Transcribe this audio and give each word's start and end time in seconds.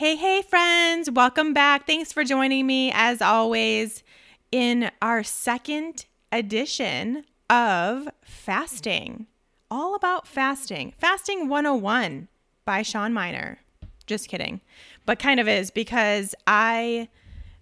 Hey, 0.00 0.16
hey, 0.16 0.40
friends, 0.40 1.10
welcome 1.10 1.52
back. 1.52 1.86
Thanks 1.86 2.10
for 2.10 2.24
joining 2.24 2.66
me 2.66 2.90
as 2.94 3.20
always 3.20 4.02
in 4.50 4.90
our 5.02 5.22
second 5.22 6.06
edition 6.32 7.24
of 7.50 8.08
fasting. 8.22 9.26
All 9.70 9.94
about 9.94 10.26
fasting. 10.26 10.94
Fasting 10.96 11.50
101 11.50 12.28
by 12.64 12.80
Shawn 12.80 13.12
Mynar. 13.12 13.58
Just 14.06 14.28
kidding. 14.28 14.62
But 15.04 15.18
kind 15.18 15.38
of 15.38 15.46
is 15.46 15.70
because 15.70 16.34
I, 16.46 17.10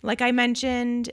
like 0.02 0.22
I 0.22 0.30
mentioned, 0.30 1.10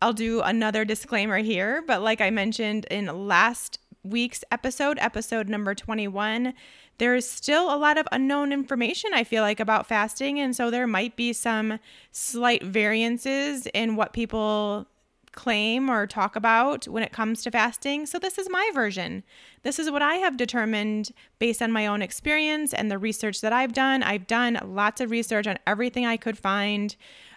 I'll 0.00 0.12
do 0.12 0.40
another 0.40 0.84
disclaimer 0.84 1.38
here, 1.38 1.82
but 1.84 2.00
like 2.00 2.20
I 2.20 2.30
mentioned 2.30 2.86
in 2.92 3.26
last 3.26 3.80
week's 4.04 4.44
episode, 4.52 4.98
episode 5.00 5.48
number 5.48 5.74
21, 5.74 6.54
there 7.00 7.14
is 7.14 7.28
still 7.28 7.74
a 7.74 7.78
lot 7.78 7.96
of 7.96 8.06
unknown 8.12 8.52
information, 8.52 9.10
I 9.14 9.24
feel 9.24 9.42
like, 9.42 9.58
about 9.58 9.86
fasting. 9.86 10.38
And 10.38 10.54
so 10.54 10.70
there 10.70 10.86
might 10.86 11.16
be 11.16 11.32
some 11.32 11.80
slight 12.12 12.62
variances 12.62 13.66
in 13.72 13.96
what 13.96 14.12
people 14.12 14.86
claim 15.32 15.90
or 15.90 16.06
talk 16.06 16.36
about 16.36 16.86
when 16.86 17.02
it 17.02 17.10
comes 17.10 17.42
to 17.42 17.50
fasting. 17.50 18.04
So, 18.04 18.18
this 18.18 18.36
is 18.36 18.50
my 18.50 18.70
version. 18.74 19.22
This 19.62 19.78
is 19.78 19.90
what 19.90 20.02
I 20.02 20.16
have 20.16 20.36
determined 20.36 21.10
based 21.38 21.62
on 21.62 21.72
my 21.72 21.86
own 21.86 22.02
experience 22.02 22.74
and 22.74 22.90
the 22.90 22.98
research 22.98 23.40
that 23.40 23.52
I've 23.52 23.72
done. 23.72 24.02
I've 24.02 24.26
done 24.26 24.58
lots 24.62 25.00
of 25.00 25.10
research 25.10 25.46
on 25.46 25.58
everything 25.66 26.04
I 26.04 26.18
could 26.18 26.36
find. 26.36 26.94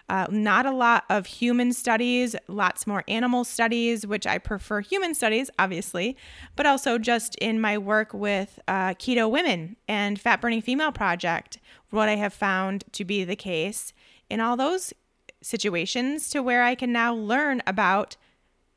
Uh, 0.08 0.26
not 0.30 0.66
a 0.66 0.70
lot 0.70 1.04
of 1.08 1.24
human 1.26 1.72
studies, 1.72 2.36
lots 2.46 2.86
more 2.86 3.04
animal 3.08 3.42
studies, 3.42 4.06
which 4.06 4.26
I 4.26 4.36
prefer 4.36 4.80
human 4.80 5.14
studies, 5.14 5.50
obviously, 5.58 6.16
but 6.56 6.66
also 6.66 6.98
just 6.98 7.36
in 7.36 7.58
my 7.58 7.78
work 7.78 8.12
with 8.12 8.58
uh, 8.68 8.90
Keto 8.94 9.30
Women 9.30 9.76
and 9.88 10.20
Fat 10.20 10.42
Burning 10.42 10.60
Female 10.60 10.92
Project, 10.92 11.58
what 11.88 12.08
I 12.08 12.16
have 12.16 12.34
found 12.34 12.84
to 12.92 13.04
be 13.04 13.24
the 13.24 13.36
case 13.36 13.94
in 14.28 14.40
all 14.40 14.56
those 14.56 14.92
situations 15.40 16.28
to 16.30 16.42
where 16.42 16.62
I 16.62 16.74
can 16.74 16.92
now 16.92 17.14
learn 17.14 17.62
about 17.66 18.16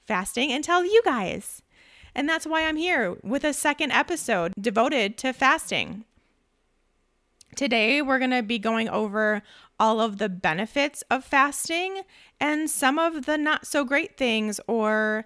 fasting 0.05 0.51
and 0.51 0.63
tell 0.63 0.85
you 0.85 1.01
guys. 1.03 1.61
And 2.15 2.27
that's 2.27 2.47
why 2.47 2.65
I'm 2.65 2.77
here 2.77 3.17
with 3.21 3.43
a 3.43 3.53
second 3.53 3.91
episode 3.91 4.53
devoted 4.59 5.17
to 5.19 5.33
fasting. 5.33 6.05
Today, 7.55 8.01
we're 8.01 8.19
going 8.19 8.31
to 8.31 8.43
be 8.43 8.59
going 8.59 8.87
over 8.89 9.41
all 9.79 10.01
of 10.01 10.17
the 10.17 10.29
benefits 10.29 11.03
of 11.09 11.23
fasting 11.23 12.01
and 12.39 12.69
some 12.69 12.97
of 12.97 13.25
the 13.25 13.37
not 13.37 13.67
so 13.67 13.83
great 13.83 14.17
things 14.17 14.59
or 14.67 15.25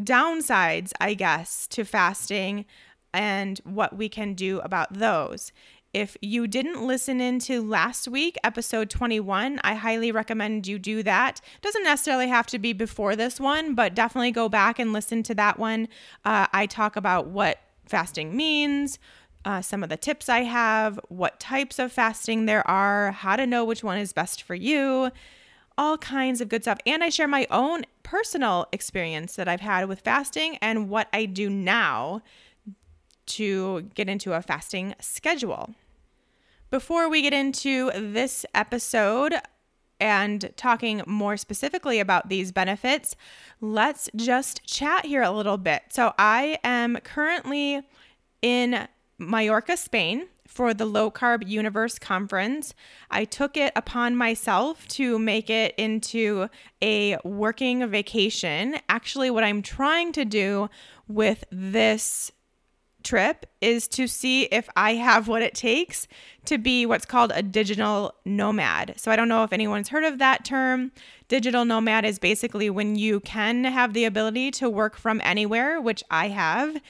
downsides, 0.00 0.92
I 1.00 1.14
guess, 1.14 1.66
to 1.68 1.84
fasting 1.84 2.64
and 3.12 3.60
what 3.64 3.96
we 3.96 4.08
can 4.08 4.34
do 4.34 4.60
about 4.60 4.92
those. 4.92 5.52
If 5.92 6.16
you 6.20 6.48
didn't 6.48 6.84
listen 6.84 7.20
into 7.20 7.62
last 7.62 8.08
week, 8.08 8.36
episode 8.42 8.90
21, 8.90 9.60
I 9.62 9.74
highly 9.74 10.10
recommend 10.10 10.66
you 10.66 10.76
do 10.76 11.04
that. 11.04 11.40
Doesn't 11.62 11.84
necessarily 11.84 12.26
have 12.26 12.48
to 12.48 12.58
be 12.58 12.72
before 12.72 13.14
this 13.14 13.38
one, 13.38 13.76
but 13.76 13.94
definitely 13.94 14.32
go 14.32 14.48
back 14.48 14.80
and 14.80 14.92
listen 14.92 15.22
to 15.22 15.34
that 15.36 15.56
one. 15.56 15.86
Uh, 16.24 16.48
I 16.52 16.66
talk 16.66 16.96
about 16.96 17.28
what 17.28 17.60
fasting 17.86 18.36
means, 18.36 18.98
uh, 19.44 19.60
some 19.60 19.82
of 19.82 19.88
the 19.88 19.96
tips 19.96 20.28
I 20.28 20.40
have, 20.40 20.98
what 21.08 21.38
types 21.38 21.78
of 21.78 21.92
fasting 21.92 22.46
there 22.46 22.66
are, 22.68 23.12
how 23.12 23.36
to 23.36 23.46
know 23.46 23.64
which 23.64 23.84
one 23.84 23.98
is 23.98 24.12
best 24.12 24.42
for 24.42 24.54
you, 24.54 25.10
all 25.76 25.98
kinds 25.98 26.40
of 26.40 26.48
good 26.48 26.62
stuff. 26.62 26.78
And 26.86 27.02
I 27.02 27.08
share 27.08 27.28
my 27.28 27.46
own 27.50 27.84
personal 28.02 28.66
experience 28.72 29.36
that 29.36 29.48
I've 29.48 29.60
had 29.60 29.88
with 29.88 30.00
fasting 30.00 30.56
and 30.62 30.88
what 30.88 31.08
I 31.12 31.26
do 31.26 31.50
now 31.50 32.22
to 33.26 33.82
get 33.94 34.08
into 34.08 34.32
a 34.32 34.42
fasting 34.42 34.94
schedule. 35.00 35.74
Before 36.70 37.08
we 37.08 37.22
get 37.22 37.32
into 37.32 37.90
this 37.94 38.44
episode 38.54 39.34
and 40.00 40.52
talking 40.56 41.02
more 41.06 41.36
specifically 41.36 42.00
about 42.00 42.28
these 42.28 42.52
benefits, 42.52 43.14
let's 43.60 44.10
just 44.16 44.64
chat 44.64 45.06
here 45.06 45.22
a 45.22 45.30
little 45.30 45.56
bit. 45.56 45.82
So, 45.90 46.12
I 46.18 46.58
am 46.64 46.98
currently 47.04 47.82
in 48.42 48.88
Mallorca, 49.18 49.76
Spain 49.76 50.26
for 50.46 50.74
the 50.74 50.84
Low 50.84 51.10
Carb 51.10 51.46
Universe 51.46 51.98
Conference. 51.98 52.74
I 53.10 53.24
took 53.24 53.56
it 53.56 53.72
upon 53.74 54.16
myself 54.16 54.86
to 54.88 55.18
make 55.18 55.50
it 55.50 55.74
into 55.76 56.48
a 56.82 57.16
working 57.24 57.86
vacation. 57.88 58.76
Actually, 58.88 59.30
what 59.30 59.44
I'm 59.44 59.62
trying 59.62 60.12
to 60.12 60.24
do 60.24 60.68
with 61.08 61.44
this 61.50 62.30
trip 63.04 63.46
is 63.60 63.86
to 63.86 64.06
see 64.06 64.44
if 64.44 64.68
I 64.76 64.94
have 64.94 65.28
what 65.28 65.42
it 65.42 65.54
takes 65.54 66.08
to 66.46 66.58
be 66.58 66.86
what's 66.86 67.04
called 67.04 67.32
a 67.34 67.42
digital 67.42 68.14
nomad. 68.24 68.94
So 68.96 69.10
I 69.10 69.16
don't 69.16 69.28
know 69.28 69.44
if 69.44 69.52
anyone's 69.52 69.90
heard 69.90 70.04
of 70.04 70.18
that 70.18 70.44
term. 70.44 70.90
Digital 71.28 71.64
nomad 71.64 72.04
is 72.04 72.18
basically 72.18 72.70
when 72.70 72.96
you 72.96 73.20
can 73.20 73.64
have 73.64 73.92
the 73.92 74.06
ability 74.06 74.50
to 74.52 74.70
work 74.70 74.96
from 74.96 75.20
anywhere, 75.22 75.80
which 75.80 76.02
I 76.10 76.28
have. 76.28 76.80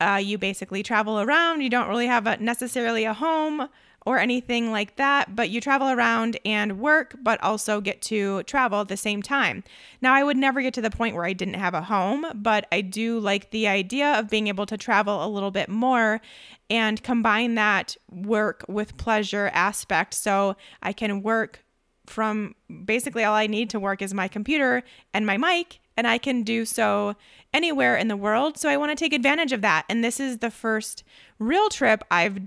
Uh, 0.00 0.20
you 0.22 0.38
basically 0.38 0.82
travel 0.82 1.20
around. 1.20 1.60
You 1.60 1.70
don't 1.70 1.88
really 1.88 2.06
have 2.06 2.26
a, 2.26 2.36
necessarily 2.38 3.04
a 3.04 3.14
home 3.14 3.68
or 4.04 4.18
anything 4.18 4.72
like 4.72 4.96
that, 4.96 5.36
but 5.36 5.50
you 5.50 5.60
travel 5.60 5.88
around 5.88 6.36
and 6.44 6.80
work, 6.80 7.14
but 7.22 7.40
also 7.42 7.80
get 7.80 8.02
to 8.02 8.42
travel 8.44 8.80
at 8.80 8.88
the 8.88 8.96
same 8.96 9.22
time. 9.22 9.62
Now, 10.00 10.12
I 10.12 10.24
would 10.24 10.36
never 10.36 10.60
get 10.60 10.74
to 10.74 10.80
the 10.80 10.90
point 10.90 11.14
where 11.14 11.24
I 11.24 11.32
didn't 11.32 11.54
have 11.54 11.74
a 11.74 11.82
home, 11.82 12.26
but 12.34 12.66
I 12.72 12.80
do 12.80 13.20
like 13.20 13.50
the 13.50 13.68
idea 13.68 14.18
of 14.18 14.28
being 14.28 14.48
able 14.48 14.66
to 14.66 14.76
travel 14.76 15.24
a 15.24 15.28
little 15.28 15.52
bit 15.52 15.68
more 15.68 16.20
and 16.68 17.02
combine 17.02 17.54
that 17.54 17.96
work 18.10 18.64
with 18.68 18.96
pleasure 18.96 19.50
aspect 19.52 20.14
so 20.14 20.56
I 20.82 20.92
can 20.92 21.22
work 21.22 21.64
from 22.06 22.54
basically 22.84 23.22
all 23.22 23.34
I 23.34 23.46
need 23.46 23.70
to 23.70 23.80
work 23.80 24.02
is 24.02 24.12
my 24.12 24.26
computer 24.26 24.82
and 25.14 25.24
my 25.24 25.36
mic 25.36 25.78
and 25.96 26.06
I 26.06 26.18
can 26.18 26.42
do 26.42 26.64
so 26.64 27.16
anywhere 27.52 27.96
in 27.96 28.08
the 28.08 28.16
world. 28.16 28.58
So 28.58 28.68
I 28.68 28.76
want 28.76 28.90
to 28.90 28.96
take 28.96 29.12
advantage 29.12 29.52
of 29.52 29.60
that. 29.62 29.84
And 29.88 30.02
this 30.02 30.18
is 30.20 30.38
the 30.38 30.50
first 30.50 31.04
real 31.38 31.68
trip 31.68 32.02
I've 32.10 32.40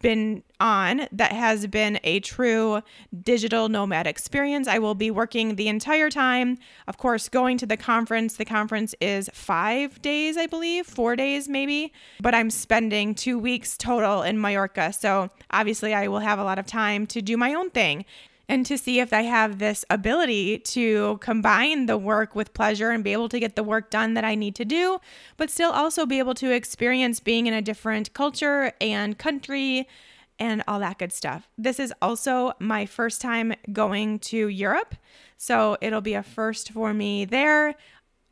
been 0.00 0.42
on 0.60 1.08
that 1.12 1.32
has 1.32 1.66
been 1.66 1.98
a 2.04 2.20
true 2.20 2.82
digital 3.22 3.68
nomad 3.68 4.06
experience. 4.06 4.68
I 4.68 4.78
will 4.78 4.94
be 4.94 5.10
working 5.10 5.56
the 5.56 5.68
entire 5.68 6.10
time. 6.10 6.58
Of 6.86 6.98
course, 6.98 7.28
going 7.28 7.58
to 7.58 7.66
the 7.66 7.76
conference. 7.76 8.36
The 8.36 8.44
conference 8.44 8.94
is 9.00 9.30
five 9.32 10.00
days, 10.02 10.36
I 10.36 10.46
believe, 10.46 10.86
four 10.86 11.16
days 11.16 11.48
maybe, 11.48 11.92
but 12.20 12.34
I'm 12.34 12.50
spending 12.50 13.14
two 13.14 13.38
weeks 13.38 13.76
total 13.76 14.22
in 14.22 14.40
Mallorca. 14.40 14.92
So 14.92 15.30
obviously, 15.50 15.94
I 15.94 16.08
will 16.08 16.20
have 16.20 16.38
a 16.38 16.44
lot 16.44 16.58
of 16.58 16.66
time 16.66 17.06
to 17.08 17.22
do 17.22 17.36
my 17.36 17.54
own 17.54 17.70
thing 17.70 18.04
and 18.48 18.64
to 18.66 18.78
see 18.78 19.00
if 19.00 19.12
I 19.12 19.22
have 19.22 19.58
this 19.58 19.84
ability 19.90 20.58
to 20.58 21.18
combine 21.18 21.86
the 21.86 21.98
work 21.98 22.34
with 22.34 22.54
pleasure 22.54 22.90
and 22.90 23.02
be 23.02 23.12
able 23.12 23.28
to 23.30 23.40
get 23.40 23.56
the 23.56 23.64
work 23.64 23.90
done 23.90 24.14
that 24.14 24.24
I 24.24 24.34
need 24.34 24.54
to 24.56 24.64
do, 24.64 25.00
but 25.36 25.50
still 25.50 25.70
also 25.70 26.06
be 26.06 26.18
able 26.18 26.34
to 26.34 26.50
experience 26.52 27.20
being 27.20 27.46
in 27.46 27.54
a 27.54 27.62
different 27.62 28.12
culture 28.12 28.72
and 28.80 29.18
country 29.18 29.88
and 30.38 30.62
all 30.68 30.80
that 30.80 30.98
good 30.98 31.12
stuff. 31.12 31.48
This 31.56 31.80
is 31.80 31.92
also 32.00 32.52
my 32.58 32.86
first 32.86 33.20
time 33.20 33.54
going 33.72 34.18
to 34.20 34.48
Europe, 34.48 34.94
so 35.36 35.76
it'll 35.80 36.00
be 36.00 36.14
a 36.14 36.22
first 36.22 36.70
for 36.70 36.92
me 36.94 37.24
there. 37.24 37.74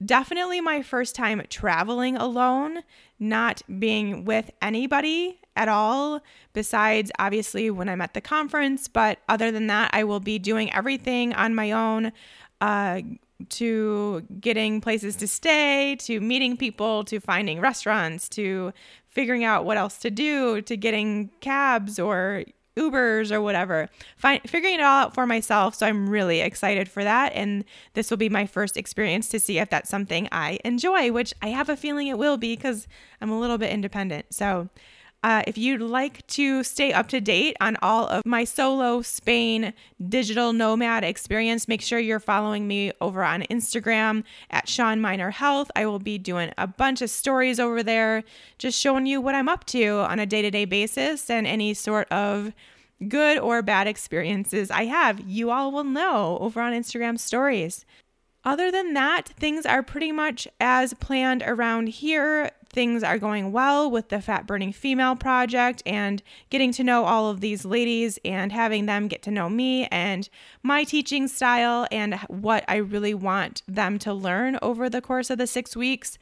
Definitely 0.04 0.60
my 0.60 0.82
first 0.82 1.16
time 1.16 1.42
traveling 1.48 2.16
alone, 2.16 2.80
not 3.18 3.62
being 3.78 4.24
with 4.24 4.50
anybody 4.60 5.40
at 5.56 5.68
all, 5.68 6.20
besides 6.52 7.10
obviously 7.18 7.70
when 7.70 7.88
I'm 7.88 8.00
at 8.00 8.14
the 8.14 8.20
conference. 8.20 8.88
But 8.88 9.18
other 9.28 9.50
than 9.50 9.66
that, 9.68 9.90
I 9.92 10.04
will 10.04 10.20
be 10.20 10.38
doing 10.38 10.72
everything 10.72 11.32
on 11.34 11.54
my 11.54 11.72
own. 11.72 12.12
Uh, 12.60 13.02
to 13.48 14.22
getting 14.40 14.80
places 14.80 15.16
to 15.16 15.26
stay, 15.26 15.96
to 15.96 16.20
meeting 16.20 16.56
people, 16.56 17.04
to 17.04 17.20
finding 17.20 17.60
restaurants, 17.60 18.28
to 18.28 18.72
figuring 19.08 19.44
out 19.44 19.64
what 19.64 19.76
else 19.76 19.98
to 19.98 20.10
do, 20.10 20.62
to 20.62 20.76
getting 20.76 21.30
cabs 21.40 21.98
or 21.98 22.44
Ubers 22.76 23.30
or 23.30 23.40
whatever. 23.40 23.88
Figuring 24.18 24.74
it 24.74 24.80
all 24.80 25.04
out 25.04 25.14
for 25.14 25.26
myself. 25.26 25.74
So 25.74 25.86
I'm 25.86 26.08
really 26.08 26.40
excited 26.40 26.88
for 26.88 27.04
that. 27.04 27.32
And 27.32 27.64
this 27.94 28.10
will 28.10 28.16
be 28.16 28.28
my 28.28 28.46
first 28.46 28.76
experience 28.76 29.28
to 29.28 29.40
see 29.40 29.58
if 29.58 29.70
that's 29.70 29.88
something 29.88 30.28
I 30.32 30.58
enjoy, 30.64 31.12
which 31.12 31.32
I 31.40 31.48
have 31.48 31.68
a 31.68 31.76
feeling 31.76 32.08
it 32.08 32.18
will 32.18 32.36
be 32.36 32.56
because 32.56 32.88
I'm 33.20 33.30
a 33.30 33.38
little 33.38 33.58
bit 33.58 33.70
independent. 33.70 34.34
So 34.34 34.68
uh, 35.24 35.42
if 35.46 35.56
you'd 35.56 35.80
like 35.80 36.24
to 36.26 36.62
stay 36.62 36.92
up 36.92 37.08
to 37.08 37.18
date 37.18 37.56
on 37.58 37.78
all 37.80 38.06
of 38.08 38.26
my 38.26 38.44
solo 38.44 39.00
Spain 39.00 39.72
digital 40.06 40.52
nomad 40.52 41.02
experience, 41.02 41.66
make 41.66 41.80
sure 41.80 41.98
you're 41.98 42.20
following 42.20 42.68
me 42.68 42.92
over 43.00 43.24
on 43.24 43.40
Instagram 43.44 44.22
at 44.50 44.68
Shawn 44.68 45.00
Mynar 45.00 45.32
Health. 45.32 45.70
I 45.74 45.86
will 45.86 45.98
be 45.98 46.18
doing 46.18 46.52
a 46.58 46.66
bunch 46.66 47.00
of 47.00 47.08
stories 47.08 47.58
over 47.58 47.82
there, 47.82 48.22
just 48.58 48.78
showing 48.78 49.06
you 49.06 49.18
what 49.18 49.34
I'm 49.34 49.48
up 49.48 49.64
to 49.68 50.00
on 50.00 50.18
a 50.18 50.26
day 50.26 50.42
to 50.42 50.50
day 50.50 50.66
basis 50.66 51.30
and 51.30 51.46
any 51.46 51.72
sort 51.72 52.06
of 52.12 52.52
good 53.08 53.38
or 53.38 53.62
bad 53.62 53.86
experiences 53.86 54.70
I 54.70 54.84
have. 54.84 55.20
You 55.20 55.50
all 55.50 55.72
will 55.72 55.84
know 55.84 56.36
over 56.38 56.60
on 56.60 56.74
Instagram 56.74 57.18
stories. 57.18 57.86
Other 58.44 58.70
than 58.70 58.92
that, 58.92 59.30
things 59.38 59.64
are 59.64 59.82
pretty 59.82 60.12
much 60.12 60.46
as 60.60 60.92
planned 60.92 61.42
around 61.46 61.88
here 61.88 62.50
things 62.74 63.04
are 63.04 63.18
going 63.18 63.52
well 63.52 63.88
with 63.88 64.08
the 64.08 64.20
Fat 64.20 64.46
Burning 64.46 64.72
Female 64.72 65.14
Project 65.14 65.82
and 65.86 66.22
getting 66.50 66.72
to 66.72 66.84
know 66.84 67.04
all 67.04 67.30
of 67.30 67.40
these 67.40 67.64
ladies 67.64 68.18
and 68.24 68.50
having 68.50 68.86
them 68.86 69.06
get 69.06 69.22
to 69.22 69.30
know 69.30 69.48
me 69.48 69.86
and 69.86 70.28
my 70.62 70.82
teaching 70.82 71.28
style 71.28 71.86
and 71.92 72.16
what 72.28 72.64
I 72.66 72.76
really 72.76 73.14
want 73.14 73.62
them 73.68 73.98
to 74.00 74.12
learn 74.12 74.58
over 74.60 74.90
the 74.90 75.00
course 75.00 75.30
of 75.30 75.38
the 75.38 75.46
six 75.46 75.76
weeks. 75.76 76.18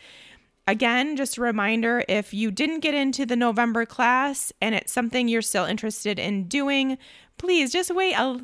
Again, 0.69 1.17
just 1.17 1.39
a 1.39 1.41
reminder 1.41 2.05
if 2.09 2.33
you 2.33 2.51
didn't 2.51 2.81
get 2.81 2.95
into 2.95 3.27
the 3.27 3.35
November 3.35 3.85
class 3.85 4.53
and 4.61 4.75
it's 4.75 4.93
something 4.93 5.27
you're 5.27 5.43
still 5.43 5.65
interested 5.65 6.19
in 6.19 6.45
doing, 6.45 6.99
please 7.39 7.73
just 7.73 7.93
wait 7.93 8.15
a 8.15 8.41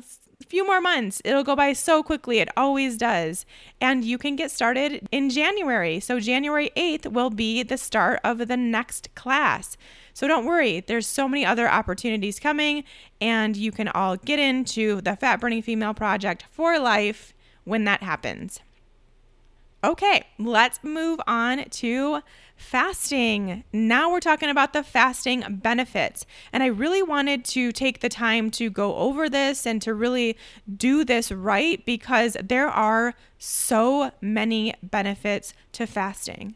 few 0.47 0.65
more 0.65 0.79
months. 0.79 1.21
It'll 1.25 1.43
go 1.43 1.55
by 1.55 1.73
so 1.73 2.01
quickly. 2.01 2.39
It 2.39 2.49
always 2.55 2.97
does. 2.97 3.45
And 3.81 4.05
you 4.05 4.17
can 4.17 4.35
get 4.35 4.51
started 4.51 5.07
in 5.11 5.29
January. 5.29 5.99
So, 5.99 6.19
January 6.19 6.71
8th 6.77 7.11
will 7.11 7.29
be 7.29 7.63
the 7.63 7.77
start 7.77 8.19
of 8.23 8.47
the 8.47 8.57
next 8.57 9.13
class. 9.15 9.77
So, 10.13 10.27
don't 10.27 10.45
worry, 10.45 10.79
there's 10.79 11.07
so 11.07 11.27
many 11.27 11.45
other 11.45 11.69
opportunities 11.69 12.39
coming, 12.39 12.83
and 13.21 13.55
you 13.55 13.71
can 13.71 13.89
all 13.89 14.15
get 14.15 14.39
into 14.39 15.01
the 15.01 15.15
Fat 15.15 15.39
Burning 15.39 15.61
Female 15.61 15.93
Project 15.93 16.45
for 16.49 16.79
life 16.79 17.33
when 17.63 17.83
that 17.85 18.01
happens. 18.03 18.59
Okay, 19.83 20.25
let's 20.37 20.83
move 20.83 21.21
on 21.25 21.63
to 21.69 22.21
fasting. 22.59 23.63
Now 23.71 24.11
we're 24.11 24.19
talking 24.19 24.49
about 24.49 24.73
the 24.73 24.83
fasting 24.83 25.43
benefits. 25.49 26.25
And 26.51 26.61
I 26.61 26.67
really 26.67 27.01
wanted 27.01 27.45
to 27.45 27.71
take 27.71 28.01
the 28.01 28.09
time 28.09 28.51
to 28.51 28.69
go 28.69 28.95
over 28.97 29.29
this 29.29 29.65
and 29.65 29.81
to 29.81 29.93
really 29.93 30.37
do 30.77 31.05
this 31.05 31.31
right 31.31 31.83
because 31.85 32.35
there 32.43 32.67
are 32.67 33.15
so 33.37 34.11
many 34.21 34.73
benefits 34.83 35.53
to 35.71 35.87
fasting. 35.87 36.55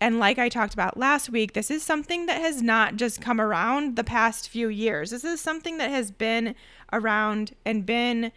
And 0.00 0.18
like 0.18 0.38
I 0.38 0.48
talked 0.48 0.74
about 0.74 0.98
last 0.98 1.30
week, 1.30 1.52
this 1.52 1.70
is 1.70 1.84
something 1.84 2.26
that 2.26 2.40
has 2.40 2.60
not 2.60 2.96
just 2.96 3.20
come 3.20 3.40
around 3.40 3.94
the 3.94 4.04
past 4.04 4.48
few 4.48 4.68
years. 4.68 5.10
This 5.10 5.24
is 5.24 5.40
something 5.40 5.78
that 5.78 5.90
has 5.90 6.10
been 6.10 6.56
around 6.92 7.54
and 7.64 7.86
been 7.86 8.32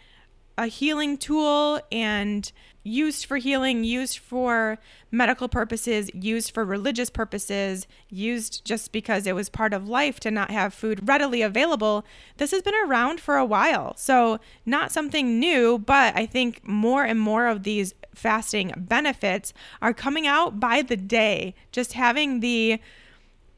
a 0.57 0.67
healing 0.67 1.17
tool 1.17 1.81
and 1.91 2.51
used 2.87 3.25
for 3.25 3.37
healing, 3.37 3.83
used 3.83 4.17
for 4.17 4.77
medical 5.11 5.47
purposes, 5.47 6.09
used 6.13 6.51
for 6.51 6.65
religious 6.65 7.09
purposes, 7.09 7.87
used 8.09 8.65
just 8.65 8.91
because 8.91 9.27
it 9.27 9.35
was 9.35 9.49
part 9.49 9.73
of 9.73 9.87
life 9.87 10.19
to 10.21 10.31
not 10.31 10.51
have 10.51 10.73
food 10.73 11.07
readily 11.07 11.41
available. 11.41 12.05
This 12.37 12.51
has 12.51 12.61
been 12.61 12.73
around 12.85 13.19
for 13.19 13.37
a 13.37 13.45
while. 13.45 13.95
So, 13.97 14.39
not 14.65 14.91
something 14.91 15.39
new, 15.39 15.77
but 15.77 16.15
I 16.15 16.25
think 16.25 16.67
more 16.67 17.03
and 17.03 17.19
more 17.19 17.47
of 17.47 17.63
these 17.63 17.93
fasting 18.15 18.73
benefits 18.75 19.53
are 19.81 19.93
coming 19.93 20.25
out 20.25 20.59
by 20.59 20.81
the 20.81 20.97
day. 20.97 21.53
Just 21.71 21.93
having 21.93 22.39
the 22.39 22.79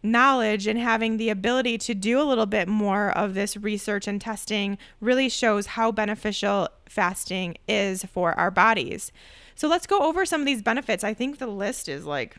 knowledge 0.01 0.67
and 0.67 0.79
having 0.79 1.17
the 1.17 1.29
ability 1.29 1.77
to 1.77 1.93
do 1.93 2.21
a 2.21 2.23
little 2.23 2.45
bit 2.45 2.67
more 2.67 3.09
of 3.11 3.33
this 3.33 3.57
research 3.57 4.07
and 4.07 4.21
testing 4.21 4.77
really 5.01 5.29
shows 5.29 5.67
how 5.67 5.91
beneficial 5.91 6.69
fasting 6.87 7.57
is 7.67 8.03
for 8.05 8.33
our 8.33 8.51
bodies. 8.51 9.11
So 9.55 9.67
let's 9.67 9.87
go 9.87 9.99
over 9.99 10.25
some 10.25 10.41
of 10.41 10.47
these 10.47 10.61
benefits. 10.61 11.03
I 11.03 11.13
think 11.13 11.37
the 11.37 11.47
list 11.47 11.89
is 11.89 12.05
like, 12.05 12.37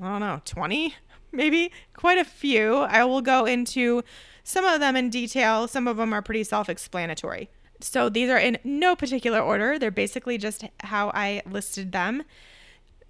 I 0.00 0.10
don't 0.10 0.20
know, 0.20 0.40
20, 0.44 0.94
maybe 1.32 1.70
quite 1.94 2.18
a 2.18 2.24
few. 2.24 2.76
I 2.76 3.04
will 3.04 3.20
go 3.20 3.44
into 3.44 4.02
some 4.44 4.64
of 4.64 4.80
them 4.80 4.96
in 4.96 5.10
detail. 5.10 5.68
Some 5.68 5.86
of 5.86 5.96
them 5.96 6.12
are 6.12 6.22
pretty 6.22 6.44
self 6.44 6.68
explanatory. 6.68 7.50
So 7.80 8.08
these 8.08 8.30
are 8.30 8.38
in 8.38 8.58
no 8.64 8.96
particular 8.96 9.40
order, 9.40 9.78
they're 9.78 9.90
basically 9.90 10.38
just 10.38 10.64
how 10.80 11.10
I 11.14 11.42
listed 11.44 11.92
them. 11.92 12.22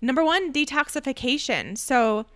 Number 0.01 0.25
one, 0.25 0.53
detoxification. 0.53 1.79
So 1.79 2.27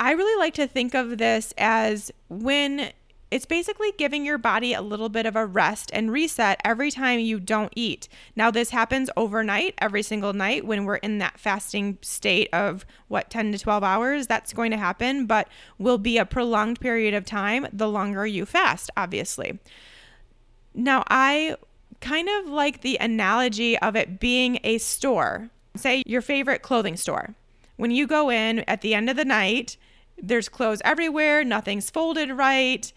I 0.00 0.12
really 0.12 0.38
like 0.38 0.54
to 0.54 0.66
think 0.66 0.94
of 0.94 1.18
this 1.18 1.52
as 1.58 2.10
when 2.30 2.90
it's 3.30 3.44
basically 3.44 3.92
giving 3.98 4.24
your 4.24 4.38
body 4.38 4.72
a 4.72 4.80
little 4.80 5.10
bit 5.10 5.26
of 5.26 5.36
a 5.36 5.44
rest 5.44 5.90
and 5.92 6.10
reset 6.10 6.58
every 6.64 6.90
time 6.90 7.20
you 7.20 7.38
don't 7.38 7.72
eat. 7.76 8.08
Now, 8.34 8.50
this 8.50 8.70
happens 8.70 9.10
overnight, 9.14 9.74
every 9.78 10.02
single 10.02 10.32
night 10.32 10.66
when 10.66 10.86
we're 10.86 10.96
in 10.96 11.18
that 11.18 11.38
fasting 11.38 11.98
state 12.00 12.48
of 12.52 12.86
what, 13.08 13.28
10 13.28 13.52
to 13.52 13.58
12 13.58 13.84
hours. 13.84 14.26
That's 14.26 14.54
going 14.54 14.70
to 14.70 14.78
happen, 14.78 15.26
but 15.26 15.48
will 15.78 15.98
be 15.98 16.16
a 16.16 16.24
prolonged 16.24 16.80
period 16.80 17.12
of 17.12 17.26
time 17.26 17.66
the 17.70 17.88
longer 17.88 18.26
you 18.26 18.46
fast, 18.46 18.90
obviously. 18.96 19.60
Now, 20.74 21.04
I 21.08 21.56
kind 22.00 22.28
of 22.40 22.46
like 22.46 22.80
the 22.80 22.96
analogy 23.00 23.78
of 23.78 23.96
it 23.96 24.18
being 24.18 24.60
a 24.64 24.78
store. 24.78 25.50
Say 25.76 26.02
your 26.06 26.22
favorite 26.22 26.62
clothing 26.62 26.96
store. 26.96 27.34
When 27.76 27.90
you 27.90 28.06
go 28.06 28.30
in 28.30 28.60
at 28.60 28.80
the 28.80 28.94
end 28.94 29.08
of 29.08 29.16
the 29.16 29.24
night, 29.24 29.76
there's 30.22 30.48
clothes 30.48 30.82
everywhere, 30.84 31.44
nothing's 31.44 31.90
folded 31.90 32.30
right. 32.30 32.92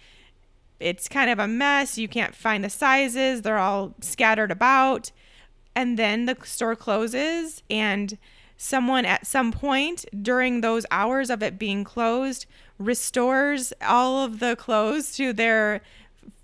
It's 0.80 1.08
kind 1.08 1.30
of 1.30 1.40
a 1.40 1.48
mess. 1.48 1.98
You 1.98 2.08
can't 2.08 2.36
find 2.36 2.64
the 2.64 2.70
sizes, 2.70 3.42
they're 3.42 3.58
all 3.58 3.94
scattered 4.02 4.52
about. 4.52 5.12
And 5.76 5.98
then 5.98 6.26
the 6.26 6.38
store 6.44 6.76
closes, 6.76 7.64
and 7.70 8.18
someone 8.58 9.06
at 9.06 9.26
some 9.26 9.52
point 9.52 10.06
during 10.22 10.62
those 10.62 10.86
hours 10.92 11.30
of 11.30 11.42
it 11.42 11.58
being 11.58 11.84
closed 11.84 12.46
restores 12.78 13.74
all 13.82 14.24
of 14.24 14.40
the 14.40 14.56
clothes 14.56 15.16
to 15.16 15.34
their 15.34 15.82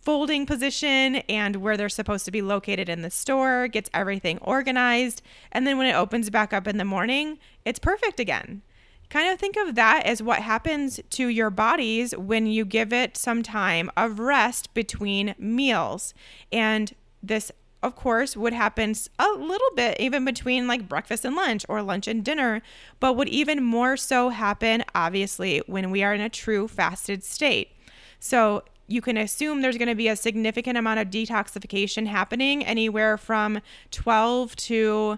folding 0.01 0.45
position 0.45 1.17
and 1.27 1.57
where 1.57 1.77
they're 1.77 1.89
supposed 1.89 2.25
to 2.25 2.31
be 2.31 2.41
located 2.41 2.89
in 2.89 3.01
the 3.01 3.11
store, 3.11 3.67
gets 3.67 3.89
everything 3.93 4.39
organized, 4.39 5.21
and 5.51 5.67
then 5.67 5.77
when 5.77 5.87
it 5.87 5.93
opens 5.93 6.29
back 6.29 6.51
up 6.53 6.67
in 6.67 6.77
the 6.77 6.85
morning, 6.85 7.37
it's 7.65 7.79
perfect 7.79 8.19
again. 8.19 8.61
Kind 9.09 9.33
of 9.33 9.39
think 9.39 9.57
of 9.57 9.73
that 9.73 10.05
as 10.05 10.21
what 10.21 10.39
happens 10.43 10.99
to 11.09 11.27
your 11.27 11.49
bodies 11.49 12.15
when 12.15 12.45
you 12.45 12.63
give 12.63 12.93
it 12.93 13.17
some 13.17 13.41
time 13.41 13.89
of 13.97 14.19
rest 14.19 14.71
between 14.75 15.33
meals. 15.39 16.13
And 16.51 16.93
this, 17.23 17.51
of 17.81 17.95
course, 17.95 18.37
would 18.37 18.53
happen 18.53 18.93
a 19.17 19.29
little 19.29 19.71
bit 19.75 19.99
even 19.99 20.25
between 20.25 20.67
like 20.67 20.87
breakfast 20.87 21.25
and 21.25 21.35
lunch 21.35 21.65
or 21.67 21.81
lunch 21.81 22.07
and 22.07 22.23
dinner, 22.23 22.61
but 22.99 23.15
would 23.15 23.29
even 23.29 23.63
more 23.63 23.97
so 23.97 24.29
happen, 24.29 24.83
obviously, 24.93 25.63
when 25.65 25.89
we 25.89 26.03
are 26.03 26.13
in 26.13 26.21
a 26.21 26.29
true 26.29 26.67
fasted 26.67 27.23
state. 27.23 27.71
So 28.19 28.63
you 28.87 29.01
can 29.01 29.17
assume 29.17 29.61
there's 29.61 29.77
going 29.77 29.87
to 29.87 29.95
be 29.95 30.07
a 30.07 30.15
significant 30.15 30.77
amount 30.77 30.99
of 30.99 31.09
detoxification 31.09 32.05
happening 32.05 32.63
anywhere 32.63 33.17
from 33.17 33.59
12 33.89 34.55
to 34.55 35.17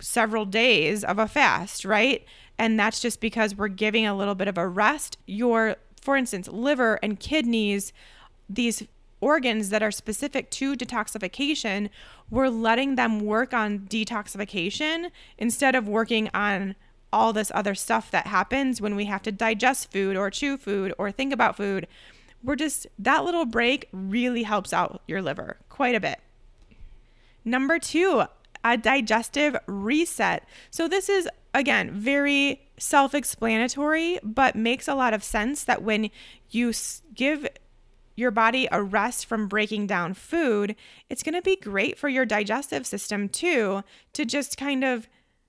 several 0.00 0.44
days 0.44 1.04
of 1.04 1.18
a 1.18 1.28
fast, 1.28 1.84
right? 1.84 2.24
And 2.60 2.78
that's 2.78 3.00
just 3.00 3.22
because 3.22 3.54
we're 3.54 3.68
giving 3.68 4.04
a 4.04 4.14
little 4.14 4.34
bit 4.34 4.46
of 4.46 4.58
a 4.58 4.68
rest. 4.68 5.16
Your, 5.24 5.76
for 6.02 6.14
instance, 6.14 6.46
liver 6.46 6.98
and 7.02 7.18
kidneys, 7.18 7.90
these 8.50 8.82
organs 9.22 9.70
that 9.70 9.82
are 9.82 9.90
specific 9.90 10.50
to 10.50 10.76
detoxification, 10.76 11.88
we're 12.28 12.50
letting 12.50 12.96
them 12.96 13.20
work 13.20 13.54
on 13.54 13.78
detoxification 13.78 15.10
instead 15.38 15.74
of 15.74 15.88
working 15.88 16.28
on 16.34 16.74
all 17.10 17.32
this 17.32 17.50
other 17.54 17.74
stuff 17.74 18.10
that 18.10 18.26
happens 18.26 18.78
when 18.78 18.94
we 18.94 19.06
have 19.06 19.22
to 19.22 19.32
digest 19.32 19.90
food 19.90 20.14
or 20.14 20.30
chew 20.30 20.58
food 20.58 20.92
or 20.98 21.10
think 21.10 21.32
about 21.32 21.56
food. 21.56 21.86
We're 22.44 22.56
just, 22.56 22.86
that 22.98 23.24
little 23.24 23.46
break 23.46 23.88
really 23.90 24.42
helps 24.42 24.74
out 24.74 25.00
your 25.08 25.22
liver 25.22 25.56
quite 25.70 25.94
a 25.94 26.00
bit. 26.00 26.20
Number 27.42 27.78
two, 27.78 28.24
a 28.64 28.76
digestive 28.76 29.56
reset. 29.66 30.46
So, 30.70 30.88
this 30.88 31.08
is 31.08 31.28
again 31.54 31.90
very 31.92 32.62
self 32.78 33.14
explanatory, 33.14 34.18
but 34.22 34.56
makes 34.56 34.88
a 34.88 34.94
lot 34.94 35.14
of 35.14 35.24
sense 35.24 35.64
that 35.64 35.82
when 35.82 36.10
you 36.50 36.72
give 37.14 37.46
your 38.16 38.30
body 38.30 38.68
a 38.70 38.82
rest 38.82 39.26
from 39.26 39.48
breaking 39.48 39.86
down 39.86 40.14
food, 40.14 40.76
it's 41.08 41.22
going 41.22 41.34
to 41.34 41.42
be 41.42 41.56
great 41.56 41.98
for 41.98 42.08
your 42.08 42.26
digestive 42.26 42.86
system 42.86 43.28
too 43.28 43.82
to 44.12 44.24
just 44.24 44.56
kind 44.56 44.84
of 44.84 45.08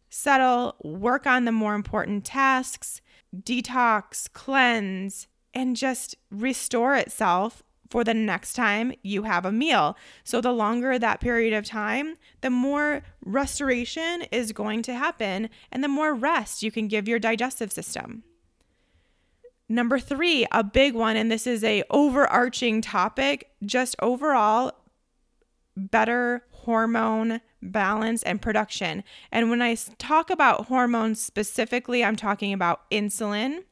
settle, 0.10 0.76
work 0.84 1.28
on 1.28 1.46
the 1.46 1.52
more 1.52 1.76
important 1.76 2.26
tasks, 2.26 3.02
detox, 3.36 4.32
cleanse, 4.32 5.28
and 5.54 5.76
just 5.76 6.16
restore 6.30 6.96
itself 6.96 7.64
for 7.92 8.04
the 8.04 8.14
next 8.14 8.54
time 8.54 8.94
you 9.04 9.24
have 9.24 9.46
a 9.46 9.52
meal. 9.52 9.98
So, 10.24 10.42
the 10.42 10.54
longer 10.54 10.98
that 10.98 11.20
period 11.20 11.54
of 11.54 11.66
time, 11.66 12.16
the 12.40 12.50
more 12.50 13.04
restoration 13.24 14.24
is 14.32 14.54
going 14.54 14.82
to 14.84 14.96
happen 14.96 15.50
and 15.72 15.84
the 15.84 15.88
more 15.88 16.16
rest 16.16 16.64
you 16.64 16.72
can 16.72 16.88
give 16.88 17.08
your 17.08 17.20
digestive 17.20 17.72
system. 17.72 18.24
Number 19.70 20.00
3, 20.00 20.48
a 20.52 20.64
big 20.64 20.96
one 20.96 21.16
and 21.16 21.32
this 21.32 21.46
is 21.46 21.64
a 21.64 21.84
overarching 21.90 22.82
topic, 22.82 23.52
just 23.66 23.96
overall 24.02 24.74
better 25.78 26.44
hormone 26.50 27.42
balance 27.62 28.24
and 28.24 28.42
production. 28.42 29.04
And 29.32 29.50
when 29.50 29.62
I 29.62 29.76
talk 29.98 30.30
about 30.30 30.68
hormones 30.68 31.22
specifically, 31.22 32.04
I'm 32.04 32.16
talking 32.16 32.54
about 32.54 32.90
insulin, 32.92 33.64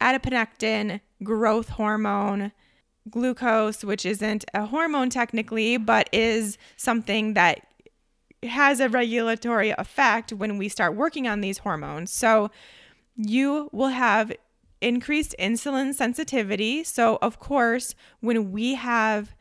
adiponectin, 0.00 1.00
growth 1.22 1.70
hormone, 1.70 2.52
glucose, 3.10 3.84
which 3.84 4.06
isn't 4.06 4.44
a 4.54 4.66
hormone 4.66 5.10
technically, 5.10 5.76
but 5.76 6.08
is 6.12 6.58
something 6.76 7.34
that 7.34 7.66
has 8.42 8.80
a 8.80 8.88
regulatory 8.88 9.70
effect 9.70 10.32
when 10.32 10.58
we 10.58 10.68
start 10.68 10.96
working 10.96 11.28
on 11.28 11.40
these 11.40 11.58
hormones. 11.58 12.10
So 12.12 12.50
you 13.16 13.68
will 13.72 13.88
have 13.88 14.32
increased 14.80 15.34
insulin 15.38 15.94
sensitivity. 15.94 16.82
So, 16.84 17.18
of 17.22 17.38
course, 17.38 17.94
when 18.20 18.50
we 18.50 18.74
have 18.74 19.34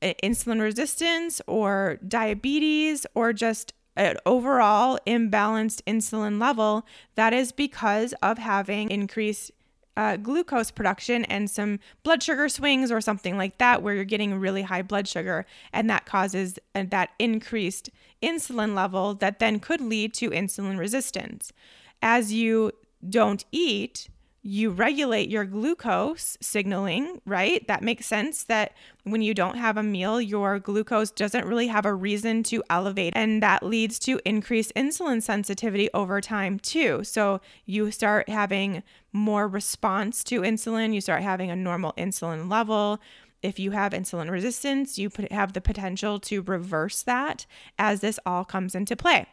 uh, 0.00 0.14
insulin 0.22 0.60
resistance 0.60 1.40
or 1.46 1.98
diabetes 2.06 3.06
or 3.14 3.32
just 3.32 3.72
an 3.96 4.16
overall 4.24 4.98
imbalanced 5.06 5.82
insulin 5.82 6.40
level, 6.40 6.86
that 7.16 7.32
is 7.32 7.52
because 7.52 8.14
of 8.22 8.38
having 8.38 8.90
increased 8.90 9.50
uh, 9.96 10.16
glucose 10.16 10.70
production 10.70 11.24
and 11.26 11.50
some 11.50 11.78
blood 12.02 12.22
sugar 12.22 12.48
swings 12.48 12.90
or 12.90 13.00
something 13.00 13.36
like 13.36 13.58
that, 13.58 13.82
where 13.82 13.94
you're 13.94 14.04
getting 14.04 14.38
really 14.38 14.62
high 14.62 14.82
blood 14.82 15.06
sugar, 15.06 15.44
and 15.72 15.88
that 15.90 16.06
causes 16.06 16.58
uh, 16.74 16.84
that 16.90 17.10
increased 17.18 17.90
insulin 18.22 18.74
level 18.74 19.14
that 19.14 19.38
then 19.38 19.60
could 19.60 19.80
lead 19.80 20.14
to 20.14 20.30
insulin 20.30 20.78
resistance. 20.78 21.52
As 22.00 22.32
you 22.32 22.72
don't 23.08 23.44
eat, 23.52 24.08
you 24.44 24.70
regulate 24.70 25.28
your 25.28 25.44
glucose 25.44 26.36
signaling, 26.40 27.20
right? 27.24 27.64
That 27.68 27.82
makes 27.82 28.06
sense 28.06 28.42
that 28.44 28.72
when 29.04 29.22
you 29.22 29.34
don't 29.34 29.56
have 29.56 29.76
a 29.76 29.84
meal, 29.84 30.20
your 30.20 30.58
glucose 30.58 31.12
doesn't 31.12 31.46
really 31.46 31.68
have 31.68 31.86
a 31.86 31.94
reason 31.94 32.42
to 32.44 32.62
elevate. 32.68 33.12
And 33.14 33.40
that 33.40 33.62
leads 33.62 34.00
to 34.00 34.20
increased 34.24 34.72
insulin 34.74 35.22
sensitivity 35.22 35.88
over 35.94 36.20
time, 36.20 36.58
too. 36.58 37.04
So 37.04 37.40
you 37.66 37.92
start 37.92 38.28
having 38.28 38.82
more 39.12 39.46
response 39.46 40.24
to 40.24 40.40
insulin, 40.40 40.92
you 40.92 41.00
start 41.00 41.22
having 41.22 41.50
a 41.50 41.56
normal 41.56 41.92
insulin 41.92 42.50
level. 42.50 42.98
If 43.42 43.60
you 43.60 43.70
have 43.72 43.92
insulin 43.92 44.30
resistance, 44.30 44.98
you 44.98 45.10
have 45.30 45.52
the 45.52 45.60
potential 45.60 46.18
to 46.20 46.42
reverse 46.42 47.02
that 47.02 47.46
as 47.78 48.00
this 48.00 48.18
all 48.26 48.44
comes 48.44 48.74
into 48.74 48.96
play. 48.96 49.26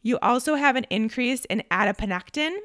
You 0.00 0.18
also 0.20 0.54
have 0.54 0.76
an 0.76 0.86
increase 0.90 1.44
in 1.46 1.62
adiponectin, 1.70 2.56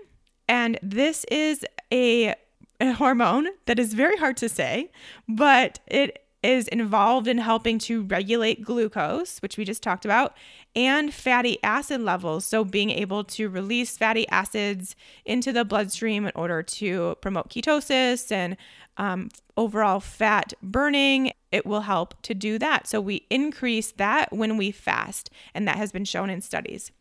and 0.47 0.79
this 0.81 1.25
is 1.31 1.65
a, 1.91 2.35
a 2.79 2.91
hormone 2.93 3.47
that 3.65 3.79
is 3.79 3.93
very 3.93 4.17
hard 4.17 4.37
to 4.37 4.49
say, 4.49 4.91
but 5.27 5.79
it 5.87 6.23
is 6.43 6.67
involved 6.67 7.27
in 7.27 7.39
helping 7.39 7.79
to 7.79 8.03
regulate 8.03 8.63
glucose, 8.63 9.39
which 9.39 9.57
we 9.57 9.65
just 9.65 9.81
talked 9.81 10.05
about, 10.05 10.35
and 10.75 11.13
fatty 11.13 11.61
acid 11.63 12.01
levels. 12.01 12.45
So, 12.45 12.63
being 12.63 12.91
able 12.91 13.23
to 13.25 13.49
release 13.49 13.97
fatty 13.97 14.27
acids 14.29 14.95
into 15.25 15.51
the 15.51 15.65
bloodstream 15.65 16.25
in 16.25 16.31
order 16.35 16.61
to 16.63 17.17
promote 17.21 17.49
ketosis 17.49 18.31
and 18.31 18.55
um, 18.97 19.29
overall 19.57 19.99
fat 19.99 20.53
burning, 20.61 21.31
it 21.51 21.65
will 21.65 21.81
help 21.81 22.21
to 22.21 22.33
do 22.33 22.59
that. 22.59 22.87
So, 22.87 23.01
we 23.01 23.25
increase 23.29 23.91
that 23.93 24.31
when 24.31 24.57
we 24.57 24.71
fast, 24.71 25.29
and 25.53 25.67
that 25.67 25.77
has 25.77 25.91
been 25.91 26.05
shown 26.05 26.29
in 26.29 26.41
studies. 26.41 26.91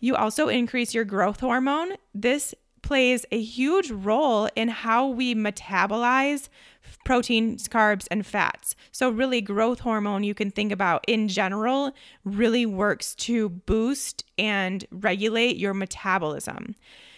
You 0.00 0.16
also 0.16 0.48
increase 0.48 0.92
your 0.92 1.04
growth 1.04 1.40
hormone. 1.40 1.92
This 2.14 2.54
plays 2.86 3.26
a 3.32 3.40
huge 3.40 3.90
role 3.90 4.48
in 4.54 4.68
how 4.68 5.08
we 5.08 5.34
metabolize 5.34 6.48
proteins, 7.04 7.66
carbs, 7.66 8.06
and 8.12 8.24
fats. 8.24 8.76
So, 8.92 9.10
really, 9.10 9.40
growth 9.40 9.80
hormone 9.80 10.22
you 10.22 10.34
can 10.34 10.52
think 10.52 10.70
about 10.70 11.04
in 11.08 11.26
general 11.26 11.92
really 12.24 12.64
works 12.64 13.16
to 13.16 13.48
boost 13.48 14.24
and 14.38 14.86
regulate 14.92 15.56
your 15.56 15.74
metabolism. 15.74 16.76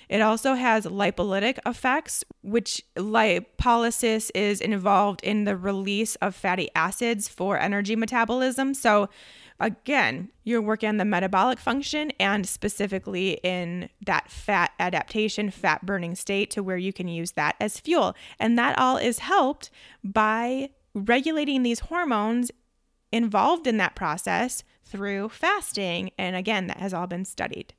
It 0.09 0.23
also 0.23 0.55
has 0.55 0.87
lipolytic 0.87 1.59
effects, 1.67 2.25
which 2.41 2.83
lipolysis 2.97 4.31
is 4.35 4.63
involved 4.63 5.21
in 5.23 5.45
the 5.45 5.55
release 5.55 6.15
of 6.17 6.35
fatty 6.35 6.71
acids 6.75 7.29
for 7.29 7.59
energy 7.59 7.95
metabolism. 7.95 8.73
So, 8.73 9.11
again, 9.61 10.31
you're 10.45 10.63
working 10.63 10.89
on 10.89 10.97
the 10.99 11.05
metabolic 11.05 11.59
function 11.59 12.13
and 12.21 12.47
specifically 12.47 13.41
in 13.43 13.89
that 14.07 14.31
fat 14.31 14.73
adaptation, 14.79 15.51
fat 15.51 15.85
burning 15.85 16.15
state 16.15 16.51
to 16.53 16.63
where 16.63 16.77
you 16.77 16.93
can 16.93 17.09
use 17.09 17.33
that 17.33 17.57
as 17.61 17.81
fuel. 17.81 18.15
And 18.39 18.59
that 18.59 18.79
all 18.79 18.97
is 18.97 19.21
helped 19.21 19.71
by 20.05 20.71
regulating 20.95 21.63
these 21.63 21.81
hormones 21.81 22.51
involved 23.13 23.67
in 23.67 23.77
that 23.79 23.95
process 23.95 24.65
through 24.85 25.29
fasting. 25.31 26.11
And 26.19 26.37
again, 26.37 26.67
that 26.69 26.79
has 26.79 26.95
all 26.95 27.07
been 27.07 27.25
studied. 27.25 27.75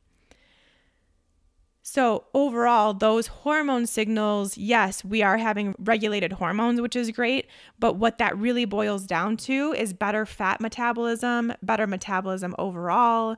So, 1.92 2.26
overall, 2.36 2.94
those 2.94 3.26
hormone 3.26 3.88
signals, 3.88 4.60
yes, 4.60 5.04
we 5.04 5.24
are 5.24 5.40
having 5.40 5.74
regulated 5.80 6.34
hormones, 6.34 6.80
which 6.80 6.96
is 6.96 7.10
great. 7.10 7.48
But 7.80 7.96
what 7.96 8.20
that 8.20 8.38
really 8.38 8.66
boils 8.66 9.08
down 9.08 9.38
to 9.38 9.74
is 9.74 9.92
better 9.92 10.28
fat 10.28 10.62
metabolism, 10.62 11.52
better 11.64 11.88
metabolism 11.88 12.54
overall, 12.60 13.38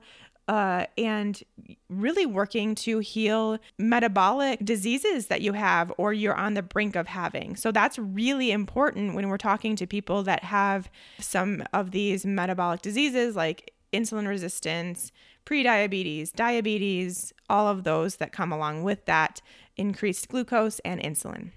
uh, 0.50 0.86
and 0.98 1.42
really 1.88 2.26
working 2.26 2.76
to 2.76 3.00
heal 3.00 3.58
metabolic 3.78 4.60
diseases 4.66 5.28
that 5.28 5.40
you 5.40 5.54
have 5.54 5.94
or 5.98 6.12
you're 6.12 6.36
on 6.36 6.54
the 6.54 6.62
brink 6.62 6.98
of 6.98 7.08
having. 7.08 7.56
So 7.56 7.72
that's 7.72 7.98
really 7.98 8.52
important 8.52 9.16
when 9.16 9.30
we're 9.30 9.38
talking 9.38 9.78
to 9.78 9.88
people 9.88 10.24
that 10.24 10.44
have 10.44 10.92
some 11.20 11.64
of 11.72 11.92
these 11.92 12.26
metabolic 12.26 12.82
diseases 12.82 13.38
like 13.38 13.72
insulin 13.94 14.28
resistance, 14.28 15.14
prediabetes, 15.46 16.32
diabetes, 16.34 17.34
all 17.50 17.68
of 17.68 17.84
those 17.84 18.18
that 18.18 18.32
come 18.32 18.52
along 18.52 18.84
with 18.84 19.06
that 19.06 19.42
increased 19.78 20.30
glucose 20.30 20.80
and 20.80 21.02
insulin. 21.02 21.52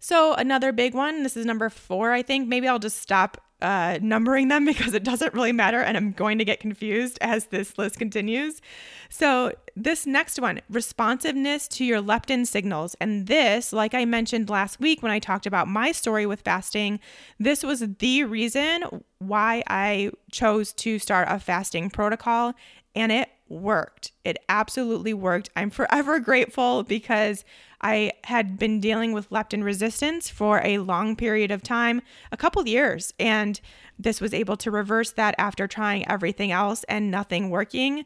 So, 0.00 0.34
another 0.34 0.70
big 0.72 0.94
one, 0.94 1.22
this 1.22 1.36
is 1.36 1.44
number 1.44 1.68
four, 1.68 2.12
I 2.12 2.22
think. 2.22 2.48
Maybe 2.48 2.68
I'll 2.68 2.78
just 2.78 3.00
stop 3.02 3.42
uh, 3.60 3.98
numbering 4.00 4.48
them 4.48 4.64
because 4.66 4.94
it 4.94 5.04
doesn't 5.04 5.34
really 5.34 5.52
matter 5.52 5.80
and 5.80 5.96
I'm 5.96 6.12
going 6.12 6.38
to 6.38 6.44
get 6.44 6.60
confused 6.60 7.18
as 7.20 7.46
this 7.46 7.78
list 7.78 7.98
continues. 7.98 8.60
So, 9.08 9.52
this 9.74 10.06
next 10.06 10.40
one 10.40 10.60
responsiveness 10.68 11.68
to 11.68 11.84
your 11.84 12.02
leptin 12.02 12.46
signals. 12.46 12.96
And 13.00 13.28
this, 13.28 13.72
like 13.72 13.94
I 13.94 14.04
mentioned 14.04 14.50
last 14.50 14.80
week 14.80 15.02
when 15.02 15.12
I 15.12 15.20
talked 15.20 15.46
about 15.46 15.68
my 15.68 15.92
story 15.92 16.26
with 16.26 16.40
fasting, 16.40 16.98
this 17.38 17.62
was 17.62 17.84
the 17.98 18.24
reason 18.24 18.84
why 19.18 19.62
I 19.68 20.10
chose 20.32 20.72
to 20.74 20.98
start 20.98 21.28
a 21.30 21.38
fasting 21.38 21.90
protocol 21.90 22.54
and 22.94 23.12
it 23.12 23.28
worked. 23.48 24.12
It 24.24 24.38
absolutely 24.48 25.14
worked. 25.14 25.50
I'm 25.56 25.70
forever 25.70 26.18
grateful 26.20 26.82
because 26.82 27.44
I 27.80 28.12
had 28.24 28.58
been 28.58 28.80
dealing 28.80 29.12
with 29.12 29.30
leptin 29.30 29.62
resistance 29.62 30.28
for 30.28 30.60
a 30.64 30.78
long 30.78 31.14
period 31.14 31.50
of 31.50 31.62
time, 31.62 32.02
a 32.32 32.36
couple 32.36 32.66
years, 32.66 33.14
and 33.18 33.60
this 33.98 34.20
was 34.20 34.34
able 34.34 34.56
to 34.58 34.70
reverse 34.70 35.12
that 35.12 35.34
after 35.38 35.66
trying 35.66 36.08
everything 36.08 36.50
else 36.50 36.84
and 36.84 37.10
nothing 37.10 37.50
working. 37.50 38.04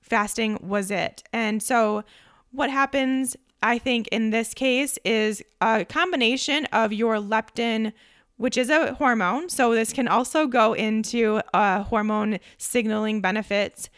Fasting 0.00 0.58
was 0.62 0.90
it. 0.90 1.22
And 1.32 1.62
so, 1.62 2.04
what 2.50 2.70
happens, 2.70 3.36
I 3.62 3.78
think, 3.78 4.08
in 4.08 4.30
this 4.30 4.54
case 4.54 4.98
is 5.04 5.42
a 5.60 5.84
combination 5.84 6.66
of 6.66 6.92
your 6.92 7.16
leptin 7.16 7.92
which 8.36 8.56
is 8.56 8.70
a 8.70 8.94
hormone. 8.94 9.48
So, 9.48 9.74
this 9.74 9.92
can 9.92 10.06
also 10.06 10.46
go 10.46 10.72
into 10.72 11.40
uh, 11.52 11.82
hormone 11.82 12.38
signaling 12.56 13.20
benefits 13.20 13.90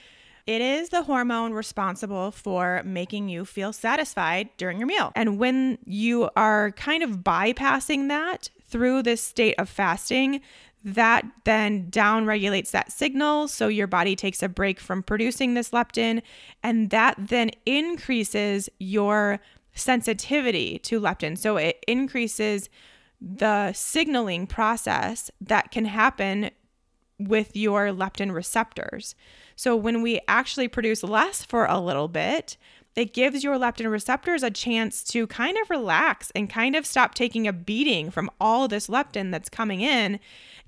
it 0.46 0.60
is 0.60 0.88
the 0.88 1.02
hormone 1.02 1.52
responsible 1.52 2.30
for 2.30 2.82
making 2.84 3.28
you 3.28 3.44
feel 3.44 3.72
satisfied 3.72 4.48
during 4.56 4.78
your 4.78 4.86
meal. 4.86 5.12
And 5.14 5.38
when 5.38 5.78
you 5.84 6.30
are 6.36 6.72
kind 6.72 7.02
of 7.02 7.18
bypassing 7.18 8.08
that 8.08 8.50
through 8.66 9.02
this 9.02 9.20
state 9.20 9.54
of 9.58 9.68
fasting, 9.68 10.40
that 10.82 11.26
then 11.44 11.90
down 11.90 12.24
regulates 12.24 12.70
that 12.70 12.90
signal. 12.90 13.48
So 13.48 13.68
your 13.68 13.86
body 13.86 14.16
takes 14.16 14.42
a 14.42 14.48
break 14.48 14.80
from 14.80 15.02
producing 15.02 15.54
this 15.54 15.70
leptin, 15.70 16.22
and 16.62 16.90
that 16.90 17.16
then 17.18 17.50
increases 17.66 18.68
your 18.78 19.40
sensitivity 19.74 20.78
to 20.80 21.00
leptin. 21.00 21.36
So 21.36 21.56
it 21.56 21.84
increases 21.86 22.68
the 23.20 23.72
signaling 23.74 24.46
process 24.46 25.30
that 25.42 25.70
can 25.70 25.84
happen 25.84 26.50
with 27.28 27.54
your 27.56 27.88
leptin 27.88 28.32
receptors. 28.32 29.14
So 29.56 29.76
when 29.76 30.02
we 30.02 30.20
actually 30.26 30.68
produce 30.68 31.02
less 31.02 31.44
for 31.44 31.66
a 31.66 31.78
little 31.78 32.08
bit, 32.08 32.56
it 32.96 33.12
gives 33.12 33.44
your 33.44 33.56
leptin 33.56 33.90
receptors 33.90 34.42
a 34.42 34.50
chance 34.50 35.04
to 35.04 35.26
kind 35.26 35.56
of 35.58 35.70
relax 35.70 36.32
and 36.34 36.50
kind 36.50 36.74
of 36.74 36.86
stop 36.86 37.14
taking 37.14 37.46
a 37.46 37.52
beating 37.52 38.10
from 38.10 38.30
all 38.40 38.66
this 38.66 38.88
leptin 38.88 39.30
that's 39.30 39.48
coming 39.48 39.80
in. 39.80 40.18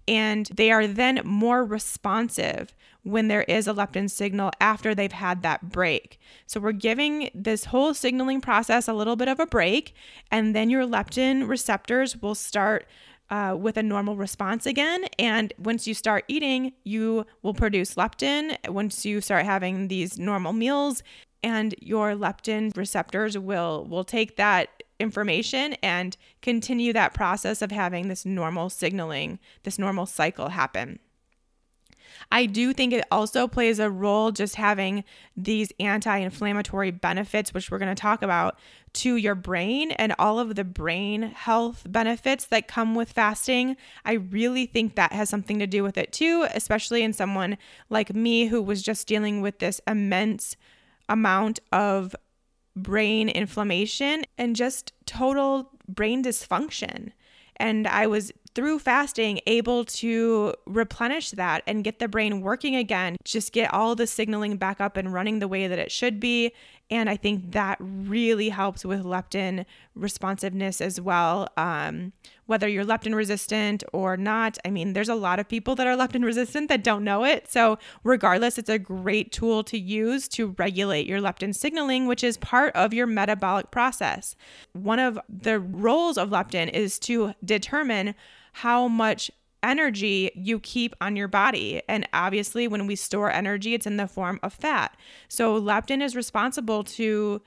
And 0.06 0.46
they 0.54 0.70
are 0.70 0.86
then 0.86 1.20
more 1.24 1.64
responsive 1.64 2.74
when 3.02 3.28
there 3.28 3.42
is 3.42 3.66
a 3.66 3.74
leptin 3.74 4.08
signal 4.08 4.52
after 4.60 4.94
they've 4.94 5.10
had 5.10 5.42
that 5.42 5.70
break. 5.70 6.20
So 6.46 6.60
we're 6.60 6.72
giving 6.72 7.30
this 7.34 7.66
whole 7.66 7.94
signaling 7.94 8.40
process 8.40 8.86
a 8.86 8.92
little 8.92 9.16
bit 9.16 9.28
of 9.28 9.40
a 9.40 9.46
break, 9.46 9.94
and 10.30 10.54
then 10.54 10.70
your 10.70 10.86
leptin 10.86 11.48
receptors 11.48 12.16
will 12.16 12.36
start. 12.36 12.86
Uh, 13.30 13.56
with 13.58 13.78
a 13.78 13.82
normal 13.82 14.14
response 14.14 14.66
again. 14.66 15.06
And 15.18 15.54
once 15.56 15.86
you 15.86 15.94
start 15.94 16.26
eating, 16.28 16.74
you 16.84 17.24
will 17.42 17.54
produce 17.54 17.94
leptin. 17.94 18.58
Once 18.68 19.06
you 19.06 19.22
start 19.22 19.46
having 19.46 19.88
these 19.88 20.18
normal 20.18 20.52
meals, 20.52 21.02
and 21.42 21.74
your 21.80 22.12
leptin 22.12 22.76
receptors 22.76 23.36
will 23.38 23.86
will 23.88 24.04
take 24.04 24.36
that 24.36 24.82
information 25.00 25.74
and 25.82 26.16
continue 26.40 26.92
that 26.92 27.14
process 27.14 27.62
of 27.62 27.72
having 27.72 28.08
this 28.08 28.24
normal 28.24 28.70
signaling, 28.70 29.38
this 29.64 29.78
normal 29.78 30.06
cycle 30.06 30.50
happen. 30.50 30.98
I 32.30 32.46
do 32.46 32.72
think 32.72 32.92
it 32.92 33.04
also 33.10 33.48
plays 33.48 33.78
a 33.78 33.90
role 33.90 34.30
just 34.30 34.56
having 34.56 35.04
these 35.36 35.72
anti 35.80 36.16
inflammatory 36.18 36.90
benefits, 36.90 37.52
which 37.52 37.70
we're 37.70 37.78
going 37.78 37.94
to 37.94 38.00
talk 38.00 38.22
about, 38.22 38.58
to 38.94 39.16
your 39.16 39.34
brain 39.34 39.92
and 39.92 40.14
all 40.18 40.38
of 40.38 40.54
the 40.54 40.64
brain 40.64 41.22
health 41.22 41.84
benefits 41.88 42.44
that 42.46 42.68
come 42.68 42.94
with 42.94 43.12
fasting. 43.12 43.76
I 44.04 44.12
really 44.12 44.66
think 44.66 44.94
that 44.94 45.12
has 45.12 45.28
something 45.28 45.58
to 45.58 45.66
do 45.66 45.82
with 45.82 45.96
it 45.96 46.12
too, 46.12 46.46
especially 46.54 47.02
in 47.02 47.12
someone 47.12 47.56
like 47.88 48.14
me 48.14 48.46
who 48.46 48.62
was 48.62 48.82
just 48.82 49.06
dealing 49.06 49.40
with 49.40 49.58
this 49.58 49.80
immense 49.86 50.56
amount 51.08 51.60
of 51.72 52.14
brain 52.76 53.28
inflammation 53.28 54.24
and 54.38 54.56
just 54.56 54.92
total 55.06 55.70
brain 55.88 56.22
dysfunction. 56.22 57.12
And 57.56 57.86
I 57.86 58.06
was 58.06 58.32
through 58.54 58.78
fasting 58.78 59.40
able 59.46 59.84
to 59.84 60.54
replenish 60.66 61.30
that 61.32 61.62
and 61.66 61.84
get 61.84 61.98
the 61.98 62.08
brain 62.08 62.40
working 62.40 62.76
again, 62.76 63.16
just 63.24 63.52
get 63.52 63.72
all 63.72 63.94
the 63.94 64.06
signaling 64.06 64.56
back 64.56 64.80
up 64.80 64.96
and 64.96 65.12
running 65.12 65.38
the 65.38 65.48
way 65.48 65.66
that 65.66 65.78
it 65.78 65.90
should 65.90 66.20
be. 66.20 66.52
And 66.90 67.08
I 67.08 67.16
think 67.16 67.52
that 67.52 67.78
really 67.80 68.50
helps 68.50 68.84
with 68.84 69.02
leptin 69.02 69.64
responsiveness 69.94 70.82
as 70.82 71.00
well. 71.00 71.48
Um, 71.56 72.12
whether 72.44 72.68
you're 72.68 72.84
leptin 72.84 73.14
resistant 73.14 73.82
or 73.94 74.18
not, 74.18 74.58
I 74.62 74.70
mean, 74.70 74.92
there's 74.92 75.08
a 75.08 75.14
lot 75.14 75.38
of 75.38 75.48
people 75.48 75.74
that 75.76 75.86
are 75.86 75.96
leptin 75.96 76.22
resistant 76.22 76.68
that 76.68 76.84
don't 76.84 77.02
know 77.02 77.24
it. 77.24 77.50
So, 77.50 77.78
regardless, 78.04 78.58
it's 78.58 78.68
a 78.68 78.78
great 78.78 79.32
tool 79.32 79.64
to 79.64 79.78
use 79.78 80.28
to 80.28 80.54
regulate 80.58 81.06
your 81.06 81.20
leptin 81.20 81.54
signaling, 81.54 82.06
which 82.06 82.22
is 82.22 82.36
part 82.36 82.76
of 82.76 82.92
your 82.92 83.06
metabolic 83.06 83.70
process. 83.70 84.36
One 84.74 84.98
of 84.98 85.18
the 85.30 85.60
roles 85.60 86.18
of 86.18 86.28
leptin 86.28 86.68
is 86.68 86.98
to 87.00 87.32
determine 87.42 88.14
how 88.52 88.88
much 88.88 89.30
energy 89.62 90.30
you 90.34 90.58
keep 90.58 90.94
on 91.00 91.16
your 91.16 91.28
body. 91.28 91.82
And 91.88 92.08
obviously, 92.12 92.68
when 92.68 92.86
we 92.86 92.96
store 92.96 93.30
energy, 93.30 93.74
it's 93.74 93.86
in 93.86 93.96
the 93.96 94.08
form 94.08 94.40
of 94.42 94.52
fat. 94.52 94.96
So, 95.28 95.60
leptin 95.60 96.02
is 96.02 96.16
responsible 96.16 96.84
to 96.84 97.42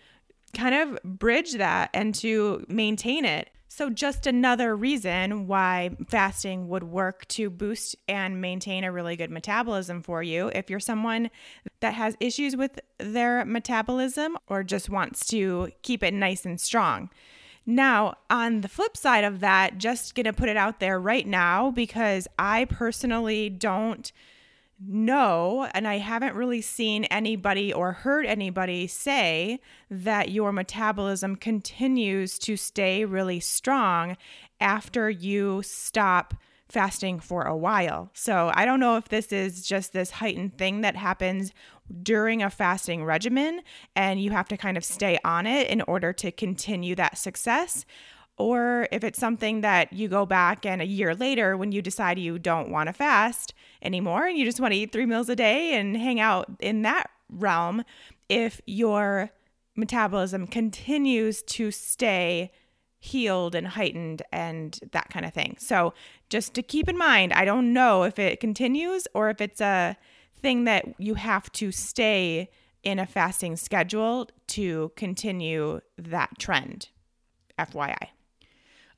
kind 0.56 0.76
of 0.76 1.04
bridge 1.04 1.54
that 1.54 1.90
and 1.94 2.16
to 2.16 2.66
maintain 2.68 3.26
it. 3.26 3.50
So, 3.68 3.90
just 3.90 4.26
another 4.26 4.74
reason 4.76 5.48
why 5.48 5.98
fasting 6.08 6.70
would 6.70 6.84
work 6.84 7.28
to 7.30 7.50
boost 7.50 7.98
and 8.08 8.40
maintain 8.40 8.86
a 8.86 8.92
really 8.92 9.18
good 9.18 9.32
metabolism 9.32 10.02
for 10.02 10.24
you. 10.24 10.50
If 10.56 10.70
you're 10.70 10.80
someone 10.80 11.30
that 11.82 11.94
has 11.94 12.16
issues 12.22 12.56
with 12.56 12.80
their 13.00 13.44
metabolism 13.44 14.38
or 14.48 14.64
just 14.64 14.90
wants 14.90 15.28
to 15.28 15.72
keep 15.82 16.04
it 16.04 16.14
nice 16.14 16.46
and 16.46 16.60
strong. 16.60 17.10
Now, 17.66 18.16
on 18.30 18.62
the 18.62 18.68
flip 18.68 18.96
side 18.96 19.24
of 19.24 19.40
that, 19.40 19.78
just 19.78 20.14
going 20.14 20.26
to 20.26 20.34
put 20.34 20.50
it 20.50 20.58
out 20.58 20.80
there 20.80 21.00
right 21.00 21.26
now 21.26 21.72
because 21.72 22.28
I 22.38 22.66
personally 22.66 23.50
don't 23.50 24.12
know, 24.80 25.68
and 25.74 25.88
I 25.88 25.98
haven't 25.98 26.36
really 26.36 26.62
seen 26.62 27.06
anybody 27.06 27.74
or 27.74 27.94
heard 27.94 28.26
anybody 28.26 28.88
say 28.88 29.60
that 29.90 30.30
your 30.30 30.52
metabolism 30.52 31.38
continues 31.38 32.38
to 32.40 32.58
stay 32.58 33.06
really 33.06 33.40
strong 33.40 34.18
after 34.60 35.10
you 35.10 35.62
stop 35.64 36.36
fasting 36.68 37.20
for 37.20 37.44
a 37.44 37.56
while. 37.56 38.10
So 38.14 38.52
I 38.54 38.66
don't 38.66 38.80
know 38.80 38.98
if 38.98 39.08
this 39.08 39.32
is 39.32 39.66
just 39.66 39.94
this 39.94 40.12
heightened 40.12 40.58
thing 40.58 40.82
that 40.82 40.96
happens 40.96 41.54
during 42.02 42.42
a 42.42 42.50
fasting 42.50 43.04
regimen 43.04 43.62
and 43.96 44.22
you 44.22 44.32
have 44.32 44.48
to 44.48 44.58
kind 44.58 44.78
of 44.78 44.84
stay 44.84 45.18
on 45.24 45.46
it 45.46 45.68
in 45.70 45.82
order 45.82 46.12
to 46.14 46.32
continue 46.32 46.96
that 46.96 47.18
success. 47.18 47.86
Or 48.38 48.88
if 48.92 49.04
it's 49.04 49.20
something 49.20 49.62
that 49.62 49.94
you 49.94 50.08
go 50.08 50.26
back 50.26 50.66
and 50.66 50.82
a 50.82 50.86
year 50.86 51.16
later, 51.16 51.56
when 51.56 51.72
you 51.72 51.82
decide 51.82 52.20
you 52.20 52.38
don't 52.38 52.70
want 52.70 52.88
to 52.88 52.94
fast 52.94 53.54
anymore 53.82 54.26
and 54.26 54.38
you 54.38 54.46
just 54.46 54.60
want 54.60 54.74
to 54.74 54.80
eat 54.80 54.92
three 54.92 55.06
meals 55.06 55.30
a 55.30 55.36
day 55.36 55.74
and 55.74 55.96
hang 55.96 56.20
out 56.20 56.50
in 56.60 56.82
that 56.82 57.10
realm, 57.30 57.84
if 58.28 58.60
your 58.66 59.30
metabolism 59.76 60.48
continues 60.48 61.42
to 61.44 61.72
stay 61.72 62.52
healed 63.00 63.54
and 63.54 63.68
heightened 63.68 64.24
and 64.32 64.80
that 64.92 65.10
kind 65.10 65.26
of 65.26 65.34
thing. 65.34 65.56
So, 65.60 65.94
just 66.30 66.56
to 66.56 66.64
keep 66.64 66.90
in 66.90 66.98
mind, 66.98 67.34
I 67.34 67.46
don't 67.46 67.72
know 67.72 68.04
if 68.04 68.18
it 68.18 68.40
continues 68.40 69.08
or 69.14 69.30
if 69.30 69.40
it's 69.40 69.62
a 69.62 69.96
thing 70.46 70.66
that 70.66 70.86
you 71.00 71.16
have 71.16 71.52
to 71.54 71.72
stay 71.72 72.52
in 72.84 73.00
a 73.00 73.06
fasting 73.08 73.56
schedule 73.56 74.30
to 74.46 74.92
continue 74.96 75.82
that 75.98 76.38
trend. 76.38 76.90
FYI. 77.58 78.10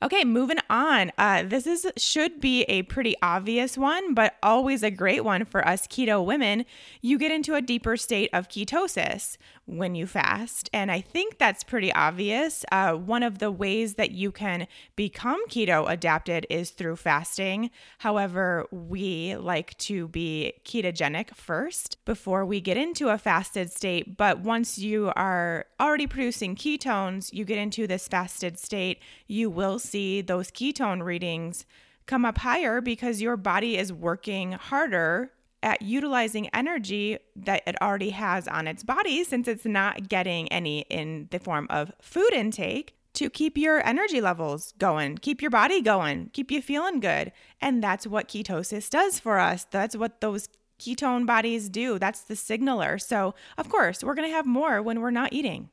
Okay, 0.02 0.24
moving 0.26 0.58
on. 0.68 1.10
Uh, 1.16 1.44
this 1.44 1.66
is 1.66 1.90
should 1.96 2.38
be 2.38 2.64
a 2.64 2.82
pretty 2.82 3.16
obvious 3.22 3.78
one, 3.78 4.12
but 4.12 4.34
always 4.42 4.82
a 4.82 4.90
great 4.90 5.24
one 5.24 5.46
for 5.46 5.66
us 5.66 5.86
keto 5.86 6.22
women. 6.22 6.66
You 7.00 7.16
get 7.16 7.32
into 7.32 7.54
a 7.54 7.62
deeper 7.62 7.96
state 7.96 8.28
of 8.34 8.48
ketosis 8.50 9.38
when 9.68 9.94
you 9.94 10.06
fast, 10.06 10.70
and 10.72 10.90
I 10.90 11.02
think 11.02 11.36
that's 11.36 11.62
pretty 11.62 11.92
obvious. 11.92 12.64
Uh, 12.72 12.94
one 12.94 13.22
of 13.22 13.38
the 13.38 13.50
ways 13.50 13.94
that 13.94 14.12
you 14.12 14.32
can 14.32 14.66
become 14.96 15.46
keto 15.48 15.88
adapted 15.88 16.46
is 16.48 16.70
through 16.70 16.96
fasting. 16.96 17.70
However, 17.98 18.66
we 18.70 19.36
like 19.36 19.76
to 19.78 20.08
be 20.08 20.54
ketogenic 20.64 21.34
first 21.34 22.02
before 22.06 22.46
we 22.46 22.62
get 22.62 22.78
into 22.78 23.10
a 23.10 23.18
fasted 23.18 23.70
state. 23.70 24.16
But 24.16 24.40
once 24.40 24.78
you 24.78 25.12
are 25.14 25.66
already 25.78 26.06
producing 26.06 26.56
ketones, 26.56 27.32
you 27.32 27.44
get 27.44 27.58
into 27.58 27.86
this 27.86 28.08
fasted 28.08 28.58
state. 28.58 29.00
You 29.26 29.50
will 29.50 29.78
see 29.78 30.22
those 30.22 30.50
ketone 30.50 31.02
readings 31.02 31.66
come 32.06 32.24
up 32.24 32.38
higher 32.38 32.80
because 32.80 33.20
your 33.20 33.36
body 33.36 33.76
is 33.76 33.92
working 33.92 34.52
harder 34.52 35.30
at 35.62 35.82
utilizing 35.82 36.48
energy 36.48 37.18
that 37.34 37.62
it 37.66 37.80
already 37.82 38.10
has 38.10 38.46
on 38.48 38.66
its 38.66 38.84
body 38.84 39.24
since 39.24 39.48
it's 39.48 39.64
not 39.64 40.08
getting 40.08 40.48
any 40.52 40.80
in 40.90 41.28
the 41.30 41.38
form 41.38 41.66
of 41.70 41.92
food 42.00 42.32
intake 42.32 42.94
to 43.14 43.28
keep 43.28 43.58
your 43.58 43.84
energy 43.84 44.20
levels 44.20 44.72
going, 44.78 45.18
keep 45.18 45.42
your 45.42 45.50
body 45.50 45.82
going, 45.82 46.30
keep 46.32 46.50
you 46.50 46.62
feeling 46.62 47.00
good. 47.00 47.32
And 47.60 47.82
that's 47.82 48.06
what 48.06 48.28
ketosis 48.28 48.88
does 48.88 49.18
for 49.18 49.38
us. 49.38 49.66
That's 49.68 49.96
what 49.96 50.20
those 50.20 50.48
ketone 50.78 51.26
bodies 51.26 51.68
do. 51.68 51.98
That's 51.98 52.20
the 52.20 52.36
signaler. 52.36 52.98
So, 52.98 53.34
of 53.56 53.68
course, 53.68 54.04
we're 54.04 54.14
going 54.14 54.28
to 54.28 54.34
have 54.34 54.46
more 54.46 54.80
when 54.80 55.00
we're 55.00 55.10
not 55.10 55.32
eating. 55.32 55.70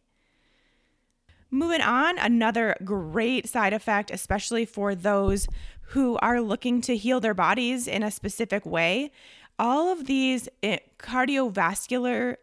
Moving 1.51 1.81
on, 1.81 2.17
another 2.17 2.75
great 2.83 3.47
side 3.47 3.73
effect, 3.73 4.09
especially 4.09 4.65
for 4.65 4.95
those 4.95 5.47
who 5.89 6.17
are 6.17 6.41
looking 6.41 6.81
to 6.81 6.97
heal 6.97 7.19
their 7.19 7.35
bodies 7.35 7.87
in 7.87 8.01
a 8.01 8.09
specific 8.09 8.65
way. 8.65 9.11
All 9.57 9.91
of 9.91 10.05
these 10.05 10.49
eh, 10.61 10.79
cardiovascular 10.99 12.35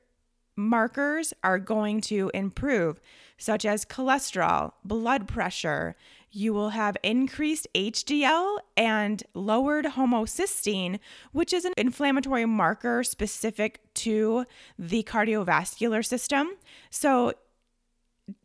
markers 0.57 1.33
are 1.43 1.59
going 1.59 2.01
to 2.03 2.31
improve, 2.33 3.01
such 3.37 3.65
as 3.65 3.85
cholesterol, 3.85 4.73
blood 4.85 5.29
pressure. 5.29 5.97
You 6.31 6.55
will 6.55 6.71
have 6.71 6.97
increased 7.03 7.69
HDL 7.75 8.59
and 8.77 9.23
lowered 9.35 9.85
homocysteine, 9.85 10.99
which 11.33 11.53
is 11.53 11.65
an 11.67 11.75
inflammatory 11.77 12.47
marker 12.47 13.05
specific 13.05 13.81
to 13.95 14.47
the 14.79 15.03
cardiovascular 15.03 16.05
system. 16.05 16.53
So, 16.91 17.35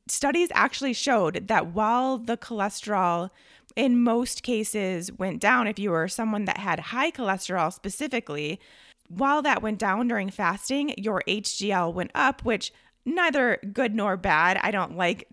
studies 0.08 0.50
actually 0.54 0.94
showed 0.94 1.48
that 1.48 1.68
while 1.68 2.18
the 2.18 2.38
cholesterol 2.38 3.30
in 3.78 4.02
most 4.02 4.42
cases 4.42 5.12
went 5.12 5.40
down, 5.40 5.68
if 5.68 5.78
you 5.78 5.92
were 5.92 6.08
someone 6.08 6.46
that 6.46 6.58
had 6.58 6.80
high 6.80 7.12
cholesterol 7.12 7.72
specifically, 7.72 8.60
while 9.08 9.44
that 9.44 9.62
went 9.62 9.78
down 9.78 10.08
during 10.08 10.32
fasting, 10.32 10.96
your 10.98 11.22
HDL 11.28 11.94
went 11.94 12.10
up, 12.16 12.44
which 12.44 12.74
neither 13.06 13.60
good 13.72 13.94
nor 13.94 14.18
bad. 14.18 14.60
I 14.64 14.72
don't 14.72 14.98
like 14.98 15.30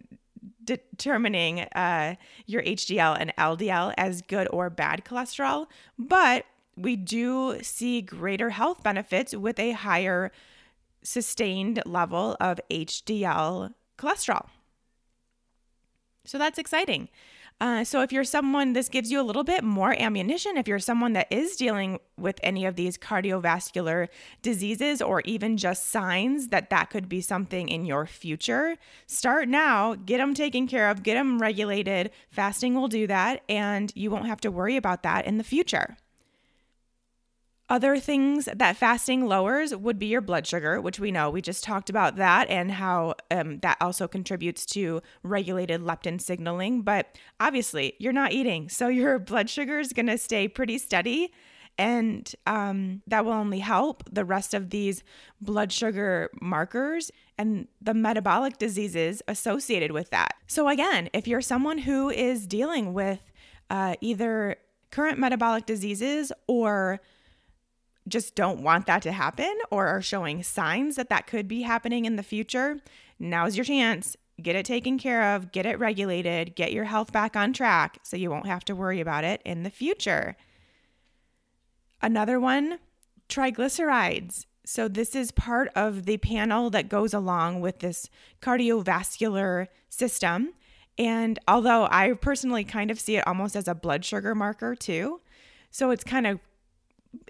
determining 0.62 1.60
uh, 1.60 2.16
your 2.44 2.62
HDL 2.62 3.16
and 3.18 3.32
LDL 3.38 3.94
as 3.96 4.20
good 4.20 4.46
or 4.52 4.68
bad 4.68 5.04
cholesterol, 5.06 5.66
but 5.98 6.44
we 6.76 6.96
do 6.96 7.58
see 7.62 8.02
greater 8.02 8.50
health 8.50 8.82
benefits 8.82 9.34
with 9.34 9.58
a 9.58 9.72
higher 9.72 10.30
sustained 11.02 11.82
level 11.86 12.36
of 12.40 12.60
HDL 12.70 13.72
cholesterol. 13.96 14.48
So 16.26 16.38
that's 16.38 16.58
exciting. 16.58 17.08
Uh, 17.60 17.84
so, 17.84 18.02
if 18.02 18.12
you're 18.12 18.24
someone, 18.24 18.72
this 18.72 18.88
gives 18.88 19.10
you 19.10 19.20
a 19.20 19.22
little 19.22 19.44
bit 19.44 19.62
more 19.62 19.94
ammunition. 19.98 20.56
If 20.56 20.66
you're 20.66 20.80
someone 20.80 21.12
that 21.12 21.28
is 21.30 21.56
dealing 21.56 22.00
with 22.18 22.38
any 22.42 22.66
of 22.66 22.74
these 22.74 22.98
cardiovascular 22.98 24.08
diseases 24.42 25.00
or 25.00 25.22
even 25.24 25.56
just 25.56 25.88
signs 25.88 26.48
that 26.48 26.70
that 26.70 26.90
could 26.90 27.08
be 27.08 27.20
something 27.20 27.68
in 27.68 27.84
your 27.84 28.06
future, 28.06 28.76
start 29.06 29.48
now, 29.48 29.94
get 29.94 30.18
them 30.18 30.34
taken 30.34 30.66
care 30.66 30.90
of, 30.90 31.02
get 31.02 31.14
them 31.14 31.40
regulated. 31.40 32.10
Fasting 32.28 32.74
will 32.74 32.88
do 32.88 33.06
that, 33.06 33.42
and 33.48 33.92
you 33.94 34.10
won't 34.10 34.26
have 34.26 34.40
to 34.40 34.50
worry 34.50 34.76
about 34.76 35.04
that 35.04 35.24
in 35.24 35.38
the 35.38 35.44
future. 35.44 35.96
Other 37.70 37.98
things 37.98 38.46
that 38.54 38.76
fasting 38.76 39.26
lowers 39.26 39.74
would 39.74 39.98
be 39.98 40.06
your 40.06 40.20
blood 40.20 40.46
sugar, 40.46 40.82
which 40.82 41.00
we 41.00 41.10
know 41.10 41.30
we 41.30 41.40
just 41.40 41.64
talked 41.64 41.88
about 41.88 42.16
that 42.16 42.50
and 42.50 42.70
how 42.70 43.14
um, 43.30 43.58
that 43.60 43.78
also 43.80 44.06
contributes 44.06 44.66
to 44.66 45.00
regulated 45.22 45.80
leptin 45.80 46.20
signaling. 46.20 46.82
But 46.82 47.18
obviously, 47.40 47.94
you're 47.98 48.12
not 48.12 48.32
eating, 48.32 48.68
so 48.68 48.88
your 48.88 49.18
blood 49.30 49.48
sugar 49.48 49.78
is 49.78 49.94
going 49.94 50.06
to 50.06 50.18
stay 50.18 50.46
pretty 50.46 50.76
steady. 50.76 51.32
And 51.78 52.32
um, 52.46 53.02
that 53.06 53.24
will 53.24 53.32
only 53.32 53.58
help 53.58 54.04
the 54.12 54.24
rest 54.24 54.54
of 54.54 54.70
these 54.70 55.02
blood 55.40 55.72
sugar 55.72 56.30
markers 56.40 57.10
and 57.38 57.66
the 57.80 57.94
metabolic 57.94 58.58
diseases 58.58 59.22
associated 59.26 59.90
with 59.90 60.10
that. 60.10 60.34
So, 60.46 60.68
again, 60.68 61.08
if 61.12 61.26
you're 61.26 61.40
someone 61.40 61.78
who 61.78 62.10
is 62.10 62.46
dealing 62.46 62.92
with 62.92 63.20
uh, 63.70 63.96
either 64.00 64.56
current 64.92 65.18
metabolic 65.18 65.66
diseases 65.66 66.30
or 66.46 67.00
just 68.08 68.34
don't 68.34 68.60
want 68.60 68.86
that 68.86 69.02
to 69.02 69.12
happen 69.12 69.56
or 69.70 69.86
are 69.86 70.02
showing 70.02 70.42
signs 70.42 70.96
that 70.96 71.08
that 71.08 71.26
could 71.26 71.48
be 71.48 71.62
happening 71.62 72.04
in 72.04 72.16
the 72.16 72.22
future, 72.22 72.80
now's 73.18 73.56
your 73.56 73.64
chance. 73.64 74.16
Get 74.42 74.56
it 74.56 74.66
taken 74.66 74.98
care 74.98 75.34
of, 75.34 75.52
get 75.52 75.64
it 75.64 75.78
regulated, 75.78 76.56
get 76.56 76.72
your 76.72 76.84
health 76.84 77.12
back 77.12 77.36
on 77.36 77.52
track 77.52 77.98
so 78.02 78.16
you 78.16 78.30
won't 78.30 78.46
have 78.46 78.64
to 78.64 78.74
worry 78.74 79.00
about 79.00 79.24
it 79.24 79.40
in 79.44 79.62
the 79.62 79.70
future. 79.70 80.36
Another 82.02 82.40
one 82.40 82.78
triglycerides. 83.28 84.46
So, 84.66 84.88
this 84.88 85.14
is 85.14 85.30
part 85.30 85.68
of 85.74 86.06
the 86.06 86.16
panel 86.16 86.70
that 86.70 86.88
goes 86.88 87.12
along 87.12 87.60
with 87.60 87.80
this 87.80 88.08
cardiovascular 88.40 89.68
system. 89.90 90.54
And 90.96 91.38
although 91.46 91.86
I 91.90 92.12
personally 92.14 92.64
kind 92.64 92.90
of 92.90 92.98
see 92.98 93.16
it 93.16 93.26
almost 93.26 93.56
as 93.56 93.68
a 93.68 93.74
blood 93.74 94.04
sugar 94.04 94.34
marker 94.34 94.74
too, 94.74 95.20
so 95.70 95.90
it's 95.90 96.04
kind 96.04 96.26
of 96.26 96.40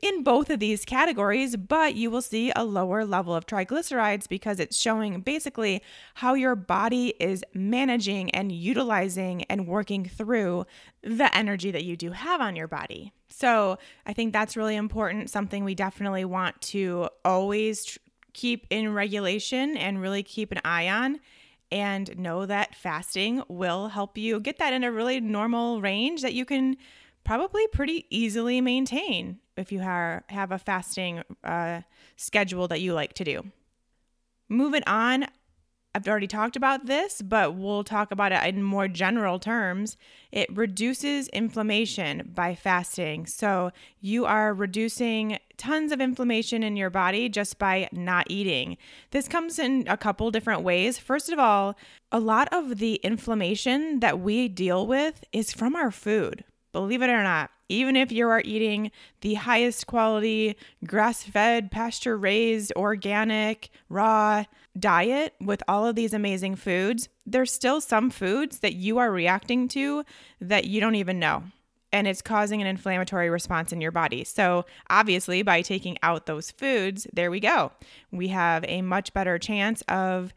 in 0.03 0.23
both 0.23 0.51
of 0.51 0.61
these 0.61 0.85
categories, 0.85 1.57
but 1.57 1.95
you 1.95 2.11
will 2.11 2.23
see 2.23 2.53
a 2.55 2.65
lower 2.65 3.05
level 3.05 3.35
of 3.35 3.47
triglycerides 3.47 4.29
because 4.29 4.61
it's 4.61 4.77
showing 4.77 5.21
basically 5.21 5.83
how 6.15 6.35
your 6.35 6.55
body 6.55 7.15
is 7.21 7.45
managing 7.55 8.31
and 8.31 8.53
utilizing 8.53 9.45
and 9.45 9.67
working 9.67 10.05
through 10.05 10.67
the 11.03 11.35
energy 11.37 11.71
that 11.71 11.85
you 11.85 11.97
do 11.97 12.13
have 12.13 12.41
on 12.41 12.57
your 12.57 12.69
body. 12.69 13.13
So, 13.29 13.79
I 14.07 14.13
think 14.13 14.33
that's 14.33 14.57
really 14.57 14.77
important, 14.77 15.29
something 15.29 15.65
we 15.65 15.75
definitely 15.75 16.25
want 16.25 16.61
to 16.63 17.09
always 17.25 17.85
tr- 17.85 17.99
keep 18.33 18.67
in 18.71 18.93
regulation 18.93 19.77
and 19.77 20.01
really 20.01 20.23
keep 20.23 20.53
an 20.53 20.61
eye 20.65 20.89
on 20.89 21.21
and 21.71 22.17
know 22.17 22.47
that 22.47 22.75
fasting 22.75 23.43
will 23.49 23.89
help 23.89 24.17
you 24.17 24.39
get 24.39 24.59
that 24.59 24.73
in 24.73 24.85
a 24.85 24.93
really 24.93 25.21
normal 25.21 25.81
range 25.81 26.23
that 26.23 26.35
you 26.35 26.45
can 26.45 26.77
probably 27.25 27.67
pretty 27.69 28.07
easily 28.11 28.61
maintain 28.61 29.39
if 29.57 29.73
you 29.73 29.81
have 29.81 30.23
have 30.29 30.53
a 30.53 30.59
fasting 30.59 31.23
uh, 31.43 31.81
schedule 32.17 32.69
that 32.69 32.81
you 32.81 32.93
like 32.93 33.15
to 33.15 33.25
do. 33.25 33.45
Moving 34.49 34.83
on, 34.87 35.27
I've 35.97 36.09
already 36.09 36.27
talked 36.27 36.57
about 36.57 36.87
this, 36.87 37.23
but 37.23 37.55
we'll 37.55 37.85
talk 37.85 38.11
about 38.11 38.33
it 38.33 38.43
in 38.53 38.65
more 38.65 38.89
general 38.89 39.39
terms. 39.39 39.97
It 40.33 40.55
reduces 40.55 41.29
inflammation 41.29 42.33
by 42.35 42.57
fasting. 42.57 43.27
So 43.27 43.71
you 44.01 44.27
are 44.27 44.53
reducing 44.53 45.39
tons 45.57 45.93
of 45.93 46.01
inflammation 46.01 46.65
in 46.65 46.77
your 46.77 46.91
body 46.91 47.29
just 47.29 47.61
by 47.61 47.89
not 47.93 48.27
eating. 48.29 48.77
This 49.13 49.29
comes 49.29 49.61
in 49.61 49.85
a 49.87 49.97
couple 49.97 50.33
different 50.33 50.63
ways. 50.63 50.99
First 50.99 51.31
of 51.31 51.39
all, 51.39 51.77
a 52.11 52.19
lot 52.19 52.53
of 52.53 52.79
the 52.79 52.97
inflammation 52.97 54.01
that 54.01 54.19
we 54.19 54.49
deal 54.49 54.89
with 54.89 55.23
is 55.33 55.53
from 55.53 55.77
our 55.77 55.93
food. 55.93 56.45
Believe 56.75 57.03
it 57.03 57.09
or 57.09 57.23
not, 57.23 57.53
even 57.69 57.95
if 57.95 58.11
you 58.11 58.29
are 58.29 58.43
eating 58.45 58.91
the 59.21 59.35
highest 59.35 59.87
quality, 59.87 60.57
grass 60.85 61.23
fed, 61.23 61.71
pasture 61.71 62.19
raised, 62.19 62.73
organic, 62.75 63.71
raw 63.89 64.43
diet 64.77 65.35
with 65.41 65.63
all 65.69 65.87
of 65.87 65.95
these 65.95 66.13
amazing 66.13 66.57
foods, 66.57 67.09
there's 67.25 67.53
still 67.53 67.81
some 67.81 68.11
foods 68.11 68.59
that 68.59 68.75
you 68.75 68.99
are 68.99 69.13
reacting 69.13 69.69
to 69.69 70.05
that 70.41 70.65
you 70.65 70.81
don't 70.81 70.97
even 70.97 71.21
know. 71.21 71.45
And 71.93 72.09
it's 72.09 72.21
causing 72.21 72.61
an 72.61 72.67
inflammatory 72.67 73.31
response 73.31 73.73
in 73.73 73.81
your 73.81 73.93
body. 73.93 74.25
So, 74.25 74.67
obviously, 74.91 75.43
by 75.43 75.63
taking 75.63 75.97
out 76.03 76.27
those 76.27 76.51
foods, 76.51 77.07
there 77.13 77.31
we 77.31 77.39
go. 77.39 77.71
We 78.11 78.27
have 78.29 78.65
a 78.67 78.83
much 78.83 79.15
better 79.15 79.39
chance 79.39 79.81
of 79.83 80.35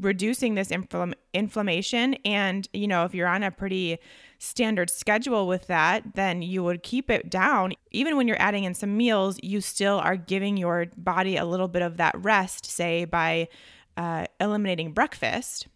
reducing 0.00 0.54
this 0.54 0.68
infl- 0.68 1.14
inflammation. 1.32 2.12
And, 2.26 2.68
you 2.74 2.86
know, 2.86 3.06
if 3.06 3.14
you're 3.14 3.26
on 3.26 3.42
a 3.42 3.50
pretty 3.50 3.98
standard 4.38 4.88
schedule 4.88 5.46
with 5.46 5.66
that, 5.66 6.14
then 6.14 6.42
you 6.42 6.62
would 6.62 6.82
keep 6.82 7.10
it 7.10 7.28
down. 7.28 7.72
Even 7.90 8.16
when 8.16 8.28
you're 8.28 8.40
adding 8.40 8.64
in 8.64 8.74
some 8.74 8.96
meals, 8.96 9.38
you 9.42 9.60
still 9.60 9.98
are 9.98 10.16
giving 10.16 10.56
your 10.56 10.86
body 10.96 11.36
a 11.36 11.44
little 11.44 11.68
bit 11.68 11.82
of 11.82 11.96
that 11.96 12.14
rest, 12.16 12.64
say 12.64 13.04
by 13.04 13.48
uh, 13.96 14.26
eliminating 14.40 14.92
breakfast. 14.92 15.66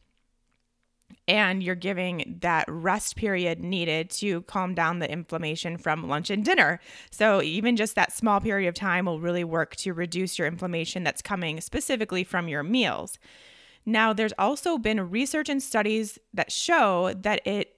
And 1.28 1.62
you're 1.62 1.74
giving 1.74 2.38
that 2.40 2.64
rest 2.68 3.16
period 3.16 3.60
needed 3.60 4.10
to 4.10 4.42
calm 4.42 4.74
down 4.74 4.98
the 4.98 5.10
inflammation 5.10 5.76
from 5.76 6.08
lunch 6.08 6.30
and 6.30 6.44
dinner. 6.44 6.80
So, 7.10 7.40
even 7.42 7.76
just 7.76 7.94
that 7.94 8.12
small 8.12 8.40
period 8.40 8.68
of 8.68 8.74
time 8.74 9.06
will 9.06 9.20
really 9.20 9.44
work 9.44 9.76
to 9.76 9.92
reduce 9.92 10.36
your 10.36 10.48
inflammation 10.48 11.04
that's 11.04 11.22
coming 11.22 11.60
specifically 11.60 12.24
from 12.24 12.48
your 12.48 12.64
meals. 12.64 13.18
Now, 13.84 14.12
there's 14.12 14.32
also 14.38 14.78
been 14.78 15.10
research 15.10 15.48
and 15.48 15.62
studies 15.62 16.18
that 16.34 16.50
show 16.50 17.12
that 17.20 17.46
it 17.46 17.71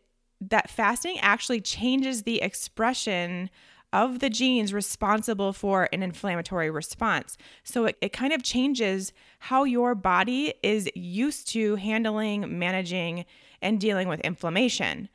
that 0.50 0.70
fasting 0.70 1.18
actually 1.20 1.60
changes 1.60 2.22
the 2.22 2.42
expression 2.42 3.50
of 3.92 4.18
the 4.18 4.28
genes 4.28 4.74
responsible 4.74 5.52
for 5.52 5.88
an 5.92 6.02
inflammatory 6.02 6.68
response. 6.68 7.36
So 7.62 7.84
it, 7.84 7.96
it 8.00 8.12
kind 8.12 8.32
of 8.32 8.42
changes 8.42 9.12
how 9.38 9.62
your 9.62 9.94
body 9.94 10.52
is 10.64 10.90
used 10.96 11.48
to 11.50 11.76
handling, 11.76 12.58
managing, 12.58 13.24
and 13.62 13.80
dealing 13.80 14.08
with 14.08 14.20
inflammation. 14.20 15.08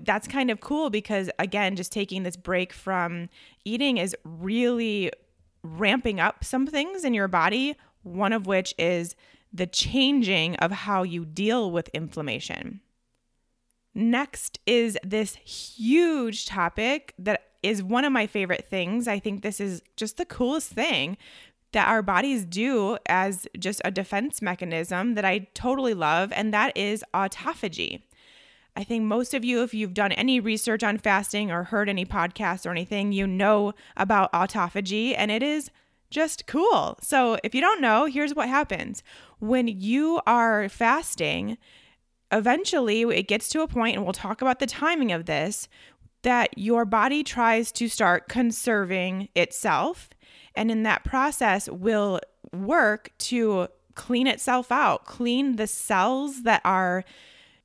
That's 0.00 0.26
kind 0.26 0.50
of 0.50 0.60
cool 0.60 0.88
because, 0.88 1.28
again, 1.38 1.76
just 1.76 1.92
taking 1.92 2.22
this 2.22 2.36
break 2.36 2.72
from 2.72 3.28
eating 3.66 3.98
is 3.98 4.16
really 4.24 5.12
ramping 5.62 6.18
up 6.18 6.42
some 6.42 6.66
things 6.66 7.04
in 7.04 7.12
your 7.12 7.28
body, 7.28 7.76
one 8.02 8.32
of 8.32 8.46
which 8.46 8.74
is 8.78 9.14
the 9.52 9.66
changing 9.66 10.56
of 10.56 10.70
how 10.70 11.02
you 11.02 11.26
deal 11.26 11.70
with 11.70 11.88
inflammation. 11.88 12.80
Next 13.94 14.58
is 14.66 14.98
this 15.04 15.34
huge 15.36 16.46
topic 16.46 17.14
that 17.18 17.42
is 17.62 17.82
one 17.82 18.04
of 18.04 18.12
my 18.12 18.26
favorite 18.26 18.66
things. 18.68 19.06
I 19.06 19.18
think 19.18 19.42
this 19.42 19.60
is 19.60 19.82
just 19.96 20.16
the 20.16 20.24
coolest 20.24 20.70
thing 20.70 21.16
that 21.72 21.88
our 21.88 22.02
bodies 22.02 22.44
do 22.44 22.98
as 23.06 23.46
just 23.58 23.80
a 23.84 23.90
defense 23.90 24.42
mechanism 24.42 25.14
that 25.14 25.24
I 25.24 25.48
totally 25.54 25.94
love, 25.94 26.32
and 26.32 26.52
that 26.52 26.76
is 26.76 27.04
autophagy. 27.14 28.02
I 28.74 28.84
think 28.84 29.04
most 29.04 29.34
of 29.34 29.44
you, 29.44 29.62
if 29.62 29.74
you've 29.74 29.94
done 29.94 30.12
any 30.12 30.40
research 30.40 30.82
on 30.82 30.98
fasting 30.98 31.50
or 31.50 31.64
heard 31.64 31.88
any 31.88 32.06
podcasts 32.06 32.66
or 32.66 32.70
anything, 32.70 33.12
you 33.12 33.26
know 33.26 33.74
about 33.96 34.32
autophagy, 34.32 35.14
and 35.16 35.30
it 35.30 35.42
is 35.42 35.70
just 36.10 36.46
cool. 36.46 36.98
So, 37.00 37.38
if 37.42 37.54
you 37.54 37.60
don't 37.60 37.80
know, 37.80 38.06
here's 38.06 38.34
what 38.34 38.48
happens 38.48 39.02
when 39.38 39.66
you 39.66 40.20
are 40.26 40.68
fasting, 40.68 41.58
eventually 42.32 43.02
it 43.02 43.28
gets 43.28 43.48
to 43.50 43.62
a 43.62 43.68
point, 43.68 43.96
and 43.96 44.04
we'll 44.04 44.12
talk 44.12 44.42
about 44.42 44.58
the 44.58 44.66
timing 44.66 45.12
of 45.12 45.26
this, 45.26 45.68
that 46.22 46.56
your 46.56 46.84
body 46.84 47.22
tries 47.22 47.70
to 47.72 47.88
start 47.88 48.28
conserving 48.28 49.28
itself. 49.34 50.08
And 50.54 50.70
in 50.70 50.82
that 50.84 51.04
process, 51.04 51.68
will 51.68 52.20
work 52.52 53.10
to 53.18 53.68
clean 53.94 54.26
itself 54.26 54.72
out, 54.72 55.04
clean 55.04 55.56
the 55.56 55.66
cells 55.66 56.42
that 56.44 56.62
are 56.64 57.04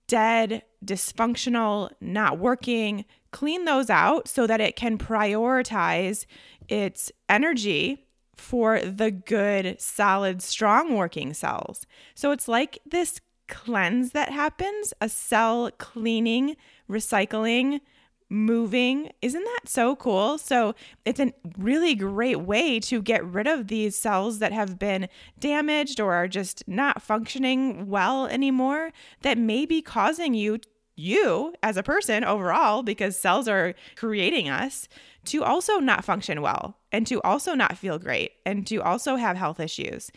dead, 0.08 0.63
dysfunctional, 0.86 1.91
not 1.99 2.39
working, 2.39 3.06
clean 3.32 3.65
those 3.65 3.89
out 3.89 4.27
so 4.27 4.47
that 4.47 4.62
it 4.62 4.75
can 4.75 4.97
prioritize 4.97 6.25
its 6.67 7.12
energy 7.30 8.06
for 8.36 8.80
the 8.82 9.12
good, 9.12 9.80
solid, 9.82 10.41
strong 10.41 10.95
working 10.95 11.34
cells. 11.34 11.86
So 12.15 12.32
it's 12.32 12.47
like 12.47 12.80
this 12.86 13.19
cleanse 13.47 14.12
that 14.12 14.31
happens, 14.31 14.93
a 15.01 15.10
cell 15.10 15.71
cleaning, 15.77 16.55
recycling 16.89 17.81
moving. 18.29 19.10
Isn't 19.21 19.43
that 19.43 19.69
so 19.69 19.95
cool? 19.95 20.38
So, 20.38 20.75
it's 21.05 21.19
a 21.19 21.33
really 21.57 21.95
great 21.95 22.41
way 22.41 22.79
to 22.81 23.01
get 23.01 23.25
rid 23.25 23.47
of 23.47 23.67
these 23.67 23.97
cells 23.97 24.39
that 24.39 24.51
have 24.51 24.77
been 24.77 25.07
damaged 25.39 25.99
or 25.99 26.13
are 26.13 26.27
just 26.27 26.63
not 26.67 27.01
functioning 27.01 27.88
well 27.88 28.27
anymore 28.27 28.91
that 29.21 29.38
may 29.38 29.65
be 29.65 29.81
causing 29.81 30.33
you 30.33 30.60
you 30.97 31.53
as 31.62 31.77
a 31.77 31.83
person 31.83 32.23
overall 32.23 32.81
because 32.81 33.17
cells 33.17 33.47
are 33.47 33.75
creating 33.95 34.49
us 34.49 34.88
to 35.28 35.44
also 35.44 35.80
not 35.80 36.04
function 36.04 36.42
well 36.42 36.78
and 36.92 37.06
to 37.08 37.22
also 37.22 37.54
not 37.54 37.78
feel 37.78 38.00
great 38.00 38.32
and 38.46 38.66
to 38.68 38.82
also 38.82 39.16
have 39.16 39.38
health 39.38 39.60
issues. 39.60 40.12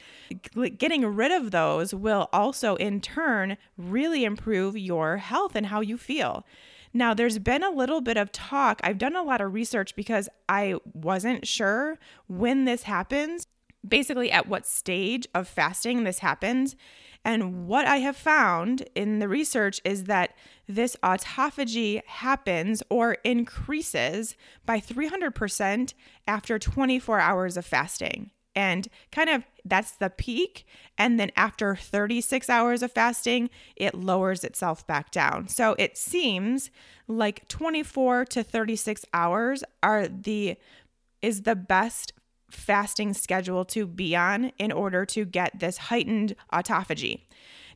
Getting 0.79 1.05
rid 1.05 1.33
of 1.33 1.51
those 1.51 1.95
will 1.95 2.29
also 2.33 2.77
in 2.77 3.01
turn 3.01 3.57
really 3.77 4.25
improve 4.25 4.77
your 4.77 5.19
health 5.19 5.55
and 5.55 5.67
how 5.67 5.81
you 5.81 5.99
feel. 5.99 6.47
Now, 6.93 7.15
there's 7.15 7.39
been 7.39 7.63
a 7.63 7.71
little 7.71 8.01
bit 8.01 8.17
of 8.17 8.33
talk. 8.33 8.81
I've 8.83 8.99
done 8.99 9.15
a 9.15 9.23
lot 9.23 9.41
of 9.41 9.55
research 9.55 9.95
because 9.95 10.29
I 10.49 10.77
wasn't 10.93 11.47
sure 11.47 11.99
when 12.27 12.65
this 12.65 12.83
happens, 12.83 13.47
basically, 13.87 14.31
at 14.31 14.49
what 14.49 14.67
stage 14.67 15.27
of 15.35 15.49
fasting 15.49 16.05
this 16.05 16.21
happens. 16.21 16.77
And 17.25 17.67
what 17.67 17.87
I 17.87 17.99
have 17.99 18.17
found 18.17 18.89
in 18.95 19.19
the 19.19 19.29
research 19.29 19.81
is 19.85 20.05
that 20.05 20.35
this 20.67 20.97
autophagy 21.03 22.03
happens 22.07 22.83
or 22.89 23.19
increases 23.25 24.37
by 24.65 24.81
300% 24.81 25.93
after 26.27 26.59
24 26.59 27.21
hours 27.21 27.57
of 27.59 27.67
fasting 27.67 28.31
and 28.55 28.89
kind 29.13 29.31
of 29.31 29.45
that's 29.65 29.93
the 29.93 30.11
peak. 30.11 30.67
And 30.99 31.21
then 31.21 31.31
after 31.37 31.77
36 31.77 32.49
hours 32.49 32.83
of 32.83 32.93
fasting, 32.93 33.51
it 33.77 33.95
lowers 33.95 34.45
itself 34.45 34.87
back 34.87 35.11
down. 35.11 35.49
So 35.49 35.75
it 35.79 35.97
seems 35.97 36.71
like 37.07 37.47
24 37.49 38.25
to 38.27 38.43
36 38.43 39.05
hours 39.13 39.65
are 39.83 40.09
the 40.09 40.57
is 41.23 41.43
the 41.43 41.57
best 41.57 42.13
fasting 42.51 43.15
schedule 43.15 43.65
to 43.67 43.87
be 43.87 44.15
on 44.15 44.53
in 44.59 44.73
order 44.73 45.05
to 45.07 45.25
get 45.25 45.59
this 45.59 45.77
heightened 45.77 46.35
autophagy. 46.53 47.23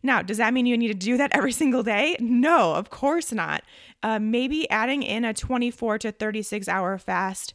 Now, 0.03 0.21
does 0.21 0.37
that 0.37 0.53
mean 0.53 0.67
you 0.67 0.77
need 0.77 0.89
to 0.89 0.95
do 0.95 1.17
that 1.17 1.31
every 1.35 1.53
single 1.53 1.83
day? 1.83 2.17
No, 2.21 2.75
of 2.75 2.91
course 2.91 3.33
not. 3.33 3.63
Uh, 4.03 4.19
maybe 4.19 4.69
adding 4.71 5.03
in 5.03 5.25
a 5.25 5.33
24 5.33 5.99
to 5.99 6.13
36 6.13 6.69
hour 6.69 6.99
fast 6.99 7.55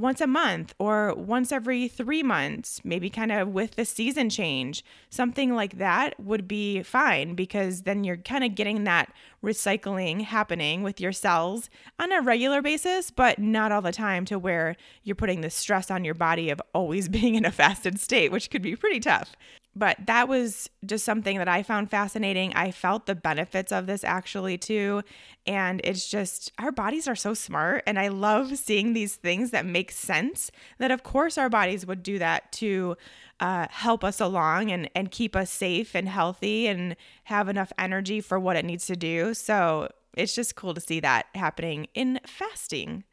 once 0.00 0.20
a 0.20 0.26
month 0.26 0.74
or 0.78 1.14
once 1.14 1.52
every 1.52 1.86
three 1.86 2.22
months, 2.22 2.80
maybe 2.84 3.10
kind 3.10 3.30
of 3.30 3.48
with 3.48 3.72
the 3.72 3.84
season 3.84 4.30
change. 4.30 4.84
Something 5.10 5.54
like 5.54 5.78
that 5.78 6.18
would 6.18 6.48
be 6.48 6.82
fine 6.82 7.34
because 7.34 7.82
then 7.82 8.02
you're 8.02 8.16
kind 8.16 8.42
of 8.42 8.54
getting 8.54 8.84
that 8.84 9.12
recycling 9.44 10.22
happening 10.22 10.82
with 10.82 11.00
your 11.00 11.12
cells 11.12 11.68
on 11.98 12.12
a 12.12 12.22
regular 12.22 12.62
basis, 12.62 13.10
but 13.10 13.38
not 13.38 13.72
all 13.72 13.82
the 13.82 13.92
time 13.92 14.24
to 14.24 14.38
where 14.38 14.76
you're 15.02 15.14
putting 15.14 15.42
the 15.42 15.50
stress 15.50 15.90
on 15.90 16.04
your 16.04 16.14
body 16.14 16.50
of 16.50 16.60
always 16.74 17.08
being 17.20 17.34
in 17.34 17.44
a 17.44 17.52
fasted 17.52 18.00
state, 18.00 18.32
which 18.32 18.50
could 18.50 18.62
be 18.62 18.76
pretty 18.76 19.00
tough. 19.00 19.36
But 19.76 19.98
that 20.06 20.28
was 20.28 20.68
just 20.84 21.04
something 21.04 21.38
that 21.38 21.48
I 21.48 21.62
found 21.62 21.90
fascinating. 21.90 22.52
I 22.54 22.72
felt 22.72 23.06
the 23.06 23.14
benefits 23.14 23.70
of 23.70 23.86
this 23.86 24.02
actually 24.02 24.58
too. 24.58 25.02
And 25.46 25.80
it's 25.84 26.10
just, 26.10 26.52
our 26.58 26.72
bodies 26.72 27.06
are 27.06 27.14
so 27.14 27.34
smart. 27.34 27.84
And 27.86 27.98
I 27.98 28.08
love 28.08 28.58
seeing 28.58 28.92
these 28.92 29.14
things 29.14 29.52
that 29.52 29.64
make 29.64 29.92
sense. 29.92 30.50
That, 30.78 30.90
of 30.90 31.02
course, 31.02 31.38
our 31.38 31.48
bodies 31.48 31.86
would 31.86 32.02
do 32.02 32.18
that 32.18 32.50
to 32.52 32.96
uh, 33.38 33.68
help 33.70 34.02
us 34.02 34.20
along 34.20 34.70
and, 34.72 34.90
and 34.94 35.10
keep 35.10 35.36
us 35.36 35.50
safe 35.50 35.94
and 35.94 36.08
healthy 36.08 36.66
and 36.66 36.96
have 37.24 37.48
enough 37.48 37.72
energy 37.78 38.20
for 38.20 38.40
what 38.40 38.56
it 38.56 38.64
needs 38.64 38.86
to 38.86 38.96
do. 38.96 39.34
So 39.34 39.88
it's 40.16 40.34
just 40.34 40.56
cool 40.56 40.74
to 40.74 40.80
see 40.80 41.00
that 41.00 41.26
happening 41.34 41.86
in 41.94 42.20
fasting 42.26 43.04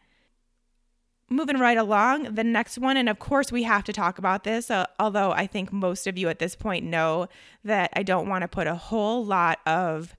moving 1.30 1.58
right 1.58 1.78
along, 1.78 2.36
the 2.36 2.44
next 2.44 2.78
one, 2.78 2.98
and 2.98 3.10
of 3.10 3.20
course, 3.20 3.52
we 3.52 3.64
have 3.64 3.84
to 3.86 3.94
talk 3.94 4.18
about 4.18 4.44
this, 4.44 4.72
uh, 4.72 4.86
although 5.00 5.32
I 5.32 5.48
think 5.48 5.74
most 5.74 6.08
of 6.08 6.18
you 6.18 6.30
at 6.30 6.40
this 6.40 6.56
point 6.56 6.86
know 6.86 7.28
that 7.64 7.92
I 7.94 8.04
don't 8.04 8.30
want 8.30 8.44
to 8.44 8.48
put 8.48 8.68
a 8.68 8.76
whole 8.76 9.26
lot 9.26 9.60
of 9.66 10.16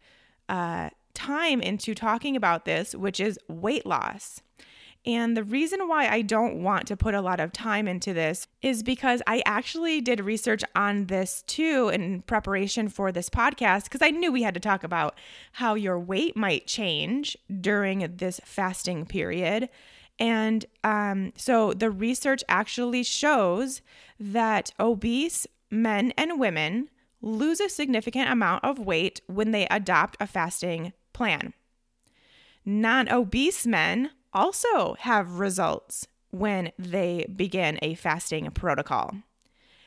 uh, 0.49 0.91
time 1.15 1.61
into 1.61 1.95
talking 1.95 2.37
about 2.37 2.65
this, 2.65 2.95
which 2.95 3.21
is 3.21 3.39
weight 3.49 3.87
loss. 3.87 4.43
And 5.07 5.37
the 5.37 5.45
reason 5.45 5.89
why 5.89 6.07
I 6.09 6.23
don't 6.23 6.63
want 6.63 6.87
to 6.89 6.97
put 6.97 7.15
a 7.15 7.23
lot 7.23 7.41
of 7.41 7.53
time 7.53 7.89
into 7.89 8.13
this 8.13 8.47
is 8.61 8.83
because 8.83 9.23
I 9.27 9.43
actually 9.47 10.01
did 10.01 10.21
research 10.21 10.63
on 10.75 11.07
this 11.07 11.43
too 11.47 11.89
in 11.89 12.23
preparation 12.23 12.89
for 12.89 13.11
this 13.11 13.31
podcast 13.31 13.85
because 13.85 14.03
I 14.03 14.11
knew 14.11 14.31
we 14.31 14.43
had 14.43 14.55
to 14.55 14.61
talk 14.61 14.85
about 14.85 15.17
how 15.53 15.77
your 15.77 15.99
weight 15.99 16.37
might 16.37 16.67
change 16.67 17.39
during 17.61 18.17
this 18.19 18.41
fasting 18.45 19.07
period. 19.07 19.71
And 20.19 20.67
um, 20.83 21.33
so 21.37 21.73
the 21.73 21.91
research 21.91 22.43
actually 22.49 23.03
shows 23.03 23.83
that 24.19 24.73
obese 24.81 25.47
men 25.71 26.13
and 26.17 26.41
women 26.41 26.89
lose 27.21 27.61
a 27.61 27.69
significant 27.69 28.31
amount 28.31 28.65
of 28.65 28.79
weight 28.79 29.21
when 29.27 29.51
they 29.51 29.67
adopt 29.71 30.17
a 30.21 30.27
fasting 30.27 30.93
plan. 31.13 31.53
Non 32.65 33.09
obese 33.09 33.67
men 33.67 34.11
also 34.33 34.95
have 35.01 35.39
results 35.39 36.07
when 36.31 36.73
they 36.79 37.27
begin 37.35 37.79
a 37.81 37.95
fasting 37.95 38.51
protocol. 38.51 39.15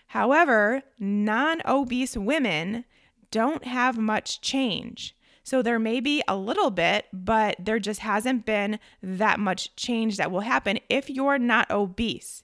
However, 0.08 0.84
non 1.00 1.62
obese 1.66 2.18
women 2.18 2.86
don't 3.30 3.64
have 3.64 3.98
much 3.98 4.42
change. 4.42 5.16
So 5.52 5.62
there 5.62 5.80
may 5.80 6.00
be 6.00 6.24
a 6.30 6.38
little 6.38 6.72
bit, 6.72 7.08
but 7.12 7.58
there 7.60 7.78
just 7.78 8.00
hasn't 8.00 8.46
been 8.46 8.80
that 9.04 9.38
much 9.38 9.76
change 9.76 10.16
that 10.16 10.32
will 10.32 10.40
happen 10.40 10.80
if 10.88 11.10
you're 11.10 11.38
not 11.38 11.70
obese. 11.70 12.44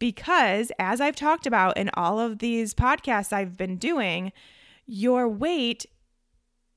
Because, 0.00 0.72
as 0.76 1.00
I've 1.00 1.14
talked 1.14 1.46
about 1.46 1.76
in 1.76 1.90
all 1.94 2.18
of 2.18 2.40
these 2.40 2.74
podcasts 2.74 3.32
I've 3.32 3.56
been 3.56 3.76
doing, 3.76 4.32
your 4.84 5.28
weight 5.28 5.86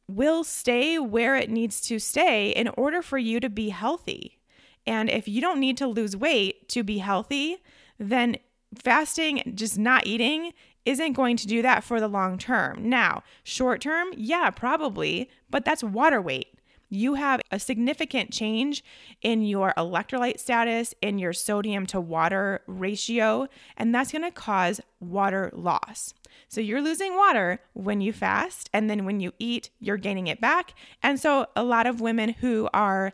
will 0.08 0.44
stay 0.44 1.00
where 1.00 1.36
it 1.36 1.50
needs 1.50 1.82
to 1.88 1.98
stay 1.98 2.52
in 2.52 2.68
order 2.78 3.02
for 3.02 3.18
you 3.18 3.40
to 3.40 3.50
be 3.50 3.70
healthy. 3.70 4.38
And 4.86 5.10
if 5.10 5.28
you 5.28 5.42
don't 5.42 5.60
need 5.60 5.78
to 5.78 5.88
lose 5.88 6.16
weight 6.16 6.70
to 6.70 6.84
be 6.84 7.00
healthy, 7.00 7.58
then 7.98 8.38
fasting, 8.76 9.54
just 9.56 9.80
not 9.80 10.06
eating, 10.06 10.54
isn't 10.86 11.14
going 11.14 11.38
to 11.38 11.48
do 11.48 11.62
that 11.62 11.84
for 11.84 12.00
the 12.00 12.08
long 12.08 12.38
term. 12.38 12.90
Now, 12.90 13.24
short 13.44 13.82
term, 13.82 14.10
yeah, 14.16 14.50
probably, 14.50 15.30
but 15.50 15.66
that's 15.66 15.84
water 15.84 16.22
weight. 16.22 16.48
You 16.90 17.16
have 17.16 17.42
a 17.52 17.58
significant 17.58 18.32
change 18.32 18.84
in 19.24 19.42
your 19.42 19.74
electrolyte 19.76 20.40
status, 20.40 20.94
in 21.02 21.18
your 21.18 21.34
sodium 21.34 21.88
to 21.88 22.00
water 22.00 22.62
ratio, 22.68 23.48
and 23.76 23.96
that's 23.96 24.12
to 24.12 24.30
cause 24.30 24.80
water 25.00 25.50
loss. 25.54 26.14
So 26.50 26.62
you're 26.62 26.84
losing 26.84 27.16
water 27.16 27.62
when 27.74 28.00
you 28.00 28.14
fast, 28.14 28.70
and 28.72 28.92
then 28.92 29.06
when 29.06 29.20
you 29.20 29.32
eat, 29.40 29.72
you're 29.80 29.98
gaining 29.98 30.28
it 30.28 30.40
back. 30.40 30.76
And 31.02 31.20
so 31.20 31.48
a 31.56 31.64
lot 31.64 31.88
of 31.88 32.00
women 32.00 32.36
who 32.42 32.70
are 32.76 33.12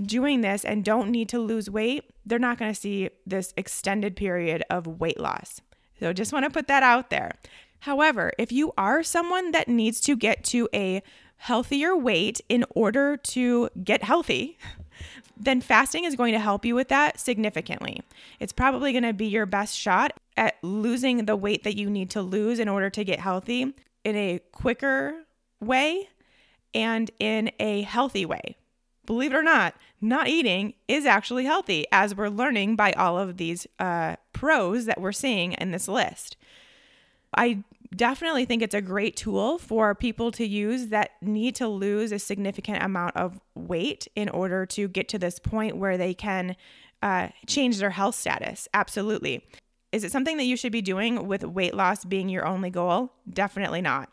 doing 0.00 0.40
this 0.40 0.64
and 0.64 0.82
don't 0.82 1.10
need 1.10 1.28
to 1.28 1.38
lose 1.38 1.68
weight, 1.68 2.04
they're 2.24 2.38
not 2.38 2.56
to 2.72 2.80
see 2.80 3.10
this 3.26 3.52
extended 3.58 4.16
period 4.16 4.64
of 4.70 4.86
weight 4.86 5.20
loss. 5.20 5.60
So 6.00 6.12
just 6.12 6.32
want 6.32 6.44
to 6.44 6.50
put 6.50 6.68
that 6.68 6.82
out 6.82 7.10
there. 7.10 7.32
However, 7.80 8.32
if 8.38 8.50
you 8.50 8.72
are 8.76 9.02
someone 9.02 9.52
that 9.52 9.68
needs 9.68 10.00
to 10.02 10.16
get 10.16 10.44
to 10.44 10.68
a 10.74 11.02
healthier 11.36 11.96
weight 11.96 12.40
in 12.48 12.64
order 12.70 13.16
to 13.16 13.68
get 13.82 14.02
healthy, 14.02 14.58
then 15.36 15.60
fasting 15.60 16.04
is 16.04 16.16
going 16.16 16.32
to 16.32 16.40
help 16.40 16.64
you 16.64 16.74
with 16.74 16.88
that 16.88 17.20
significantly. 17.20 18.02
It's 18.40 18.52
probably 18.52 18.92
going 18.92 19.04
to 19.04 19.12
be 19.12 19.26
your 19.26 19.46
best 19.46 19.76
shot 19.76 20.18
at 20.36 20.56
losing 20.62 21.26
the 21.26 21.36
weight 21.36 21.62
that 21.64 21.76
you 21.76 21.88
need 21.88 22.10
to 22.10 22.22
lose 22.22 22.58
in 22.58 22.68
order 22.68 22.90
to 22.90 23.04
get 23.04 23.20
healthy 23.20 23.74
in 24.04 24.16
a 24.16 24.40
quicker 24.52 25.24
way 25.60 26.08
and 26.74 27.10
in 27.20 27.50
a 27.60 27.82
healthy 27.82 28.26
way 28.26 28.56
believe 29.08 29.32
it 29.32 29.36
or 29.36 29.42
not, 29.42 29.74
not 30.02 30.28
eating 30.28 30.74
is 30.86 31.06
actually 31.06 31.46
healthy, 31.46 31.86
as 31.90 32.14
we're 32.14 32.28
learning 32.28 32.76
by 32.76 32.92
all 32.92 33.18
of 33.18 33.38
these 33.38 33.66
uh, 33.78 34.14
pros 34.38 34.84
that 34.84 35.00
we're 35.00 35.10
seeing 35.10 35.52
in 35.54 35.72
this 35.72 35.88
list. 35.88 36.36
I 37.36 37.64
definitely 37.94 38.44
think 38.44 38.62
it's 38.62 38.74
a 38.74 38.80
great 38.80 39.16
tool 39.16 39.58
for 39.58 39.96
people 39.96 40.30
to 40.32 40.46
use 40.46 40.86
that 40.88 41.10
need 41.20 41.56
to 41.56 41.66
lose 41.66 42.12
a 42.12 42.20
significant 42.20 42.80
amount 42.80 43.16
of 43.16 43.40
weight 43.56 44.06
in 44.14 44.28
order 44.28 44.64
to 44.66 44.86
get 44.86 45.08
to 45.08 45.18
this 45.18 45.40
point 45.40 45.76
where 45.76 45.98
they 45.98 46.14
can 46.14 46.54
uh, 47.02 47.28
change 47.48 47.78
their 47.78 47.90
health 47.90 48.14
status. 48.14 48.68
Absolutely. 48.72 49.44
Is 49.90 50.04
it 50.04 50.12
something 50.12 50.36
that 50.36 50.44
you 50.44 50.56
should 50.56 50.70
be 50.70 50.82
doing 50.82 51.26
with 51.26 51.42
weight 51.42 51.74
loss 51.74 52.04
being 52.04 52.28
your 52.28 52.46
only 52.46 52.70
goal? 52.70 53.12
Definitely 53.28 53.80
not. 53.80 54.08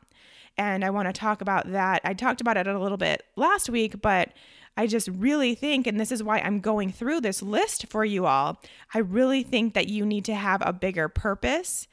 And 0.57 0.83
I 0.83 0.89
want 0.89 1.07
to 1.07 1.13
talk 1.13 1.41
about 1.41 1.71
that. 1.71 2.01
I 2.03 2.15
talked 2.15 2.41
about 2.41 2.57
it 2.57 2.65
a 2.65 2.79
little 2.79 2.97
bit 2.97 3.21
last 3.35 3.69
week, 3.69 4.01
but 4.01 4.29
I 4.77 4.87
just 4.87 5.07
really 5.07 5.55
think, 5.55 5.87
and 5.87 5.99
this 5.99 6.11
is 6.11 6.21
why 6.21 6.39
I'm 6.39 6.59
going 6.59 6.91
through 6.91 7.21
this 7.21 7.41
list 7.41 7.87
for 7.87 8.03
you 8.03 8.25
all, 8.25 8.61
I 8.93 8.99
really 8.99 9.41
think 9.43 9.73
that 9.73 9.87
you 9.87 10.05
need 10.05 10.25
to 10.25 10.35
have 10.35 10.61
a 10.65 10.73
bigger 10.73 11.07
purpose 11.07 11.87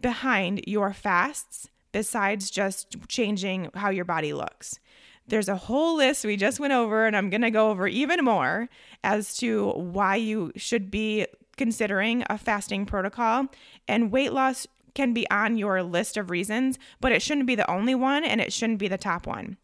behind 0.00 0.62
your 0.66 0.92
fasts 0.92 1.68
besides 1.90 2.50
just 2.50 2.96
changing 3.08 3.70
how 3.74 3.90
your 3.90 4.04
body 4.04 4.32
looks. 4.32 4.78
There's 5.26 5.48
a 5.48 5.56
whole 5.56 5.96
list 5.96 6.24
we 6.24 6.36
just 6.36 6.60
went 6.60 6.72
over, 6.72 7.06
and 7.06 7.16
I'm 7.16 7.28
going 7.28 7.42
to 7.42 7.50
go 7.50 7.70
over 7.70 7.86
even 7.86 8.24
more 8.24 8.68
as 9.04 9.36
to 9.38 9.72
why 9.72 10.16
you 10.16 10.52
should 10.56 10.90
be 10.90 11.26
considering 11.56 12.24
a 12.30 12.38
fasting 12.38 12.86
protocol. 12.86 13.46
And 13.86 14.12
weight 14.12 14.32
loss 14.32 14.66
can 14.94 15.12
be 15.12 15.28
on 15.30 15.58
your 15.58 15.82
list 15.82 16.16
of 16.16 16.30
reasons, 16.30 16.78
but 17.00 17.12
it 17.12 17.20
shouldn't 17.20 17.46
be 17.46 17.54
the 17.54 17.70
only 17.70 17.94
one 17.94 18.24
and 18.24 18.40
it 18.40 18.52
shouldn't 18.52 18.78
be 18.78 18.88
the 18.88 18.96
top 18.96 19.26
one. 19.26 19.58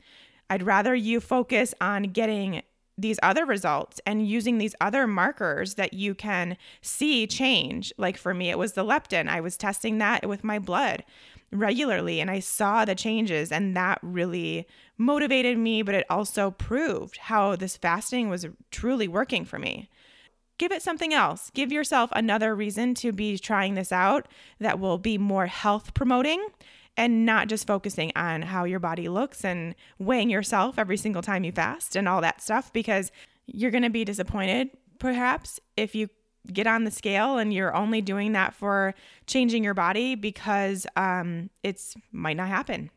I'd 0.50 0.62
rather 0.62 0.94
you 0.94 1.20
focus 1.20 1.74
on 1.80 2.04
getting 2.04 2.62
these 2.96 3.18
other 3.22 3.44
results 3.44 4.00
and 4.06 4.26
using 4.26 4.58
these 4.58 4.74
other 4.80 5.06
markers 5.06 5.74
that 5.74 5.94
you 5.94 6.14
can 6.14 6.56
see 6.80 7.26
change. 7.26 7.92
Like 7.98 8.16
for 8.16 8.32
me, 8.34 8.50
it 8.50 8.58
was 8.58 8.72
the 8.72 8.84
leptin. 8.84 9.28
I 9.28 9.40
was 9.40 9.56
testing 9.56 9.98
that 9.98 10.28
with 10.28 10.44
my 10.44 10.58
blood 10.58 11.04
regularly 11.50 12.20
and 12.20 12.30
I 12.30 12.40
saw 12.40 12.84
the 12.84 12.94
changes, 12.94 13.52
and 13.52 13.76
that 13.76 13.98
really 14.02 14.66
motivated 14.98 15.58
me, 15.58 15.82
but 15.82 15.94
it 15.94 16.06
also 16.10 16.50
proved 16.50 17.16
how 17.16 17.56
this 17.56 17.76
fasting 17.76 18.28
was 18.28 18.46
truly 18.70 19.08
working 19.08 19.44
for 19.44 19.58
me. 19.58 19.88
Give 20.58 20.70
it 20.70 20.82
something 20.82 21.12
else. 21.12 21.50
Give 21.50 21.72
yourself 21.72 22.10
another 22.12 22.54
reason 22.54 22.94
to 22.94 23.12
be 23.12 23.38
trying 23.38 23.74
this 23.74 23.90
out 23.90 24.28
that 24.60 24.78
will 24.78 24.98
be 24.98 25.18
more 25.18 25.46
health 25.46 25.94
promoting 25.94 26.46
and 26.96 27.26
not 27.26 27.48
just 27.48 27.66
focusing 27.66 28.12
on 28.14 28.42
how 28.42 28.64
your 28.64 28.78
body 28.78 29.08
looks 29.08 29.44
and 29.44 29.74
weighing 29.98 30.30
yourself 30.30 30.78
every 30.78 30.96
single 30.96 31.22
time 31.22 31.44
you 31.44 31.52
fast 31.52 31.96
and 31.96 32.08
all 32.08 32.20
that 32.20 32.40
stuff 32.40 32.72
because 32.72 33.10
you're 33.46 33.70
going 33.70 33.82
to 33.82 33.90
be 33.90 34.04
disappointed 34.04 34.70
perhaps 34.98 35.60
if 35.76 35.94
you 35.94 36.08
get 36.52 36.66
on 36.66 36.84
the 36.84 36.90
scale 36.90 37.38
and 37.38 37.52
you're 37.52 37.74
only 37.74 38.00
doing 38.00 38.32
that 38.32 38.54
for 38.54 38.94
changing 39.26 39.64
your 39.64 39.74
body 39.74 40.14
because 40.14 40.86
um, 40.96 41.50
it's 41.62 41.94
might 42.12 42.36
not 42.36 42.48
happen. 42.48 42.90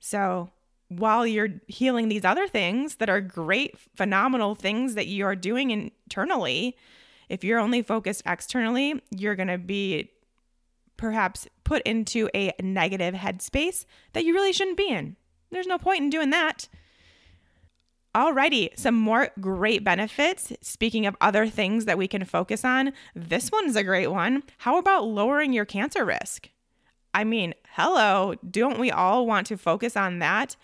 So 0.00 0.50
while 0.88 1.26
you're 1.26 1.60
healing 1.66 2.08
these 2.08 2.24
other 2.24 2.48
things 2.48 2.96
that 2.96 3.08
are 3.08 3.20
great, 3.20 3.78
phenomenal 3.96 4.54
things 4.54 4.94
that 4.94 5.06
you 5.06 5.24
are 5.24 5.36
doing 5.36 5.70
internally, 5.70 6.76
if 7.28 7.44
you're 7.44 7.60
only 7.60 7.82
focused 7.82 8.22
externally, 8.26 9.00
you're 9.10 9.36
going 9.36 9.48
to 9.48 9.58
be 9.58 10.10
perhaps 10.96 11.46
put 11.64 11.82
into 11.82 12.28
a 12.34 12.52
negative 12.60 13.14
headspace 13.14 13.84
that 14.12 14.24
you 14.24 14.34
really 14.34 14.52
shouldn't 14.52 14.76
be 14.76 14.88
in. 14.88 15.16
There's 15.50 15.66
no 15.66 15.78
point 15.78 16.00
in 16.00 16.10
doing 16.10 16.30
that. 16.30 16.68
Alrighty, 18.14 18.78
some 18.78 18.94
more 18.94 19.30
great 19.40 19.82
benefits. 19.82 20.52
Speaking 20.60 21.04
of 21.04 21.16
other 21.20 21.48
things 21.48 21.84
that 21.84 21.98
we 21.98 22.06
can 22.06 22.24
focus 22.24 22.64
on, 22.64 22.92
this 23.14 23.50
one's 23.50 23.74
a 23.74 23.82
great 23.82 24.06
one. 24.06 24.44
How 24.58 24.78
about 24.78 25.06
lowering 25.06 25.52
your 25.52 25.64
cancer 25.64 26.04
risk? 26.04 26.48
I 27.12 27.24
mean, 27.24 27.54
hello, 27.70 28.34
don't 28.48 28.78
we 28.78 28.90
all 28.90 29.26
want 29.26 29.48
to 29.48 29.56
focus 29.56 29.96
on 29.96 30.20
that? 30.20 30.56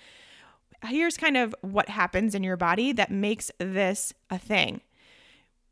Here's 0.85 1.17
kind 1.17 1.37
of 1.37 1.55
what 1.61 1.89
happens 1.89 2.35
in 2.35 2.45
your 2.45 2.57
body 2.57 2.93
that 2.93 3.11
makes 3.11 3.51
this 3.59 4.13
a 4.31 4.39
thing. 4.39 4.81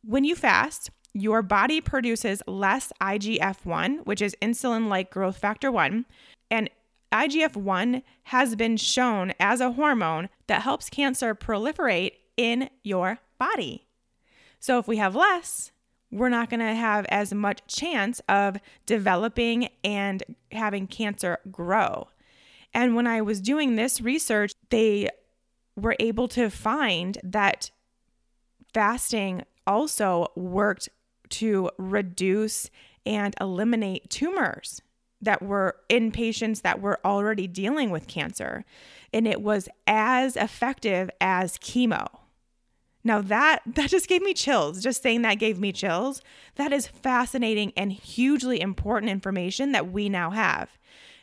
When 0.02 0.24
you 0.24 0.34
fast, 0.34 0.90
your 1.14 1.42
body 1.42 1.80
produces 1.80 2.42
less 2.46 2.92
IGF 3.00 3.64
1, 3.64 3.98
which 4.04 4.22
is 4.22 4.36
insulin 4.42 4.88
like 4.88 5.10
growth 5.10 5.38
factor 5.38 5.70
1, 5.70 6.04
and 6.50 6.70
IGF 7.12 7.56
1 7.56 8.02
has 8.24 8.54
been 8.54 8.76
shown 8.76 9.32
as 9.40 9.60
a 9.60 9.72
hormone 9.72 10.28
that 10.46 10.62
helps 10.62 10.90
cancer 10.90 11.34
proliferate 11.34 12.12
in 12.36 12.68
your 12.84 13.18
body. 13.38 13.86
So, 14.60 14.78
if 14.78 14.86
we 14.86 14.98
have 14.98 15.14
less, 15.14 15.72
we're 16.10 16.28
not 16.28 16.50
going 16.50 16.60
to 16.60 16.74
have 16.74 17.04
as 17.06 17.32
much 17.32 17.66
chance 17.66 18.20
of 18.28 18.58
developing 18.86 19.68
and 19.84 20.22
having 20.52 20.86
cancer 20.86 21.38
grow. 21.50 22.08
And 22.74 22.94
when 22.94 23.06
I 23.06 23.22
was 23.22 23.40
doing 23.40 23.76
this 23.76 24.00
research, 24.00 24.52
they 24.70 25.08
were 25.76 25.96
able 26.00 26.28
to 26.28 26.50
find 26.50 27.18
that 27.22 27.70
fasting 28.72 29.44
also 29.66 30.28
worked 30.34 30.88
to 31.30 31.70
reduce 31.78 32.70
and 33.06 33.34
eliminate 33.40 34.10
tumors 34.10 34.82
that 35.20 35.42
were 35.42 35.76
in 35.88 36.12
patients 36.12 36.60
that 36.60 36.80
were 36.80 37.00
already 37.04 37.46
dealing 37.46 37.90
with 37.90 38.06
cancer. 38.06 38.64
And 39.12 39.26
it 39.26 39.42
was 39.42 39.68
as 39.86 40.36
effective 40.36 41.10
as 41.20 41.58
chemo. 41.58 42.06
Now 43.04 43.20
that 43.22 43.62
that 43.66 43.90
just 43.90 44.08
gave 44.08 44.22
me 44.22 44.34
chills. 44.34 44.82
Just 44.82 45.02
saying 45.02 45.22
that 45.22 45.34
gave 45.34 45.58
me 45.58 45.72
chills. 45.72 46.22
That 46.56 46.72
is 46.72 46.86
fascinating 46.86 47.72
and 47.76 47.92
hugely 47.92 48.60
important 48.60 49.10
information 49.10 49.72
that 49.72 49.90
we 49.90 50.08
now 50.08 50.30
have. 50.30 50.78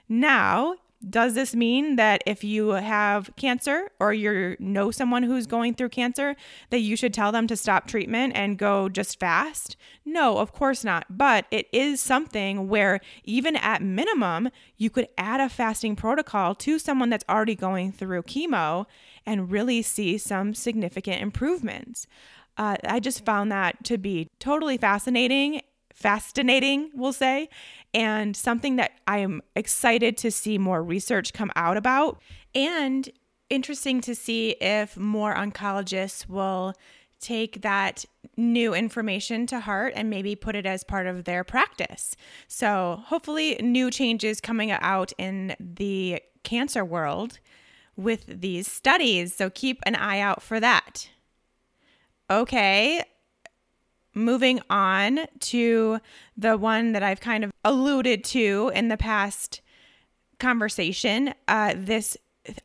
Now, 0.07 0.75
does 1.09 1.33
this 1.33 1.55
mean 1.55 1.97
that 1.97 2.23
if 2.25 2.43
you 2.43 2.69
have 2.69 3.29
cancer 3.35 3.89
or 3.99 4.13
you 4.13 4.55
know 4.59 4.91
someone 4.91 5.23
who's 5.23 5.45
going 5.45 5.73
through 5.73 5.89
cancer 5.89 6.35
that 6.69 6.79
you 6.79 6.95
should 6.95 7.13
tell 7.13 7.31
them 7.31 7.47
to 7.47 7.55
stop 7.55 7.87
treatment 7.87 8.33
and 8.35 8.57
go 8.57 8.89
just 8.89 9.19
fast? 9.19 9.77
No, 10.03 10.37
of 10.37 10.51
course 10.51 10.83
not. 10.83 11.05
But 11.09 11.45
it 11.51 11.67
is 11.71 12.01
something 12.01 12.67
where 12.67 13.01
even 13.23 13.55
at 13.57 13.81
minimum, 13.81 14.49
you 14.77 14.89
could 14.89 15.07
add 15.17 15.39
a 15.39 15.49
fasting 15.49 15.95
protocol 15.95 16.55
to 16.55 16.79
someone 16.79 17.09
that's 17.09 17.25
already 17.29 17.55
going 17.55 17.91
through 17.91 18.23
chemo 18.23 18.85
and 19.25 19.51
really 19.51 19.81
see 19.81 20.17
some 20.17 20.53
significant 20.53 21.21
improvements. 21.21 22.07
Uh, 22.57 22.77
I 22.85 22.99
just 22.99 23.25
found 23.25 23.51
that 23.51 23.83
to 23.83 23.97
be 23.97 24.29
totally 24.39 24.77
fascinating 24.77 25.61
fascinating, 25.95 26.91
we'll 26.93 27.13
say, 27.13 27.49
and 27.93 28.35
something 28.35 28.75
that 28.75 28.91
I 29.07 29.19
am 29.19 29.41
excited 29.55 30.17
to 30.17 30.29
see 30.29 30.57
more 30.57 30.83
research 30.83 31.33
come 31.33 31.51
out 31.55 31.77
about, 31.77 32.21
and 32.53 33.09
interesting 33.49 34.01
to 34.01 34.13
see 34.13 34.51
if 34.61 34.97
more 34.97 35.33
oncologists 35.33 36.27
will 36.27 36.73
take 37.21 37.61
that 37.61 38.05
new 38.35 38.73
information 38.73 39.47
to 39.47 39.61
heart 39.61 39.93
and 39.95 40.09
maybe 40.09 40.35
put 40.35 40.55
it 40.55 40.65
as 40.65 40.83
part 40.83 41.07
of 41.07 41.23
their 41.23 41.43
practice. 41.43 42.15
So, 42.47 43.01
hopefully, 43.05 43.55
new 43.61 43.89
changes 43.89 44.41
coming 44.41 44.71
out 44.71 45.13
in 45.17 45.55
the 45.59 46.21
cancer 46.43 46.83
world 46.83 47.39
with 47.95 48.25
these 48.27 48.69
studies. 48.69 49.33
So, 49.33 49.49
keep 49.49 49.79
an 49.85 49.95
eye 49.95 50.19
out 50.19 50.43
for 50.43 50.59
that. 50.59 51.09
Okay, 52.29 53.01
moving 54.15 54.61
on 54.69 55.19
to 55.41 55.99
the 56.35 56.57
one 56.57 56.93
that 56.93 57.03
I've 57.03 57.19
kind 57.19 57.43
of 57.43 57.51
alluded 57.63 58.23
to 58.25 58.71
in 58.73 58.87
the 58.87 58.97
past 58.97 59.61
conversation 60.39 61.33
uh, 61.47 61.75
this 61.77 62.17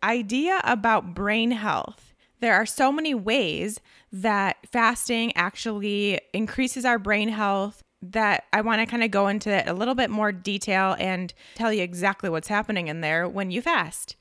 idea 0.02 0.60
about 0.64 1.14
brain 1.14 1.50
health. 1.50 2.14
There 2.40 2.54
are 2.54 2.66
so 2.66 2.90
many 2.90 3.14
ways 3.14 3.80
that 4.12 4.56
fasting 4.70 5.36
actually 5.36 6.20
increases 6.32 6.84
our 6.84 6.98
brain 6.98 7.28
health 7.28 7.82
that 8.02 8.44
I 8.52 8.62
want 8.62 8.80
to 8.80 8.86
kind 8.86 9.04
of 9.04 9.10
go 9.10 9.28
into 9.28 9.50
it 9.50 9.68
a 9.68 9.74
little 9.74 9.94
bit 9.94 10.08
more 10.08 10.32
detail 10.32 10.96
and 10.98 11.34
tell 11.54 11.72
you 11.72 11.82
exactly 11.82 12.30
what's 12.30 12.48
happening 12.48 12.88
in 12.88 13.02
there 13.02 13.28
when 13.28 13.50
you 13.50 13.60
fast. 13.60 14.16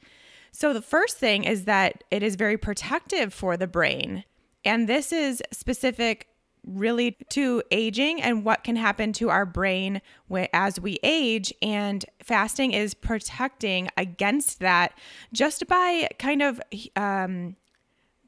So, 0.51 0.73
the 0.73 0.81
first 0.81 1.17
thing 1.17 1.43
is 1.43 1.65
that 1.65 2.03
it 2.11 2.23
is 2.23 2.35
very 2.35 2.57
protective 2.57 3.33
for 3.33 3.55
the 3.55 3.67
brain. 3.67 4.25
And 4.65 4.89
this 4.89 5.13
is 5.13 5.41
specific 5.51 6.27
really 6.69 7.17
to 7.29 7.63
aging 7.71 8.21
and 8.21 8.43
what 8.43 8.63
can 8.63 8.75
happen 8.75 9.13
to 9.13 9.29
our 9.29 9.45
brain 9.45 10.01
as 10.53 10.79
we 10.79 10.99
age. 11.03 11.53
And 11.61 12.05
fasting 12.23 12.73
is 12.73 12.93
protecting 12.93 13.89
against 13.97 14.59
that 14.59 14.93
just 15.33 15.67
by 15.67 16.09
kind 16.19 16.41
of 16.41 16.61
um, 16.95 17.55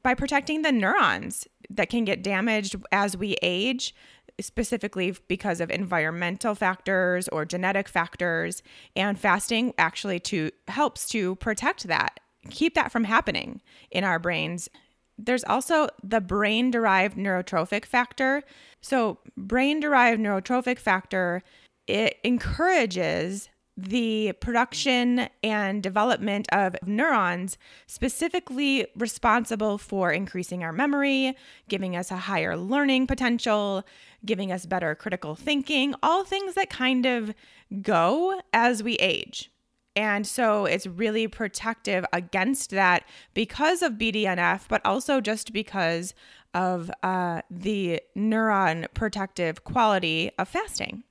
by 0.02 0.14
protecting 0.14 0.62
the 0.62 0.72
neurons 0.72 1.46
that 1.70 1.88
can 1.88 2.04
get 2.04 2.22
damaged 2.22 2.76
as 2.90 3.16
we 3.16 3.36
age 3.42 3.94
specifically 4.40 5.14
because 5.28 5.60
of 5.60 5.70
environmental 5.70 6.54
factors 6.54 7.28
or 7.28 7.44
genetic 7.44 7.88
factors 7.88 8.62
and 8.96 9.18
fasting 9.18 9.72
actually 9.78 10.18
to 10.18 10.50
helps 10.68 11.08
to 11.08 11.36
protect 11.36 11.86
that 11.86 12.18
keep 12.50 12.74
that 12.74 12.90
from 12.90 13.04
happening 13.04 13.60
in 13.90 14.04
our 14.04 14.18
brains 14.18 14.68
there's 15.24 15.44
also 15.44 15.88
the 16.02 16.20
brain 16.20 16.70
derived 16.70 17.16
neurotrophic 17.16 17.84
factor. 17.84 18.42
So, 18.80 19.18
brain 19.36 19.80
derived 19.80 20.20
neurotrophic 20.20 20.78
factor 20.78 21.42
it 21.86 22.18
encourages 22.22 23.48
the 23.76 24.32
production 24.40 25.28
and 25.42 25.82
development 25.82 26.46
of 26.52 26.76
neurons 26.84 27.56
specifically 27.86 28.86
responsible 28.96 29.78
for 29.78 30.12
increasing 30.12 30.62
our 30.62 30.72
memory, 30.72 31.34
giving 31.68 31.96
us 31.96 32.10
a 32.10 32.16
higher 32.16 32.56
learning 32.56 33.06
potential, 33.06 33.84
giving 34.26 34.52
us 34.52 34.66
better 34.66 34.94
critical 34.94 35.34
thinking, 35.34 35.94
all 36.02 36.22
things 36.22 36.54
that 36.54 36.68
kind 36.68 37.06
of 37.06 37.34
go 37.80 38.40
as 38.52 38.82
we 38.82 38.94
age. 38.96 39.51
And 39.94 40.26
so 40.26 40.64
it's 40.64 40.86
really 40.86 41.28
protective 41.28 42.04
against 42.12 42.70
that 42.70 43.04
because 43.34 43.82
of 43.82 43.94
BDNF, 43.94 44.66
but 44.68 44.80
also 44.84 45.20
just 45.20 45.52
because 45.52 46.14
of 46.54 46.90
uh, 47.02 47.42
the 47.50 48.00
neuron 48.16 48.86
protective 48.94 49.64
quality 49.64 50.30
of 50.38 50.48
fasting. 50.48 51.04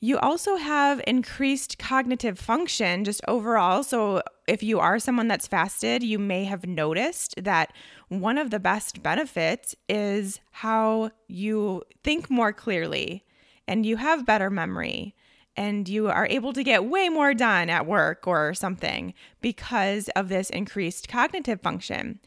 You 0.00 0.18
also 0.18 0.56
have 0.56 1.00
increased 1.06 1.78
cognitive 1.78 2.38
function 2.38 3.04
just 3.04 3.22
overall. 3.26 3.82
So, 3.82 4.22
if 4.46 4.62
you 4.62 4.78
are 4.78 4.98
someone 4.98 5.26
that's 5.26 5.48
fasted, 5.48 6.02
you 6.02 6.18
may 6.18 6.44
have 6.44 6.66
noticed 6.66 7.34
that 7.42 7.72
one 8.08 8.38
of 8.38 8.50
the 8.50 8.60
best 8.60 9.02
benefits 9.02 9.74
is 9.88 10.40
how 10.52 11.10
you 11.26 11.82
think 12.04 12.30
more 12.30 12.52
clearly 12.52 13.24
and 13.66 13.84
you 13.84 13.96
have 13.96 14.26
better 14.26 14.50
memory 14.50 15.15
and 15.56 15.88
you 15.88 16.08
are 16.08 16.26
able 16.30 16.52
to 16.52 16.62
get 16.62 16.84
way 16.84 17.08
more 17.08 17.34
done 17.34 17.70
at 17.70 17.86
work 17.86 18.26
or 18.26 18.54
something 18.54 19.14
because 19.40 20.08
of 20.10 20.28
this 20.28 20.50
increased 20.50 21.08
cognitive 21.08 21.60
function. 21.60 22.20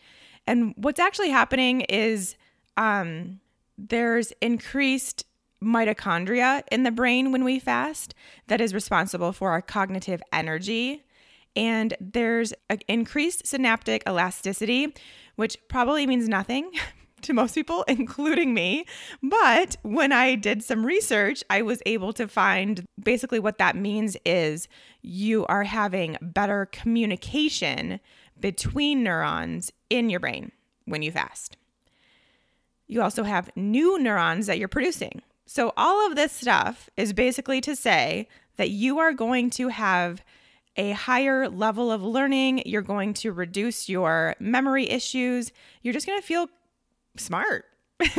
And 0.47 0.73
what's 0.77 0.99
actually 0.99 1.29
happening 1.29 1.81
is 1.81 2.35
um, 2.77 3.39
there's 3.77 4.31
increased 4.41 5.25
mitochondria 5.63 6.63
in 6.71 6.83
the 6.83 6.91
brain 6.91 7.31
when 7.31 7.43
we 7.43 7.59
fast 7.59 8.15
that 8.47 8.61
is 8.61 8.73
responsible 8.73 9.31
for 9.31 9.51
our 9.51 9.61
cognitive 9.61 10.21
energy. 10.31 11.03
And 11.55 11.95
there's 11.99 12.53
increased 12.87 13.45
synaptic 13.45 14.03
elasticity, 14.07 14.93
which 15.35 15.57
probably 15.67 16.07
means 16.07 16.29
nothing 16.29 16.71
to 17.23 17.33
most 17.33 17.55
people, 17.55 17.83
including 17.87 18.53
me. 18.53 18.85
But 19.21 19.77
when 19.81 20.11
I 20.11 20.35
did 20.35 20.63
some 20.63 20.85
research, 20.85 21.43
I 21.49 21.61
was 21.61 21.81
able 21.85 22.13
to 22.13 22.27
find 22.27 22.85
basically 23.01 23.39
what 23.39 23.57
that 23.57 23.75
means 23.75 24.17
is 24.25 24.67
you 25.01 25.45
are 25.47 25.63
having 25.63 26.17
better 26.21 26.65
communication 26.65 27.99
between 28.39 29.03
neurons 29.03 29.71
in 29.89 30.09
your 30.09 30.19
brain 30.19 30.51
when 30.85 31.01
you 31.01 31.11
fast. 31.11 31.57
You 32.87 33.01
also 33.01 33.23
have 33.23 33.55
new 33.55 33.99
neurons 33.99 34.47
that 34.47 34.57
you're 34.57 34.67
producing. 34.67 35.21
So, 35.45 35.73
all 35.77 36.05
of 36.05 36.15
this 36.15 36.31
stuff 36.31 36.89
is 36.95 37.13
basically 37.13 37.61
to 37.61 37.75
say 37.75 38.27
that 38.57 38.69
you 38.69 38.99
are 38.99 39.13
going 39.13 39.49
to 39.51 39.69
have 39.69 40.23
a 40.75 40.91
higher 40.91 41.49
level 41.49 41.91
of 41.91 42.03
learning. 42.03 42.63
You're 42.65 42.81
going 42.81 43.13
to 43.15 43.31
reduce 43.31 43.89
your 43.89 44.35
memory 44.39 44.89
issues. 44.89 45.51
You're 45.81 45.93
just 45.93 46.07
going 46.07 46.19
to 46.19 46.25
feel 46.25 46.49
smart. 47.19 47.65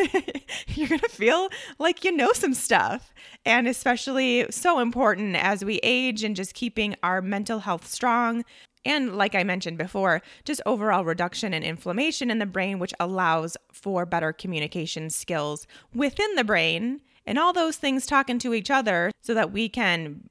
You're 0.69 0.89
going 0.89 1.01
to 1.01 1.09
feel 1.09 1.49
like 1.79 2.05
you 2.05 2.13
know 2.13 2.33
some 2.33 2.55
stuff. 2.55 3.15
And 3.47 3.67
especially 3.67 4.47
so 4.51 4.79
important 4.79 5.37
as 5.37 5.65
we 5.65 5.81
age 5.83 6.23
and 6.23 6.37
just 6.37 6.55
keeping 6.55 6.97
our 7.03 7.23
mental 7.23 7.61
health 7.61 7.87
strong. 7.87 8.45
And 8.85 9.17
like 9.17 9.35
I 9.35 9.45
mentioned 9.45 9.79
before, 9.79 10.23
just 10.45 10.61
overall 10.65 11.05
reduction 11.05 11.53
in 11.53 11.63
inflammation 11.63 12.31
in 12.31 12.39
the 12.39 12.47
brain, 12.47 12.79
which 12.79 12.95
allows 13.01 13.57
for 13.73 14.07
better 14.07 14.33
communication 14.33 15.11
skills 15.11 15.67
within 15.95 16.35
the 16.35 16.45
brain 16.45 17.01
and 17.27 17.39
all 17.39 17.53
those 17.53 17.77
things 17.77 18.07
talking 18.07 18.39
to 18.39 18.55
each 18.55 18.71
other 18.71 19.13
so 19.21 19.35
that 19.35 19.53
we 19.53 19.69
can 19.69 20.29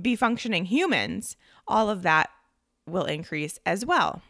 be 0.00 0.14
functioning 0.16 0.66
humans. 0.66 1.36
All 1.66 1.88
of 1.90 2.02
that 2.02 2.30
will 2.86 3.04
increase 3.04 3.58
as 3.66 3.84
well. 3.84 4.22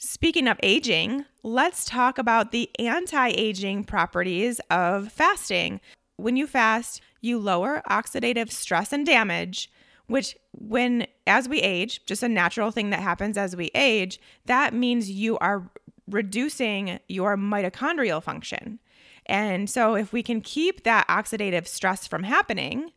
Speaking 0.00 0.46
of 0.46 0.60
aging, 0.62 1.24
let's 1.42 1.84
talk 1.84 2.18
about 2.18 2.52
the 2.52 2.70
anti 2.78 3.30
aging 3.30 3.82
properties 3.82 4.60
of 4.70 5.10
fasting. 5.10 5.80
When 6.16 6.36
you 6.36 6.46
fast, 6.46 7.00
you 7.20 7.36
lower 7.40 7.82
oxidative 7.90 8.52
stress 8.52 8.92
and 8.92 9.04
damage, 9.04 9.68
which, 10.06 10.36
when 10.52 11.08
as 11.26 11.48
we 11.48 11.58
age, 11.58 12.06
just 12.06 12.22
a 12.22 12.28
natural 12.28 12.70
thing 12.70 12.90
that 12.90 13.00
happens 13.00 13.36
as 13.36 13.56
we 13.56 13.72
age, 13.74 14.20
that 14.46 14.72
means 14.72 15.10
you 15.10 15.36
are 15.38 15.68
reducing 16.06 17.00
your 17.08 17.36
mitochondrial 17.36 18.22
function. 18.22 18.78
And 19.26 19.68
so, 19.68 19.96
if 19.96 20.12
we 20.12 20.22
can 20.22 20.40
keep 20.40 20.84
that 20.84 21.08
oxidative 21.08 21.66
stress 21.66 22.06
from 22.06 22.22
happening, 22.22 22.92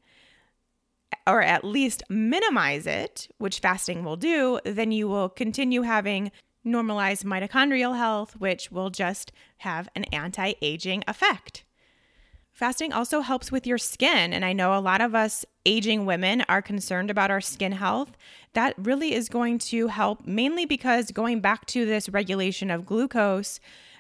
or 1.26 1.42
at 1.42 1.64
least 1.64 2.04
minimize 2.10 2.86
it, 2.86 3.28
which 3.40 3.60
fasting 3.60 4.04
will 4.04 4.18
do, 4.18 4.60
then 4.66 4.92
you 4.92 5.08
will 5.08 5.30
continue 5.30 5.82
having 5.82 6.32
normalize 6.66 7.24
mitochondrial 7.24 7.98
health, 7.98 8.36
which 8.38 8.72
will 8.72 8.90
just 8.90 9.32
have 9.58 9.90
an 9.96 10.04
anti 10.06 10.54
aging 10.62 11.04
effect. 11.08 11.64
Fasting 12.54 12.94
also 12.94 13.22
helps 13.22 13.52
with 13.52 13.66
your 13.66 13.78
skin. 13.78 14.34
And 14.34 14.44
I 14.44 14.54
know 14.54 14.78
a 14.78 14.80
lot 14.80 15.02
of 15.02 15.16
us 15.16 15.46
aging 15.66 16.06
women 16.06 16.44
are 16.48 16.62
concerned 16.62 17.10
about 17.10 17.32
our 17.32 17.42
skin 17.42 17.72
health. 17.72 18.12
That 18.54 18.76
really 18.78 19.14
is 19.14 19.30
going 19.30 19.58
to 19.60 19.88
help, 19.88 20.26
mainly 20.28 20.66
because 20.66 21.12
going 21.12 21.40
back 21.40 21.66
to 21.68 21.86
this 21.86 22.10
regulation 22.10 22.70
of 22.70 22.86
glucose 22.86 23.60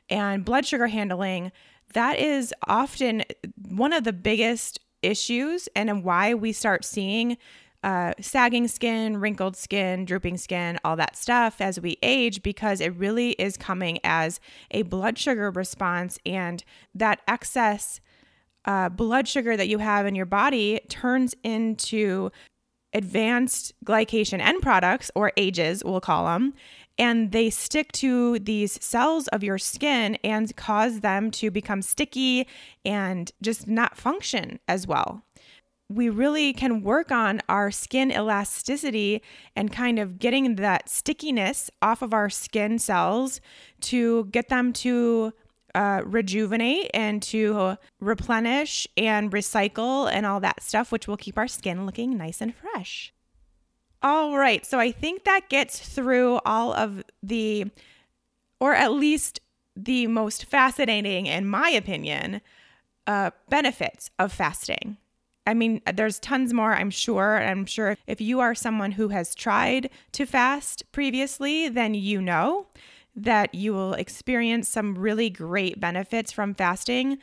and 0.09 0.43
blood 0.43 0.65
sugar 0.65 0.87
handling, 0.87 1.51
that 1.93 2.19
is 2.19 2.53
often 2.67 3.23
one 3.69 3.93
of 3.93 4.03
the 4.03 4.13
biggest 4.13 4.79
issues 5.01 5.67
and 5.75 6.03
why 6.03 6.33
we 6.33 6.51
start 6.51 6.85
seeing 6.85 7.37
uh, 7.83 8.13
sagging 8.19 8.67
skin, 8.67 9.17
wrinkled 9.17 9.55
skin, 9.55 10.05
drooping 10.05 10.37
skin, 10.37 10.79
all 10.83 10.95
that 10.95 11.15
stuff 11.15 11.59
as 11.59 11.79
we 11.79 11.97
age 12.03 12.43
because 12.43 12.79
it 12.79 12.95
really 12.95 13.31
is 13.31 13.57
coming 13.57 13.99
as 14.03 14.39
a 14.69 14.83
blood 14.83 15.17
sugar 15.17 15.49
response. 15.49 16.19
And 16.25 16.63
that 16.93 17.21
excess 17.27 17.99
uh, 18.65 18.89
blood 18.89 19.27
sugar 19.27 19.57
that 19.57 19.67
you 19.67 19.79
have 19.79 20.05
in 20.05 20.13
your 20.13 20.27
body 20.27 20.79
turns 20.89 21.33
into 21.43 22.29
advanced 22.93 23.73
glycation 23.85 24.39
end 24.39 24.61
products, 24.61 25.09
or 25.15 25.31
AGEs, 25.37 25.83
we'll 25.83 26.01
call 26.01 26.25
them. 26.25 26.53
And 26.97 27.31
they 27.31 27.49
stick 27.49 27.91
to 27.93 28.37
these 28.37 28.83
cells 28.83 29.27
of 29.29 29.43
your 29.43 29.57
skin 29.57 30.17
and 30.23 30.55
cause 30.55 30.99
them 30.99 31.31
to 31.31 31.49
become 31.49 31.81
sticky 31.81 32.47
and 32.85 33.31
just 33.41 33.67
not 33.67 33.97
function 33.97 34.59
as 34.67 34.85
well 34.85 35.23
we 35.95 36.09
really 36.09 36.53
can 36.53 36.81
work 36.81 37.11
on 37.11 37.41
our 37.49 37.71
skin 37.71 38.11
elasticity 38.11 39.21
and 39.55 39.71
kind 39.71 39.99
of 39.99 40.19
getting 40.19 40.55
that 40.55 40.89
stickiness 40.89 41.69
off 41.81 42.01
of 42.01 42.13
our 42.13 42.29
skin 42.29 42.79
cells 42.79 43.41
to 43.81 44.25
get 44.25 44.49
them 44.49 44.73
to 44.73 45.33
uh, 45.75 46.01
rejuvenate 46.05 46.89
and 46.93 47.21
to 47.21 47.77
replenish 47.99 48.87
and 48.97 49.31
recycle 49.31 50.11
and 50.11 50.25
all 50.25 50.39
that 50.39 50.61
stuff, 50.61 50.91
which 50.91 51.07
will 51.07 51.17
keep 51.17 51.37
our 51.37 51.47
skin 51.47 51.85
looking 51.85 52.17
nice 52.17 52.41
and 52.41 52.53
fresh. 52.55 53.13
All 54.03 54.37
right, 54.37 54.65
so 54.65 54.79
I 54.79 54.91
think 54.91 55.25
that 55.25 55.47
gets 55.49 55.79
through 55.79 56.39
all 56.45 56.73
of 56.73 57.03
the, 57.21 57.65
or 58.59 58.73
at 58.73 58.91
least 58.91 59.39
the 59.75 60.07
most 60.07 60.45
fascinating, 60.45 61.27
in 61.27 61.47
my 61.47 61.69
opinion, 61.69 62.41
uh, 63.05 63.31
benefits 63.49 64.09
of 64.17 64.33
fasting. 64.33 64.97
I 65.51 65.53
mean, 65.53 65.81
there's 65.93 66.17
tons 66.17 66.53
more, 66.53 66.73
I'm 66.73 66.89
sure. 66.89 67.43
I'm 67.43 67.65
sure 67.65 67.97
if 68.07 68.21
you 68.21 68.39
are 68.39 68.55
someone 68.55 68.93
who 68.93 69.09
has 69.09 69.35
tried 69.35 69.89
to 70.13 70.25
fast 70.25 70.89
previously, 70.93 71.67
then 71.67 71.93
you 71.93 72.21
know 72.21 72.67
that 73.17 73.53
you 73.53 73.73
will 73.73 73.93
experience 73.95 74.69
some 74.69 74.97
really 74.97 75.29
great 75.29 75.77
benefits 75.77 76.31
from 76.31 76.55
fasting. 76.55 77.17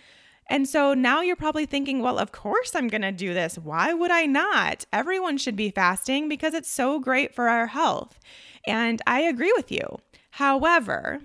And 0.51 0.69
so 0.69 0.93
now 0.93 1.23
you're 1.23 1.37
probably 1.37 1.65
thinking, 1.65 2.03
well, 2.03 2.19
of 2.19 2.31
course 2.31 2.75
I'm 2.75 2.89
going 2.89 3.01
to 3.01 3.13
do 3.13 3.33
this. 3.33 3.57
Why 3.57 3.95
would 3.95 4.11
I 4.11 4.27
not? 4.27 4.85
Everyone 4.93 5.39
should 5.39 5.57
be 5.57 5.71
fasting 5.71 6.29
because 6.29 6.53
it's 6.53 6.71
so 6.71 7.01
great 7.01 7.35
for 7.35 7.49
our 7.49 7.69
health. 7.69 8.19
And 8.67 9.01
I 9.07 9.23
agree 9.23 9.55
with 9.57 9.73
you. 9.73 10.01
However, 10.33 11.21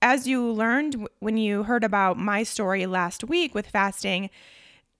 as 0.00 0.28
you 0.28 0.48
learned 0.52 1.08
when 1.18 1.36
you 1.36 1.64
heard 1.64 1.82
about 1.82 2.16
my 2.16 2.44
story 2.44 2.86
last 2.86 3.24
week 3.24 3.56
with 3.56 3.66
fasting, 3.66 4.30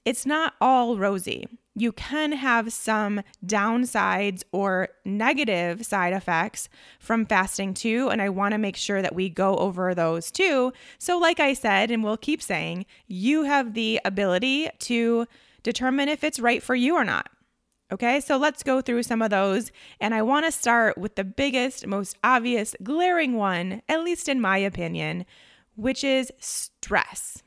it's 0.05 0.27
not 0.27 0.55
all 0.61 0.97
rosy. 0.97 1.47
You 1.75 1.91
can 1.93 2.33
have 2.33 2.73
some 2.73 3.23
downsides 3.45 4.45
or 4.53 4.89
negative 5.05 5.85
side 5.85 6.13
effects 6.13 6.69
from 7.01 7.27
fasting 7.27 7.75
too. 7.75 8.11
And 8.11 8.23
I 8.23 8.29
want 8.29 8.53
to 8.53 8.59
make 8.59 8.77
sure 8.77 9.03
that 9.03 9.15
we 9.15 9.29
go 9.29 9.57
over 9.57 9.95
those 9.95 10.31
too. 10.31 10.73
So, 10.99 11.19
like 11.19 11.41
I 11.41 11.53
said, 11.53 11.91
and 11.91 12.05
we'll 12.05 12.17
keep 12.17 12.41
saying, 12.43 12.87
you 13.09 13.43
have 13.45 13.75
the 13.75 14.01
ability 14.05 14.69
to 14.81 15.27
determine 15.63 16.09
if 16.09 16.23
it's 16.23 16.39
right 16.39 16.63
for 16.63 16.75
you 16.75 16.95
or 16.95 17.05
not. 17.05 17.29
Okay, 17.93 18.21
so 18.21 18.37
let's 18.37 18.63
go 18.63 18.81
through 18.81 19.03
some 19.03 19.23
of 19.23 19.31
those. 19.31 19.71
And 20.01 20.15
I 20.15 20.23
want 20.23 20.47
to 20.47 20.53
start 20.53 20.97
with 20.97 21.17
the 21.17 21.25
biggest, 21.25 21.87
most 21.87 22.17
obvious, 22.25 22.75
glaring 22.83 23.35
one, 23.35 23.83
at 23.89 24.03
least 24.03 24.29
in 24.29 24.41
my 24.41 24.59
opinion, 24.59 25.27
which 25.77 26.03
is 26.03 26.33
stress 26.39 27.44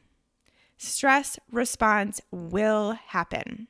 stress 0.78 1.40
response 1.52 2.22
will 2.32 2.94
happen. 3.08 3.68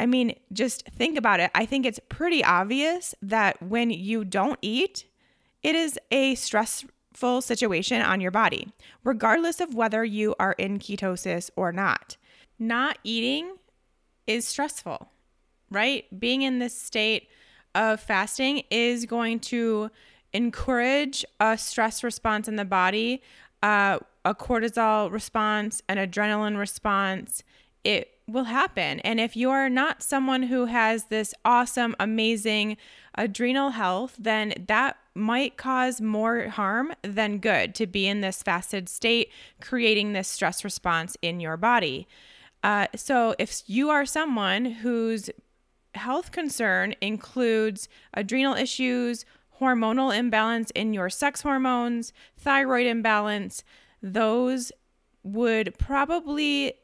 I 0.00 0.06
mean, 0.06 0.34
just 0.52 0.86
think 0.86 1.18
about 1.18 1.40
it. 1.40 1.50
I 1.54 1.66
think 1.66 1.84
it's 1.84 2.00
pretty 2.08 2.44
obvious 2.44 3.14
that 3.22 3.62
when 3.62 3.90
you 3.90 4.24
don't 4.24 4.58
eat, 4.62 5.06
it 5.62 5.74
is 5.74 5.98
a 6.10 6.36
stressful 6.36 7.40
situation 7.40 8.00
on 8.02 8.20
your 8.20 8.30
body, 8.30 8.72
regardless 9.02 9.60
of 9.60 9.74
whether 9.74 10.04
you 10.04 10.36
are 10.38 10.52
in 10.52 10.78
ketosis 10.78 11.50
or 11.56 11.72
not. 11.72 12.16
Not 12.58 12.98
eating 13.02 13.56
is 14.26 14.46
stressful, 14.46 15.08
right? 15.70 16.04
Being 16.18 16.42
in 16.42 16.60
this 16.60 16.78
state 16.78 17.28
of 17.74 18.00
fasting 18.00 18.62
is 18.70 19.04
going 19.04 19.40
to 19.40 19.90
encourage 20.32 21.24
a 21.40 21.56
stress 21.58 22.04
response 22.04 22.46
in 22.46 22.56
the 22.56 22.64
body 22.64 23.22
uh, 23.62 23.98
a 24.24 24.34
cortisol 24.34 25.10
response, 25.10 25.82
an 25.88 25.96
adrenaline 25.96 26.58
response. 26.58 27.42
It 27.84 28.10
will 28.26 28.44
happen. 28.44 29.00
And 29.00 29.18
if 29.18 29.36
you 29.36 29.50
are 29.50 29.70
not 29.70 30.02
someone 30.02 30.44
who 30.44 30.66
has 30.66 31.04
this 31.04 31.34
awesome, 31.44 31.96
amazing 31.98 32.76
adrenal 33.16 33.70
health, 33.70 34.16
then 34.18 34.52
that 34.68 34.96
might 35.14 35.56
cause 35.56 36.00
more 36.00 36.48
harm 36.48 36.92
than 37.02 37.38
good 37.38 37.74
to 37.76 37.86
be 37.86 38.06
in 38.06 38.20
this 38.20 38.42
fasted 38.42 38.88
state, 38.88 39.32
creating 39.60 40.12
this 40.12 40.28
stress 40.28 40.62
response 40.62 41.16
in 41.22 41.40
your 41.40 41.56
body. 41.56 42.06
Uh, 42.62 42.86
so, 42.94 43.34
if 43.38 43.62
you 43.66 43.88
are 43.88 44.04
someone 44.04 44.64
whose 44.64 45.30
health 45.94 46.32
concern 46.32 46.94
includes 47.00 47.88
adrenal 48.14 48.54
issues, 48.54 49.24
hormonal 49.60 50.16
imbalance 50.16 50.70
in 50.72 50.92
your 50.92 51.10
sex 51.10 51.42
hormones, 51.42 52.12
thyroid 52.36 52.86
imbalance, 52.86 53.64
those 54.02 54.72
would 55.22 55.76
probably 55.78 56.74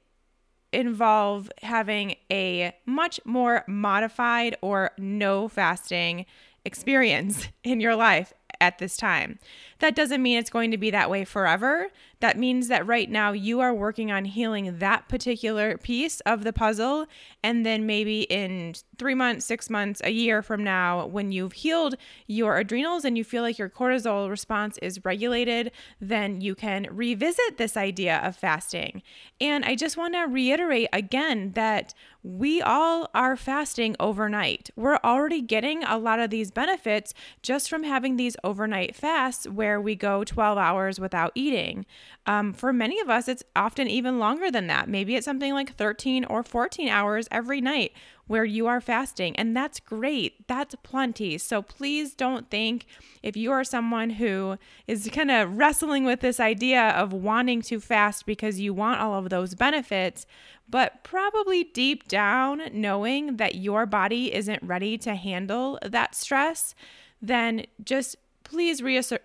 involve 0.72 1.50
having 1.62 2.16
a 2.30 2.74
much 2.84 3.20
more 3.24 3.64
modified 3.68 4.56
or 4.60 4.90
no 4.98 5.48
fasting 5.48 6.26
experience 6.64 7.48
in 7.64 7.80
your 7.80 7.94
life 7.96 8.32
at 8.60 8.78
this 8.78 8.96
time. 8.96 9.38
That 9.80 9.94
doesn't 9.94 10.22
mean 10.22 10.38
it's 10.38 10.50
going 10.50 10.70
to 10.70 10.78
be 10.78 10.90
that 10.90 11.10
way 11.10 11.24
forever. 11.24 11.88
That 12.20 12.38
means 12.38 12.68
that 12.68 12.86
right 12.86 13.10
now 13.10 13.32
you 13.32 13.60
are 13.60 13.74
working 13.74 14.10
on 14.10 14.24
healing 14.24 14.78
that 14.78 15.08
particular 15.08 15.76
piece 15.76 16.20
of 16.20 16.42
the 16.42 16.52
puzzle. 16.52 17.06
And 17.42 17.66
then 17.66 17.84
maybe 17.84 18.22
in 18.22 18.74
three 18.98 19.14
months, 19.14 19.44
six 19.44 19.68
months, 19.68 20.00
a 20.04 20.10
year 20.10 20.40
from 20.40 20.64
now, 20.64 21.06
when 21.06 21.32
you've 21.32 21.52
healed 21.52 21.96
your 22.26 22.56
adrenals 22.56 23.04
and 23.04 23.18
you 23.18 23.24
feel 23.24 23.42
like 23.42 23.58
your 23.58 23.68
cortisol 23.68 24.30
response 24.30 24.78
is 24.78 25.04
regulated, 25.04 25.70
then 26.00 26.40
you 26.40 26.54
can 26.54 26.86
revisit 26.90 27.58
this 27.58 27.76
idea 27.76 28.20
of 28.24 28.36
fasting. 28.36 29.02
And 29.40 29.64
I 29.64 29.74
just 29.74 29.96
want 29.96 30.14
to 30.14 30.22
reiterate 30.22 30.88
again 30.92 31.52
that 31.54 31.92
we 32.22 32.62
all 32.62 33.10
are 33.14 33.36
fasting 33.36 33.94
overnight. 34.00 34.70
We're 34.76 34.98
already 35.04 35.42
getting 35.42 35.84
a 35.84 35.98
lot 35.98 36.20
of 36.20 36.30
these 36.30 36.50
benefits 36.50 37.12
just 37.42 37.68
from 37.68 37.82
having 37.82 38.16
these 38.16 38.34
overnight 38.42 38.96
fasts 38.96 39.46
where 39.46 39.73
we 39.80 39.94
go 39.94 40.24
12 40.24 40.58
hours 40.58 41.00
without 41.00 41.32
eating. 41.34 41.86
Um, 42.26 42.52
for 42.52 42.72
many 42.72 43.00
of 43.00 43.10
us, 43.10 43.28
it's 43.28 43.42
often 43.54 43.88
even 43.88 44.18
longer 44.18 44.50
than 44.50 44.66
that. 44.68 44.88
Maybe 44.88 45.16
it's 45.16 45.24
something 45.24 45.52
like 45.52 45.76
13 45.76 46.24
or 46.24 46.42
14 46.42 46.88
hours 46.88 47.28
every 47.30 47.60
night 47.60 47.92
where 48.26 48.44
you 48.44 48.66
are 48.66 48.80
fasting, 48.80 49.36
and 49.36 49.54
that's 49.54 49.80
great. 49.80 50.46
That's 50.48 50.74
plenty. 50.82 51.36
So 51.36 51.60
please 51.60 52.14
don't 52.14 52.48
think 52.48 52.86
if 53.22 53.36
you 53.36 53.52
are 53.52 53.64
someone 53.64 54.10
who 54.10 54.56
is 54.86 55.08
kind 55.12 55.30
of 55.30 55.58
wrestling 55.58 56.04
with 56.04 56.20
this 56.20 56.40
idea 56.40 56.90
of 56.90 57.12
wanting 57.12 57.60
to 57.62 57.80
fast 57.80 58.24
because 58.24 58.60
you 58.60 58.72
want 58.72 59.00
all 59.00 59.18
of 59.18 59.28
those 59.28 59.54
benefits, 59.54 60.26
but 60.68 61.04
probably 61.04 61.64
deep 61.64 62.08
down 62.08 62.62
knowing 62.72 63.36
that 63.36 63.56
your 63.56 63.84
body 63.84 64.34
isn't 64.34 64.62
ready 64.62 64.96
to 64.98 65.14
handle 65.14 65.78
that 65.82 66.14
stress, 66.14 66.74
then 67.20 67.66
just 67.84 68.16
please 68.42 68.82
reassure 68.82 69.20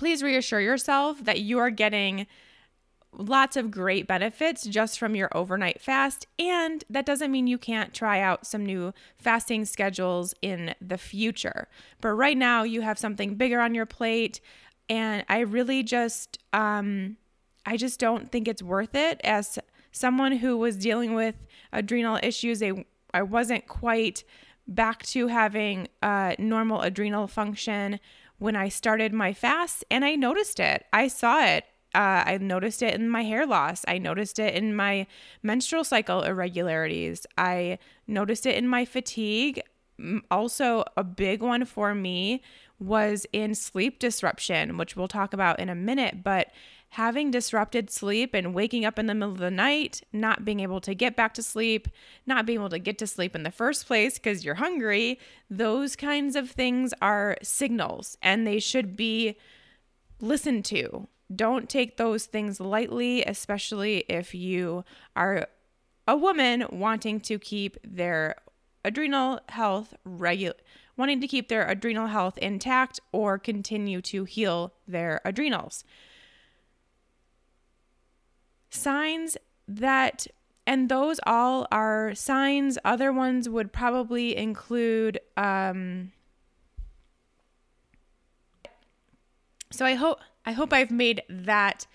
please 0.00 0.22
reassure 0.22 0.62
yourself 0.62 1.22
that 1.24 1.40
you 1.40 1.58
are 1.58 1.68
getting 1.68 2.26
lots 3.12 3.54
of 3.54 3.70
great 3.70 4.06
benefits 4.06 4.64
just 4.64 4.98
from 4.98 5.14
your 5.14 5.28
overnight 5.36 5.78
fast. 5.78 6.26
And 6.38 6.82
that 6.88 7.04
doesn't 7.04 7.30
mean 7.30 7.46
you 7.46 7.58
can't 7.58 7.92
try 7.92 8.18
out 8.18 8.46
some 8.46 8.64
new 8.64 8.94
fasting 9.18 9.66
schedules 9.66 10.32
in 10.40 10.74
the 10.80 10.96
future. 10.96 11.68
But 12.00 12.12
right 12.12 12.38
now, 12.38 12.62
you 12.62 12.80
have 12.80 12.98
something 12.98 13.34
bigger 13.34 13.60
on 13.60 13.74
your 13.74 13.84
plate. 13.84 14.40
And 14.88 15.22
I 15.28 15.40
really 15.40 15.82
just, 15.82 16.38
um, 16.54 17.18
I 17.66 17.76
just 17.76 18.00
don't 18.00 18.32
think 18.32 18.48
it's 18.48 18.62
worth 18.62 18.94
it. 18.94 19.20
As 19.22 19.58
someone 19.92 20.32
who 20.32 20.56
was 20.56 20.78
dealing 20.78 21.12
with 21.12 21.34
adrenal 21.74 22.18
issues, 22.22 22.62
I, 22.62 22.86
I 23.12 23.20
wasn't 23.20 23.68
quite 23.68 24.24
back 24.66 25.02
to 25.08 25.26
having 25.26 25.88
normal 26.38 26.80
adrenal 26.80 27.26
function 27.26 28.00
when 28.40 28.56
I 28.56 28.68
started 28.68 29.14
my 29.14 29.32
fast, 29.32 29.84
and 29.90 30.04
I 30.04 30.16
noticed 30.16 30.58
it. 30.58 30.84
I 30.92 31.06
saw 31.06 31.44
it 31.44 31.64
uh, 31.94 32.22
I 32.24 32.38
noticed 32.40 32.82
it 32.82 32.94
in 32.94 33.08
my 33.08 33.24
hair 33.24 33.46
loss. 33.46 33.84
I 33.88 33.98
noticed 33.98 34.38
it 34.38 34.54
in 34.54 34.76
my 34.76 35.06
menstrual 35.42 35.82
cycle 35.82 36.22
irregularities. 36.22 37.26
I 37.36 37.78
noticed 38.06 38.46
it 38.46 38.56
in 38.56 38.68
my 38.68 38.84
fatigue. 38.84 39.60
Also, 40.30 40.84
a 40.96 41.02
big 41.02 41.42
one 41.42 41.64
for 41.64 41.94
me 41.94 42.42
was 42.78 43.26
in 43.32 43.54
sleep 43.54 43.98
disruption, 43.98 44.78
which 44.78 44.96
we'll 44.96 45.08
talk 45.08 45.34
about 45.34 45.58
in 45.58 45.68
a 45.68 45.74
minute. 45.74 46.22
But 46.22 46.52
having 46.90 47.30
disrupted 47.30 47.90
sleep 47.90 48.34
and 48.34 48.54
waking 48.54 48.84
up 48.84 48.98
in 48.98 49.06
the 49.06 49.14
middle 49.14 49.32
of 49.32 49.38
the 49.38 49.50
night, 49.50 50.02
not 50.12 50.44
being 50.44 50.60
able 50.60 50.80
to 50.80 50.94
get 50.94 51.14
back 51.14 51.32
to 51.34 51.42
sleep, 51.42 51.88
not 52.26 52.44
being 52.44 52.58
able 52.58 52.68
to 52.68 52.78
get 52.78 52.98
to 52.98 53.06
sleep 53.06 53.34
in 53.36 53.44
the 53.44 53.50
first 53.50 53.86
place 53.86 54.18
because 54.18 54.44
you're 54.44 54.56
hungry, 54.56 55.18
those 55.48 55.94
kinds 55.94 56.34
of 56.34 56.50
things 56.50 56.92
are 57.00 57.36
signals 57.42 58.18
and 58.22 58.46
they 58.46 58.58
should 58.58 58.96
be 58.96 59.36
listened 60.20 60.64
to 60.64 61.06
don't 61.34 61.68
take 61.68 61.96
those 61.96 62.26
things 62.26 62.58
lightly, 62.58 63.22
especially 63.24 63.98
if 64.08 64.34
you 64.34 64.84
are 65.14 65.46
a 66.08 66.16
woman 66.16 66.66
wanting 66.72 67.20
to 67.20 67.38
keep 67.38 67.76
their 67.84 68.34
adrenal 68.84 69.38
health 69.48 69.94
regular 70.04 70.54
wanting 70.96 71.20
to 71.20 71.26
keep 71.26 71.48
their 71.48 71.66
adrenal 71.66 72.08
health 72.08 72.36
intact 72.38 73.00
or 73.10 73.38
continue 73.38 74.02
to 74.02 74.24
heal 74.24 74.74
their 74.86 75.18
adrenals. 75.24 75.82
Signs 78.70 79.36
that 79.68 80.26
and 80.66 80.88
those 80.88 81.18
all 81.26 81.66
are 81.72 82.14
signs. 82.14 82.78
Other 82.84 83.12
ones 83.12 83.48
would 83.48 83.72
probably 83.72 84.36
include 84.36 85.18
um, 85.36 86.12
so 89.70 89.84
I 89.84 89.94
hope 89.94 90.20
I 90.44 90.52
hope 90.52 90.72
I've 90.72 90.90
made 90.90 91.22
that 91.28 91.86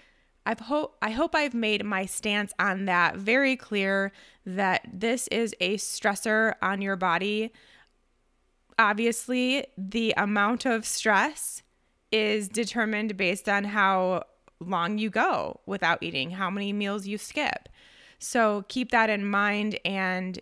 I've 0.45 0.59
hope 0.59 0.97
I 1.01 1.11
hope 1.11 1.35
I've 1.35 1.53
made 1.53 1.83
my 1.83 2.05
stance 2.05 2.53
on 2.59 2.85
that 2.85 3.15
very 3.17 3.55
clear 3.55 4.11
that 4.45 4.87
this 4.91 5.27
is 5.29 5.55
a 5.59 5.77
stressor 5.77 6.53
on 6.61 6.81
your 6.81 6.95
body. 6.95 7.51
Obviously, 8.77 9.65
the 9.77 10.13
amount 10.17 10.65
of 10.65 10.85
stress 10.85 11.63
is 12.11 12.47
determined 12.47 13.17
based 13.17 13.49
on 13.49 13.63
how 13.63 14.23
long 14.67 14.97
you 14.97 15.09
go 15.09 15.59
without 15.65 16.01
eating, 16.01 16.31
how 16.31 16.49
many 16.49 16.73
meals 16.73 17.05
you 17.05 17.17
skip. 17.17 17.69
So 18.19 18.65
keep 18.67 18.91
that 18.91 19.09
in 19.09 19.25
mind 19.25 19.79
and 19.85 20.39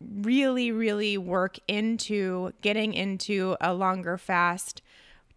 really, 0.00 0.72
really 0.72 1.16
work 1.18 1.58
into 1.68 2.52
getting 2.60 2.94
into 2.94 3.56
a 3.60 3.72
longer 3.72 4.18
fast 4.18 4.82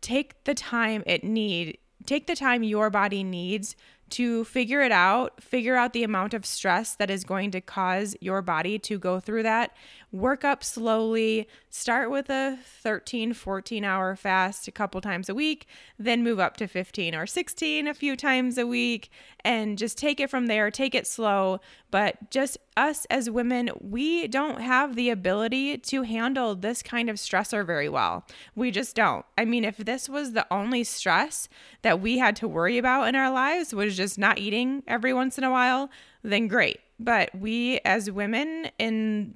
take 0.05 0.43
the 0.43 0.53
time 0.53 1.01
it 1.07 1.23
need 1.23 1.79
take 2.05 2.27
the 2.27 2.36
time 2.36 2.61
your 2.61 2.91
body 2.91 3.23
needs 3.23 3.75
to 4.16 4.45
figure 4.45 4.80
it 4.80 4.93
out, 4.93 5.43
figure 5.43 5.76
out 5.76 5.91
the 5.91 6.03
amount 6.03 6.34
of 6.34 6.45
stress 6.45 6.95
that 6.95 7.09
is 7.09 7.26
going 7.26 7.51
to 7.51 7.59
cause 7.59 8.16
your 8.22 8.41
body 8.41 8.80
to 8.80 8.97
go 8.97 9.20
through 9.20 9.43
that. 9.43 9.76
Work 10.13 10.45
up 10.45 10.63
slowly. 10.63 11.49
Start 11.70 12.09
with 12.09 12.30
a 12.30 12.57
13, 12.82 13.34
14 13.34 13.84
hour 13.84 14.16
fast 14.16 14.70
a 14.70 14.72
couple 14.72 15.01
times 15.01 15.28
a 15.28 15.36
week, 15.36 15.68
then 15.99 16.24
move 16.24 16.39
up 16.39 16.55
to 16.57 16.68
15 16.68 17.13
or 17.13 17.28
16 17.28 17.88
a 17.89 17.93
few 17.93 18.16
times 18.16 18.57
a 18.57 18.66
week, 18.66 19.09
and 19.43 19.78
just 19.78 19.97
take 19.97 20.22
it 20.22 20.30
from 20.30 20.47
there. 20.47 20.72
Take 20.72 20.95
it 20.95 21.05
slow. 21.05 21.59
But 21.91 22.32
just 22.32 22.57
us 22.78 23.05
as 23.09 23.30
women, 23.30 23.69
we 23.80 24.28
don't 24.28 24.61
have 24.61 24.95
the 24.95 25.09
ability 25.09 25.78
to 25.78 26.03
handle 26.03 26.55
this 26.55 26.82
kind 26.82 27.09
of 27.09 27.15
stressor 27.17 27.65
very 27.65 27.89
well. 27.89 28.26
We 28.55 28.71
just 28.71 28.95
don't. 28.95 29.26
I 29.38 29.45
mean, 29.45 29.63
if 29.63 29.78
this 29.78 30.09
was 30.09 30.34
the 30.34 30.45
only 30.51 30.84
stress 30.84 31.47
that 31.82 32.01
we 32.01 32.17
had 32.17 32.36
to 32.38 32.47
worry 32.47 32.78
about 32.78 33.07
in 33.07 33.15
our 33.15 33.32
lives, 33.32 33.73
was 33.73 33.95
just 33.95 34.17
not 34.17 34.38
eating 34.38 34.84
every 34.88 35.13
once 35.13 35.38
in 35.38 35.43
a 35.43 35.51
while, 35.51 35.89
then 36.23 36.47
great. 36.47 36.80
But 36.99 37.34
we 37.36 37.80
as 37.86 38.09
women 38.09 38.69
in 38.80 39.36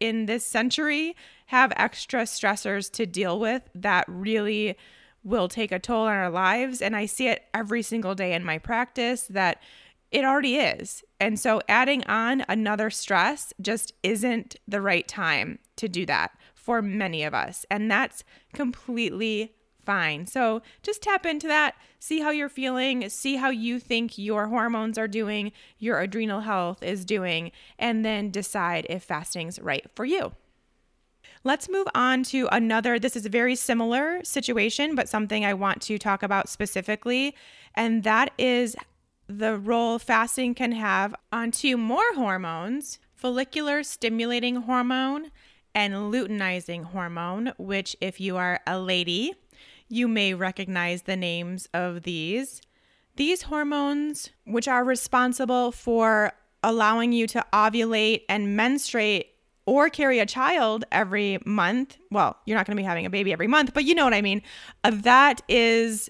in 0.00 0.26
this 0.26 0.46
century 0.46 1.16
have 1.46 1.72
extra 1.76 2.22
stressors 2.22 2.90
to 2.92 3.04
deal 3.04 3.40
with 3.40 3.62
that 3.74 4.04
really 4.06 4.76
will 5.24 5.48
take 5.48 5.72
a 5.72 5.78
toll 5.78 6.06
on 6.06 6.14
our 6.14 6.30
lives 6.30 6.80
and 6.80 6.94
I 6.94 7.06
see 7.06 7.26
it 7.26 7.44
every 7.52 7.82
single 7.82 8.14
day 8.14 8.32
in 8.32 8.44
my 8.44 8.58
practice 8.58 9.22
that 9.24 9.60
it 10.10 10.24
already 10.24 10.56
is. 10.56 11.04
And 11.20 11.38
so 11.38 11.60
adding 11.68 12.04
on 12.04 12.44
another 12.48 12.90
stress 12.90 13.52
just 13.60 13.92
isn't 14.02 14.56
the 14.66 14.80
right 14.80 15.06
time 15.06 15.58
to 15.76 15.88
do 15.88 16.06
that 16.06 16.32
for 16.54 16.80
many 16.82 17.24
of 17.24 17.34
us. 17.34 17.66
And 17.70 17.90
that's 17.90 18.24
completely 18.52 19.54
fine. 19.84 20.26
So 20.26 20.60
just 20.82 21.02
tap 21.02 21.24
into 21.24 21.48
that, 21.48 21.74
see 21.98 22.20
how 22.20 22.30
you're 22.30 22.50
feeling, 22.50 23.08
see 23.08 23.36
how 23.36 23.48
you 23.48 23.80
think 23.80 24.18
your 24.18 24.48
hormones 24.48 24.98
are 24.98 25.08
doing, 25.08 25.50
your 25.78 26.00
adrenal 26.00 26.40
health 26.40 26.82
is 26.82 27.06
doing, 27.06 27.52
and 27.78 28.04
then 28.04 28.30
decide 28.30 28.86
if 28.90 29.04
fasting's 29.04 29.58
right 29.58 29.86
for 29.94 30.04
you. 30.04 30.32
Let's 31.44 31.70
move 31.70 31.86
on 31.94 32.22
to 32.24 32.48
another. 32.52 32.98
This 32.98 33.16
is 33.16 33.24
a 33.24 33.30
very 33.30 33.54
similar 33.54 34.22
situation, 34.24 34.94
but 34.94 35.08
something 35.08 35.44
I 35.44 35.54
want 35.54 35.80
to 35.82 35.96
talk 35.96 36.22
about 36.22 36.48
specifically, 36.50 37.34
and 37.74 38.02
that 38.02 38.32
is 38.36 38.76
the 39.28 39.58
role 39.58 39.98
fasting 39.98 40.54
can 40.54 40.72
have 40.72 41.14
on 41.30 41.50
two 41.50 41.76
more 41.76 42.14
hormones 42.14 42.98
follicular 43.14 43.82
stimulating 43.82 44.56
hormone 44.56 45.30
and 45.74 45.92
luteinizing 45.94 46.84
hormone, 46.84 47.52
which, 47.58 47.96
if 48.00 48.20
you 48.20 48.36
are 48.36 48.60
a 48.66 48.78
lady, 48.78 49.34
you 49.88 50.08
may 50.08 50.34
recognize 50.34 51.02
the 51.02 51.16
names 51.16 51.68
of 51.74 52.04
these. 52.04 52.62
These 53.16 53.42
hormones, 53.42 54.30
which 54.44 54.68
are 54.68 54.84
responsible 54.84 55.72
for 55.72 56.32
allowing 56.62 57.12
you 57.12 57.26
to 57.28 57.44
ovulate 57.52 58.22
and 58.28 58.56
menstruate 58.56 59.26
or 59.66 59.90
carry 59.90 60.18
a 60.18 60.26
child 60.26 60.84
every 60.90 61.38
month. 61.44 61.98
Well, 62.10 62.36
you're 62.46 62.56
not 62.56 62.66
going 62.66 62.76
to 62.76 62.80
be 62.80 62.86
having 62.86 63.04
a 63.04 63.10
baby 63.10 63.32
every 63.32 63.48
month, 63.48 63.74
but 63.74 63.84
you 63.84 63.94
know 63.94 64.04
what 64.04 64.14
I 64.14 64.22
mean. 64.22 64.42
That 64.82 65.42
is 65.48 66.08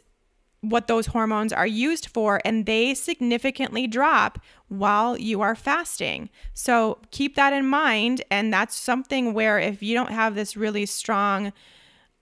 what 0.61 0.89
those 0.89 1.07
hormones 1.07 1.53
are 1.53 1.67
used 1.67 2.07
for, 2.07 2.41
and 2.45 2.67
they 2.67 2.95
significantly 2.95 3.87
drop 3.87 4.41
while 4.69 5.17
you 5.17 5.41
are 5.41 5.55
fasting. 5.55 6.31
So 6.53 6.99
keep 7.11 7.37
that 7.37 7.53
in 7.53 7.67
mind. 7.67 8.23
And 8.31 8.53
that's 8.53 8.75
something 8.75 9.35
where 9.35 9.59
if 9.59 9.83
you 9.83 9.95
don't 9.95 10.11
have 10.11 10.35
this 10.35 10.57
really 10.57 10.87
strong 10.87 11.53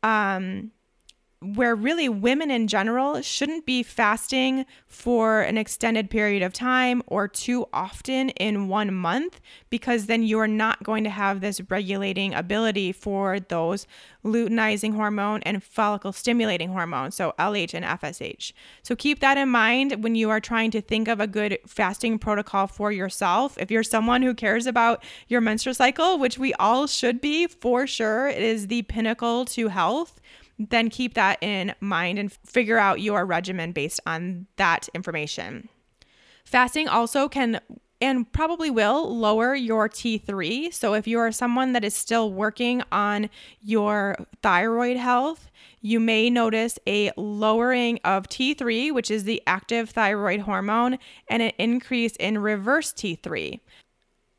um, 0.03 0.71
where 1.55 1.75
really 1.75 2.09
women 2.09 2.51
in 2.51 2.67
general 2.67 3.21
shouldn't 3.23 3.67
be 3.67 3.83
fasting 3.83 4.67
for 4.87 5.43
an 5.43 5.59
extended 5.59 6.11
period 6.11 6.43
of 6.43 6.53
time 6.53 7.03
or 7.07 7.29
too 7.29 7.67
often 7.73 8.31
in 8.31 8.69
one 8.69 8.93
month 8.93 9.41
because 9.71 10.07
then 10.07 10.23
you're 10.23 10.47
not 10.47 10.83
going 10.83 11.05
to 11.05 11.11
have 11.11 11.41
this 11.41 11.61
regulating 11.71 12.35
ability 12.35 12.93
for 12.93 13.39
those 13.39 13.87
luteinizing 14.25 14.95
hormone 14.95 15.41
and 15.45 15.63
follicle 15.63 16.13
stimulating 16.13 16.71
hormone, 16.71 17.11
so 17.11 17.35
LH 17.39 17.75
and 17.75 17.85
FSH. 17.85 18.53
So 18.83 18.97
keep 18.97 19.21
that 19.21 19.39
in 19.39 19.49
mind 19.49 20.03
when 20.03 20.15
you 20.15 20.31
are 20.31 20.41
trying 20.41 20.71
to 20.73 20.81
think 20.81 21.09
of 21.09 21.21
a 21.21 21.27
good 21.27 21.59
fasting 21.67 22.19
protocol 22.19 22.67
for 22.67 22.91
yourself. 22.91 23.57
If 23.59 23.71
you're 23.71 23.83
someone 23.83 24.23
who 24.23 24.35
cares 24.35 24.67
about 24.67 25.05
your 25.29 25.41
menstrual 25.41 25.75
cycle, 25.75 26.19
which 26.19 26.39
we 26.39 26.53
all 26.55 26.87
should 26.87 27.21
be 27.21 27.47
for 27.47 27.87
sure, 27.87 28.29
it 28.29 28.43
is 28.43 28.67
the 28.67 28.83
pinnacle 28.83 29.45
to 29.47 29.69
health 29.69 30.21
then 30.59 30.91
keep 30.91 31.15
that 31.15 31.43
in 31.43 31.75
mind 31.81 32.19
and 32.19 32.33
figure 32.33 32.79
out 32.79 33.01
your 33.01 33.25
regimen 33.27 33.73
based 33.73 34.01
on 34.07 34.47
that 34.57 34.89
information. 34.95 35.69
Fasting 36.45 36.89
also 36.89 37.29
can 37.29 37.61
and 38.01 38.31
probably 38.31 38.71
will 38.71 39.17
lower 39.17 39.55
your 39.55 39.89
T3. 39.89 40.73
So, 40.73 40.95
if 40.95 41.07
you 41.07 41.19
are 41.19 41.33
someone 41.33 41.73
that 41.73 41.85
is 41.85 41.95
still 41.95 42.31
working 42.31 42.83
on 42.93 43.31
your 43.63 44.17
thyroid 44.43 44.97
health, 44.97 45.49
you 45.81 45.99
may 45.99 46.29
notice 46.29 46.79
a 46.87 47.11
lowering 47.17 47.99
of 48.05 48.29
T3, 48.29 48.93
which 48.93 49.11
is 49.11 49.25
the 49.25 49.43
active 49.47 49.91
thyroid 49.91 50.41
hormone, 50.41 50.99
and 51.29 51.43
an 51.43 51.53
increase 51.59 52.17
in 52.17 52.39
reverse 52.39 52.93
T3. 52.93 53.61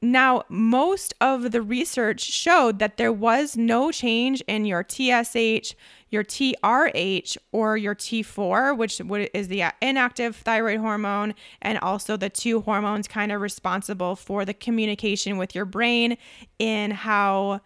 Now, 0.01 0.43
most 0.47 1.15
of 1.19 1.51
the 1.51 1.61
research 1.61 2.21
showed 2.21 2.77
that 2.77 2.97
there 2.97 3.11
was 3.11 3.57
no 3.57 3.91
change 3.91 4.41
in 4.41 4.65
your 4.65 4.85
TSH, 4.87 5.73
your 6.11 6.23
TRH, 6.23 7.37
or 7.51 7.77
your 7.77 7.95
T4, 7.95 8.77
which 8.77 9.01
is 9.33 9.47
the 9.47 9.63
uh, 9.63 9.71
inactive 9.81 10.35
thyroid 10.35 10.79
hormone, 10.79 11.33
and 11.63 11.79
also 11.79 12.15
the 12.15 12.29
two 12.29 12.61
hormones 12.61 13.07
kind 13.07 13.31
of 13.31 13.41
responsible 13.41 14.15
for 14.15 14.45
the 14.45 14.53
communication 14.53 15.37
with 15.37 15.55
your 15.55 15.65
brain 15.65 16.17
in 16.59 16.91
how 16.91 17.61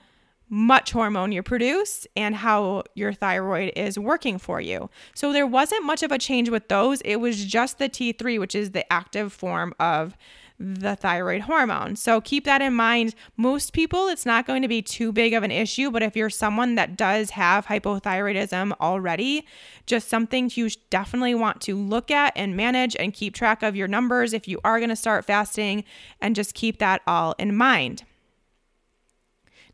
much 0.50 0.92
hormone 0.92 1.32
you 1.32 1.42
produce 1.44 2.06
and 2.16 2.36
how 2.36 2.84
your 2.94 3.14
thyroid 3.14 3.72
is 3.76 3.98
working 3.98 4.38
for 4.38 4.60
you. 4.60 4.90
So 5.16 5.32
there 5.34 5.48
wasn't 5.48 5.86
much 5.86 6.04
of 6.04 6.12
a 6.12 6.18
change 6.18 6.50
with 6.50 6.68
those. 6.70 7.02
It 7.02 7.18
was 7.18 7.46
just 7.46 7.78
the 7.78 7.88
T3, 7.90 8.40
which 8.40 8.56
is 8.56 8.72
the 8.72 8.92
active 8.92 9.32
form 9.32 9.74
of 9.80 10.18
the 10.62 10.96
thyroid 10.96 11.42
hormone. 11.42 11.96
So 11.96 12.22
keep 12.22 12.46
that 12.46 12.62
in 12.62 12.74
mind. 12.74 13.16
Most 13.36 13.74
people, 13.74 14.08
it's 14.08 14.26
not 14.26 14.46
going 14.46 14.62
to 14.62 14.68
be 14.68 14.82
too 14.82 15.12
big 15.12 15.34
of 15.34 15.44
an 15.44 15.52
issue, 15.52 15.90
but 15.90 16.04
if 16.04 16.16
you're 16.16 16.30
someone 16.30 16.76
that 16.76 16.96
does 16.96 17.32
have 17.32 17.66
hypothyroidism 17.66 18.74
already, 18.80 19.46
just 19.86 20.08
something 20.08 20.52
you 20.54 20.70
definitely 20.90 21.36
want 21.36 21.62
to 21.62 21.76
look 21.76 22.12
at 22.12 22.34
and 22.36 22.56
manage 22.56 22.96
and 22.98 23.14
keep 23.14 23.34
track 23.34 23.64
of 23.64 23.76
your 23.76 23.88
numbers 23.88 24.34
if 24.34 24.48
you 24.48 24.60
are 24.64 24.80
going 24.80 24.90
to 24.90 24.96
start 24.96 25.26
fasting 25.26 25.84
and 26.22 26.36
just 26.36 26.54
keep 26.54 26.78
that 26.78 27.02
all 27.08 27.34
in 27.40 27.56
mind. 27.56 28.04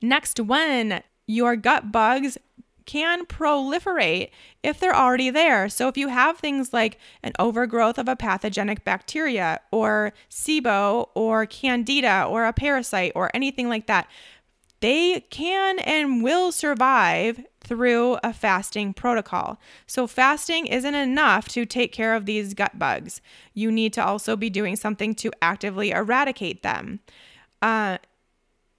Next 0.02 0.40
one, 0.40 1.02
your 1.28 1.56
gut 1.56 1.92
bugs 1.92 2.38
can 2.88 3.26
proliferate 3.26 4.32
if 4.64 4.80
they're 4.80 4.96
already 4.96 5.30
there. 5.30 5.70
So, 5.70 5.88
if 5.88 5.98
you 5.98 6.08
have 6.08 6.40
things 6.40 6.74
like 6.74 6.98
an 7.22 7.34
overgrowth 7.38 8.00
of 8.00 8.08
a 8.08 8.16
pathogenic 8.16 8.84
bacteria 8.84 9.60
or 9.72 10.14
SIBO 10.32 11.10
or 11.14 11.46
candida 11.46 12.26
or 12.28 12.46
a 12.46 12.54
parasite 12.54 13.12
or 13.14 13.30
anything 13.36 13.70
like 13.70 13.86
that, 13.86 14.08
they 14.80 15.22
can 15.30 15.80
and 15.80 16.24
will 16.24 16.52
survive 16.52 17.44
through 17.62 18.18
a 18.24 18.32
fasting 18.32 18.94
protocol. 18.94 19.60
So, 19.86 20.08
fasting 20.08 20.66
isn't 20.68 20.96
enough 20.96 21.48
to 21.50 21.66
take 21.66 21.92
care 21.92 22.16
of 22.16 22.26
these 22.26 22.54
gut 22.54 22.80
bugs. 22.80 23.22
You 23.54 23.72
need 23.72 23.94
to 23.94 24.06
also 24.06 24.36
be 24.36 24.50
doing 24.50 24.76
something 24.76 25.14
to 25.16 25.32
actively 25.42 25.92
eradicate 25.92 26.64
them. 26.64 27.02
Uh, 27.62 27.98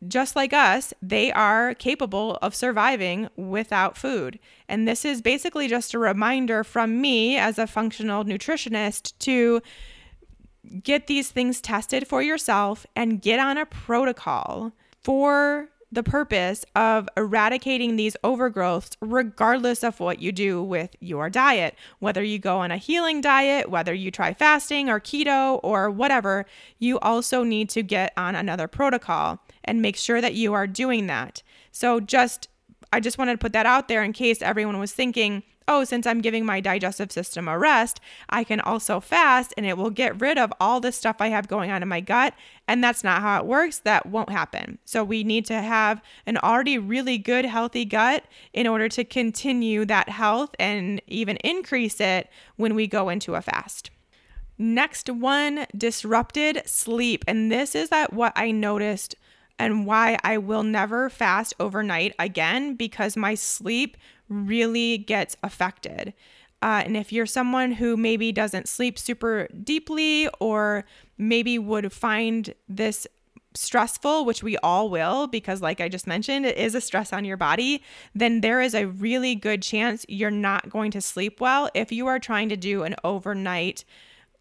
just 0.07 0.37
like 0.37 0.53
us, 0.53 0.95
they 1.03 1.33
are 1.33 1.75
capable 1.75 2.37
of 2.37 2.55
surviving 2.55 3.29
without 3.37 3.97
food. 3.97 4.39
And 4.69 4.87
this 4.87 5.05
is 5.05 5.21
basically 5.21 5.67
just 5.67 5.95
a 5.95 5.99
reminder 5.99 6.63
from 6.63 7.01
me 7.01 7.37
as 7.37 7.59
a 7.59 7.67
functional 7.67 8.25
nutritionist 8.25 9.19
to 9.21 9.61
get 10.83 11.07
these 11.07 11.31
things 11.31 11.61
tested 11.61 12.07
for 12.07 12.23
yourself 12.23 12.87
and 12.95 13.21
get 13.23 13.41
on 13.41 13.57
a 13.57 13.67
protocol 13.67 14.73
for 15.03 15.69
the 15.91 16.03
purpose 16.03 16.67
of 16.77 17.09
eradicating 17.17 17.97
these 17.97 18.15
overgrowths, 18.23 18.97
regardless 19.01 19.83
of 19.83 19.99
what 20.01 20.21
you 20.21 20.31
do 20.31 20.63
with 20.63 20.95
your 21.01 21.31
diet. 21.31 21.75
Whether 21.99 22.23
you 22.23 22.39
go 22.39 22.59
on 22.59 22.71
a 22.71 22.77
healing 22.77 23.23
diet, 23.23 23.71
whether 23.71 23.95
you 23.95 24.11
try 24.11 24.35
fasting 24.35 24.91
or 24.91 25.01
keto 25.01 25.61
or 25.63 25.91
whatever, 25.91 26.45
you 26.79 26.99
also 26.99 27.43
need 27.43 27.71
to 27.71 27.83
get 27.83 28.13
on 28.19 28.35
another 28.35 28.69
protocol 28.69 29.41
and 29.69 29.83
make 29.83 29.97
sure 29.97 30.21
that 30.21 30.35
you 30.35 30.55
are 30.55 30.67
doing 30.67 31.07
that. 31.07 31.43
So, 31.71 32.01
just 32.01 32.49
I 32.93 33.01
just 33.01 33.19
wanted 33.19 33.33
to 33.33 33.39
put 33.39 33.53
that 33.53 33.67
out 33.67 33.89
there 33.89 34.03
in 34.03 34.13
case 34.13 34.41
everyone 34.41 34.79
was 34.79 34.93
thinking, 34.93 35.43
oh, 35.69 35.85
since 35.85 36.07
I'm 36.07 36.23
giving 36.23 36.45
my 36.47 36.61
digestive 36.61 37.13
system 37.13 37.47
a 37.47 37.59
rest, 37.59 38.01
I 38.31 38.43
can 38.43 38.61
also 38.61 38.99
fast 38.99 39.53
and 39.57 39.67
it 39.67 39.77
will 39.77 39.91
get 39.91 40.21
rid 40.21 40.39
of 40.39 40.53
all 40.59 40.81
the 40.81 40.91
stuff 40.91 41.17
I 41.21 41.29
have 41.29 41.47
going 41.47 41.71
on 41.71 41.83
in 41.83 41.89
my 41.89 42.01
gut. 42.01 42.35
And 42.67 42.83
that's 42.83 43.05
not 43.05 43.21
how 43.21 43.39
it 43.39 43.47
works. 43.47 43.79
That 43.81 44.07
won't 44.07 44.31
happen. 44.31 44.79
So 44.87 45.05
we 45.05 45.23
need 45.23 45.45
to 45.47 45.61
have 45.61 46.03
an 46.25 46.39
already 46.39 46.79
really 46.79 47.19
good, 47.19 47.45
healthy 47.45 47.85
gut 47.85 48.25
in 48.55 48.67
order 48.67 48.89
to 48.89 49.05
continue 49.05 49.85
that 49.85 50.09
health 50.09 50.57
and 50.59 51.03
even 51.07 51.37
increase 51.39 52.01
it 52.01 52.31
when 52.57 52.75
we 52.75 52.87
go 52.87 53.11
into 53.11 53.35
a 53.35 53.43
fast. 53.43 53.91
Next 54.57 55.09
one, 55.09 55.67
disrupted 55.77 56.63
sleep. 56.65 57.25
And 57.29 57.53
this 57.53 57.75
is 57.75 57.91
that 57.91 58.13
what 58.13 58.33
I 58.35 58.51
noticed 58.51 59.15
and 59.59 59.87
why 59.87 60.19
I 60.23 60.39
will 60.39 60.63
never 60.63 61.11
fast 61.11 61.55
overnight 61.59 62.15
again 62.19 62.75
because 62.75 63.17
my 63.17 63.35
sleep 63.35 63.97
really 64.29 64.99
gets 64.99 65.37
affected. 65.43 66.15
Uh, 66.61 66.83
and 66.85 66.97
if 66.97 67.13
you're 67.13 67.27
someone 67.27 67.73
who 67.73 67.97
maybe 67.97 68.33
doesn't 68.33 68.69
sleep 68.69 68.99
super 68.99 69.49
deeply 69.63 70.29
or 70.41 70.85
maybe 71.17 71.59
would 71.59 71.93
find 71.93 72.55
this 72.69 73.07
stressful, 73.55 74.25
which 74.25 74.43
we 74.43 74.57
all 74.59 74.91
will, 74.91 75.27
because 75.27 75.63
like 75.63 75.81
I 75.81 75.89
just 75.89 76.07
mentioned, 76.07 76.47
it 76.47 76.57
is 76.57 76.75
a 76.75 76.81
stress 76.81 77.13
on 77.13 77.25
your 77.25 77.37
body, 77.37 77.83
then 78.15 78.41
there 78.41 78.61
is 78.61 78.75
a 78.75 78.87
really 78.87 79.35
good 79.35 79.63
chance 79.63 80.05
you're 80.09 80.31
not 80.31 80.69
going 80.69 80.91
to 80.93 81.01
sleep 81.01 81.41
well 81.41 81.71
if 81.75 81.93
you 81.93 82.07
are 82.07 82.19
trying 82.19 82.49
to 82.51 82.57
do 82.57 82.83
an 82.83 82.95
overnight, 83.05 83.85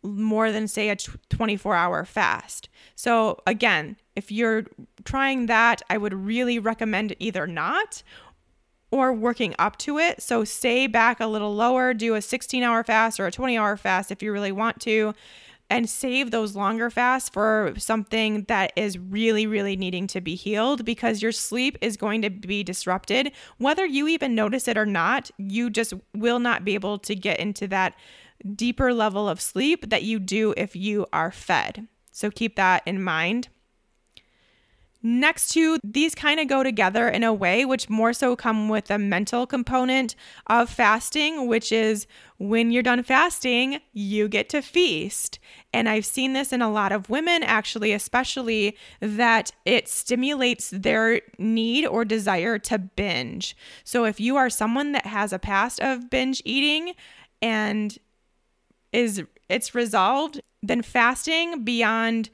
more 0.03 0.51
than 0.51 0.67
say 0.67 0.89
a 0.89 0.95
24 0.95 1.75
hour 1.75 2.05
fast. 2.05 2.69
So, 2.95 3.41
again, 3.45 3.97
if 4.17 4.31
you're 4.31 4.63
trying 5.05 5.45
that, 5.45 5.83
I 5.91 5.97
would 5.97 6.13
really 6.13 6.57
recommend 6.57 7.15
either 7.19 7.45
not 7.45 8.01
or 8.89 9.13
working 9.13 9.53
up 9.59 9.77
to 9.77 9.99
it. 9.99 10.23
So 10.23 10.43
stay 10.43 10.87
back 10.87 11.19
a 11.19 11.27
little 11.27 11.53
lower, 11.53 11.93
do 11.93 12.15
a 12.15 12.21
16 12.21 12.63
hour 12.63 12.83
fast 12.83 13.19
or 13.19 13.27
a 13.27 13.31
20 13.31 13.57
hour 13.57 13.77
fast 13.77 14.11
if 14.11 14.23
you 14.23 14.31
really 14.31 14.51
want 14.51 14.79
to, 14.81 15.13
and 15.69 15.87
save 15.87 16.31
those 16.31 16.55
longer 16.55 16.89
fasts 16.89 17.29
for 17.29 17.73
something 17.77 18.43
that 18.47 18.73
is 18.75 18.97
really, 18.97 19.45
really 19.45 19.75
needing 19.75 20.07
to 20.07 20.19
be 20.19 20.33
healed 20.33 20.83
because 20.83 21.21
your 21.21 21.31
sleep 21.31 21.77
is 21.79 21.95
going 21.95 22.23
to 22.23 22.31
be 22.31 22.63
disrupted. 22.63 23.31
Whether 23.59 23.85
you 23.85 24.07
even 24.07 24.33
notice 24.33 24.67
it 24.67 24.77
or 24.77 24.85
not, 24.85 25.29
you 25.37 25.69
just 25.69 25.93
will 26.15 26.39
not 26.39 26.65
be 26.65 26.73
able 26.73 26.97
to 26.99 27.13
get 27.13 27.39
into 27.39 27.67
that 27.67 27.93
deeper 28.55 28.93
level 28.93 29.29
of 29.29 29.39
sleep 29.39 29.91
that 29.91 30.01
you 30.01 30.17
do 30.17 30.55
if 30.57 30.75
you 30.75 31.05
are 31.13 31.31
fed. 31.31 31.87
So 32.11 32.31
keep 32.31 32.55
that 32.55 32.81
in 32.87 33.03
mind. 33.03 33.49
Next 35.07 35.53
to 35.53 35.79
these 35.85 36.13
kind 36.13 36.37
of 36.37 36.49
go 36.49 36.63
together 36.63 37.07
in 37.07 37.23
a 37.23 37.33
way 37.33 37.63
which 37.63 37.89
more 37.89 38.11
so 38.11 38.35
come 38.35 38.67
with 38.67 38.91
a 38.91 38.97
mental 38.97 39.47
component 39.47 40.15
of 40.47 40.69
fasting 40.69 41.47
which 41.47 41.71
is 41.71 42.05
when 42.39 42.71
you're 42.71 42.83
done 42.83 43.01
fasting 43.01 43.79
you 43.93 44.27
get 44.27 44.49
to 44.49 44.61
feast. 44.61 45.39
And 45.73 45.87
i've 45.87 46.05
seen 46.05 46.33
this 46.33 46.51
in 46.51 46.61
a 46.61 46.69
lot 46.69 46.91
of 46.91 47.09
women 47.09 47.41
actually 47.41 47.93
especially 47.93 48.75
that 48.99 49.53
it 49.63 49.87
stimulates 49.87 50.71
their 50.71 51.21
need 51.37 51.85
or 51.85 52.03
desire 52.03 52.59
to 52.59 52.77
binge. 52.77 53.55
So 53.85 54.03
if 54.03 54.19
you 54.19 54.35
are 54.35 54.49
someone 54.49 54.91
that 54.91 55.05
has 55.05 55.31
a 55.31 55.39
past 55.39 55.79
of 55.79 56.09
binge 56.09 56.41
eating 56.43 56.95
and 57.41 57.97
is 58.91 59.23
it's 59.47 59.73
resolved 59.73 60.41
then 60.61 60.81
fasting 60.81 61.63
beyond 61.63 62.29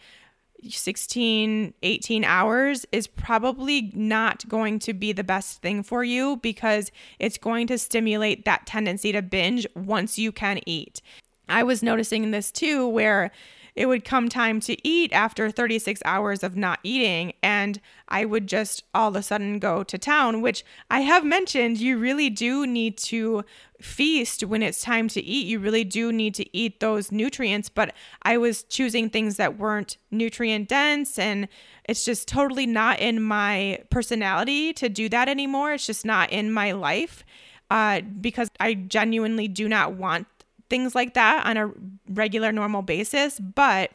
16, 0.70 1.74
18 1.82 2.24
hours 2.24 2.86
is 2.92 3.08
probably 3.08 3.92
not 3.94 4.48
going 4.48 4.80
to 4.80 4.94
be 4.94 5.12
the 5.12 5.24
best 5.24 5.62
thing 5.62 5.84
for 5.84 6.04
you 6.04 6.38
because 6.38 6.92
it's 7.20 7.38
going 7.38 7.68
to 7.68 7.78
stimulate 7.78 8.46
that 8.46 8.66
tendency 8.66 9.12
to 9.12 9.22
binge 9.22 9.68
once 9.76 10.18
you 10.18 10.32
can 10.32 10.60
eat. 10.66 11.02
I 11.50 11.64
was 11.64 11.84
noticing 11.84 12.32
this 12.32 12.52
too, 12.52 12.88
where 12.88 13.32
it 13.76 13.88
would 13.88 14.06
come 14.06 14.30
time 14.30 14.60
to 14.62 14.88
eat 14.88 15.12
after 15.14 15.50
36 15.50 16.02
hours 16.06 16.44
of 16.44 16.56
not 16.56 16.80
eating, 16.84 17.34
and 17.42 17.80
I 18.08 18.26
would 18.26 18.48
just 18.48 18.84
all 18.94 19.10
of 19.10 19.16
a 19.16 19.24
sudden 19.24 19.60
go 19.60 19.84
to 19.84 19.98
town, 19.98 20.42
which 20.42 20.64
I 20.90 21.02
have 21.02 21.26
mentioned 21.26 21.80
you 21.80 21.98
really 21.98 22.30
do 22.30 22.68
need 22.68 22.98
to 23.00 23.44
feast 23.82 24.44
when 24.44 24.62
it's 24.62 24.82
time 24.82 25.08
to 25.10 25.22
eat. 25.22 25.48
You 25.48 25.60
really 25.60 25.84
do 25.84 26.12
need 26.12 26.36
to 26.36 26.58
eat 26.58 26.80
those 26.80 27.12
nutrients, 27.12 27.70
but 27.70 27.94
I 28.22 28.38
was 28.38 28.64
choosing 28.64 29.10
things 29.10 29.38
that 29.38 29.58
weren't 29.58 29.98
nutrient 30.12 30.70
dense, 30.70 31.18
and 31.18 31.48
it's 31.86 32.06
just 32.06 32.28
totally 32.28 32.68
not 32.68 33.00
in 33.00 33.22
my 33.22 33.80
personality 33.90 34.74
to 34.74 34.90
do 34.90 35.10
that 35.10 35.28
anymore. 35.28 35.74
It's 35.74 35.86
just 35.86 36.06
not 36.06 36.32
in 36.32 36.52
my 36.52 36.72
life. 36.72 37.24
Uh, 37.72 38.02
because 38.02 38.52
I 38.60 38.76
genuinely 38.76 39.48
do 39.48 39.68
not 39.68 39.94
want 39.94 40.28
things 40.74 40.96
like 40.96 41.14
that 41.14 41.46
on 41.46 41.56
a 41.56 41.72
regular, 42.10 42.52
normal 42.52 42.82
basis. 42.82 43.40
But 43.40 43.92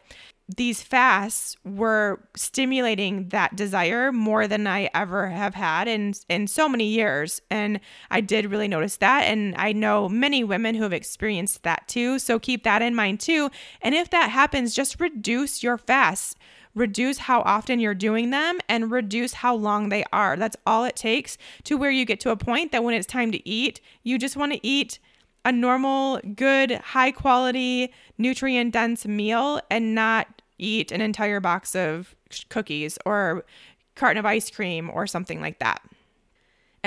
these 0.56 0.80
fasts 0.80 1.56
were 1.64 2.20
stimulating 2.36 3.30
that 3.30 3.56
desire 3.56 4.12
more 4.12 4.46
than 4.46 4.68
I 4.68 4.88
ever 4.94 5.28
have 5.28 5.56
had 5.56 5.88
in 5.88 6.14
in 6.28 6.46
so 6.46 6.68
many 6.68 6.86
years. 6.86 7.42
And 7.50 7.80
I 8.12 8.20
did 8.20 8.46
really 8.46 8.68
notice 8.68 8.98
that. 8.98 9.24
And 9.24 9.56
I 9.56 9.72
know 9.72 10.08
many 10.08 10.44
women 10.44 10.76
who 10.76 10.84
have 10.84 10.92
experienced 10.92 11.64
that 11.64 11.88
too. 11.88 12.20
So 12.20 12.38
keep 12.38 12.62
that 12.62 12.80
in 12.80 12.94
mind 12.94 13.18
too. 13.18 13.50
And 13.82 13.92
if 13.92 14.08
that 14.10 14.30
happens 14.30 14.72
just 14.72 15.00
reduce 15.00 15.64
your 15.64 15.78
fasts. 15.78 16.36
Reduce 16.76 17.18
how 17.18 17.40
often 17.40 17.80
you're 17.80 17.92
doing 17.92 18.30
them 18.30 18.60
and 18.68 18.92
reduce 18.92 19.32
how 19.32 19.52
long 19.52 19.88
they 19.88 20.04
are. 20.12 20.36
That's 20.36 20.56
all 20.64 20.84
it 20.84 20.94
takes 20.94 21.36
to 21.64 21.76
where 21.76 21.90
you 21.90 22.04
get 22.04 22.20
to 22.20 22.30
a 22.30 22.36
point 22.36 22.70
that 22.70 22.84
when 22.84 22.94
it's 22.94 23.06
time 23.06 23.32
to 23.32 23.48
eat 23.48 23.80
you 24.04 24.16
just 24.16 24.36
want 24.36 24.52
to 24.52 24.64
eat 24.64 25.00
a 25.48 25.52
normal, 25.52 26.20
good, 26.34 26.72
high 26.72 27.10
quality, 27.10 27.90
nutrient 28.18 28.70
dense 28.70 29.06
meal 29.06 29.62
and 29.70 29.94
not 29.94 30.42
eat 30.58 30.92
an 30.92 31.00
entire 31.00 31.40
box 31.40 31.74
of 31.74 32.14
cookies 32.50 32.98
or 33.06 33.46
carton 33.96 34.18
of 34.18 34.26
ice 34.26 34.50
cream 34.50 34.90
or 34.90 35.06
something 35.06 35.40
like 35.40 35.58
that. 35.58 35.80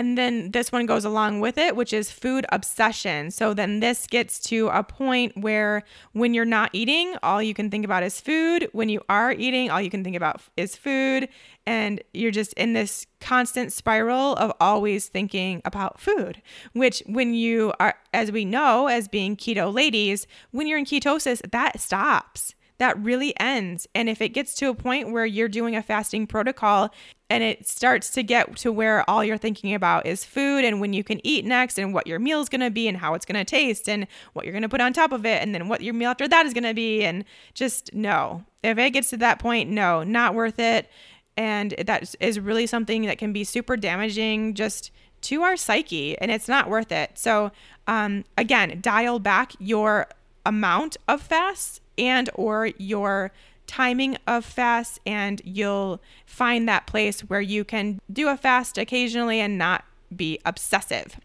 And 0.02 0.18
then 0.18 0.49
this 0.49 0.72
one 0.72 0.88
goes 0.88 1.06
along 1.06 1.41
with 1.41 1.60
it, 1.60 1.76
which 1.76 1.93
is 1.93 2.10
food 2.10 2.43
obsession. 2.52 3.30
So 3.30 3.54
then 3.54 3.82
this 3.82 4.08
gets 4.08 4.39
to 4.45 4.68
a 4.70 4.82
point 4.82 5.38
where 5.38 5.84
when 6.14 6.34
you're 6.34 6.43
not 6.43 6.72
eating, 6.74 7.16
all 7.22 7.39
you 7.39 7.54
can 7.54 7.70
think 7.70 7.86
about 7.86 8.02
is 8.02 8.20
food. 8.20 8.68
When 8.72 8.89
you 8.89 9.04
are 9.10 9.32
eating, 9.32 9.70
all 9.70 9.80
you 9.80 9.91
can 9.91 10.04
think 10.04 10.16
about 10.16 10.41
is 10.58 10.76
food. 10.76 11.30
And 11.68 12.02
you're 12.16 12.32
just 12.32 12.54
in 12.54 12.74
this 12.74 13.06
constant 13.20 13.74
spiral 13.74 14.34
of 14.38 14.52
always 14.60 15.06
thinking 15.06 15.62
about 15.66 15.99
food, 15.99 16.41
which, 16.74 17.04
when 17.06 17.36
you 17.36 17.72
are, 17.80 17.93
as 18.12 18.32
we 18.32 18.43
know, 18.43 18.88
as 18.88 19.08
being 19.08 19.38
keto 19.38 19.72
ladies, 19.72 20.26
when 20.49 20.66
you're 20.66 20.80
in 20.80 20.86
ketosis, 20.86 21.47
that 21.52 21.80
stops 21.80 22.56
that 22.82 22.97
really 22.97 23.39
ends. 23.39 23.88
And 23.93 24.10
if 24.10 24.22
it 24.22 24.30
gets 24.30 24.56
to 24.56 24.70
a 24.70 24.74
point 24.74 25.12
where 25.12 25.24
you're 25.24 25.47
doing 25.47 25.76
a 25.76 25.84
fasting 25.84 26.26
protocol 26.26 26.91
and 27.32 27.44
it 27.44 27.66
starts 27.66 28.10
to 28.10 28.24
get 28.24 28.58
to 28.58 28.74
where 28.74 29.10
all 29.10 29.24
you're 29.24 29.38
thinking 29.38 29.74
about 29.74 30.06
is 30.06 30.26
food 30.26 30.66
and 30.66 30.82
when 30.82 30.92
you 30.92 31.02
can 31.02 31.26
eat 31.26 31.46
next 31.46 31.80
and 31.80 31.94
what 31.94 32.06
your 32.06 32.20
meal 32.20 32.42
is 32.42 32.50
going 32.50 32.60
to 32.60 32.70
be 32.70 32.90
and 32.90 32.98
how 32.98 33.14
it's 33.14 33.26
going 33.26 33.40
to 33.40 33.50
taste 33.50 33.88
and 33.88 34.06
what 34.34 34.44
you're 34.44 34.52
going 34.52 34.64
to 34.64 34.70
put 34.70 34.82
on 34.82 34.92
top 34.92 35.14
of 35.14 35.26
it 35.26 35.42
and 35.42 35.56
then 35.56 35.70
what 35.70 35.80
your 35.80 35.94
meal 35.94 36.10
after 36.10 36.28
that 36.28 36.46
is 36.46 36.54
going 36.54 36.66
to 36.66 36.74
be 36.74 37.06
and 37.06 37.24
just 37.54 37.94
no. 37.94 38.44
If 38.64 38.78
it 38.78 38.90
gets 38.92 39.10
to 39.12 39.18
that 39.18 39.40
point, 39.40 39.70
no, 39.70 40.04
not 40.04 40.36
worth 40.36 40.60
it. 40.60 40.90
And 41.38 41.74
that 41.86 42.14
is 42.20 42.38
really 42.38 42.68
something 42.68 43.04
that 43.04 43.18
can 43.18 43.32
be 43.32 43.46
super 43.46 43.78
damaging 43.78 44.54
just 44.54 44.92
to 45.22 45.44
our 45.44 45.56
psyche 45.56 46.18
and 46.18 46.32
it's 46.32 46.50
not 46.50 46.70
worth 46.70 46.92
it. 46.92 47.12
So, 47.18 47.54
um, 47.88 48.26
again, 48.38 48.80
dial 48.82 49.20
back 49.20 49.54
your 49.58 50.08
amount 50.46 50.98
of 51.08 51.22
fasts 51.22 51.80
and 51.98 52.30
or 52.34 52.72
your 52.78 53.32
timing 53.72 54.17
of 54.28 54.43
fasts 54.43 54.99
and 55.05 55.41
you'll 55.45 56.01
find 56.26 56.67
that 56.67 56.86
place 56.86 57.22
where 57.22 57.39
you 57.39 57.63
can 57.63 58.01
do 58.11 58.28
a 58.28 58.36
fast 58.36 58.78
occasionally 58.78 59.39
and 59.39 59.57
not 59.57 59.86
be 60.13 60.38
obsessive. 60.45 61.17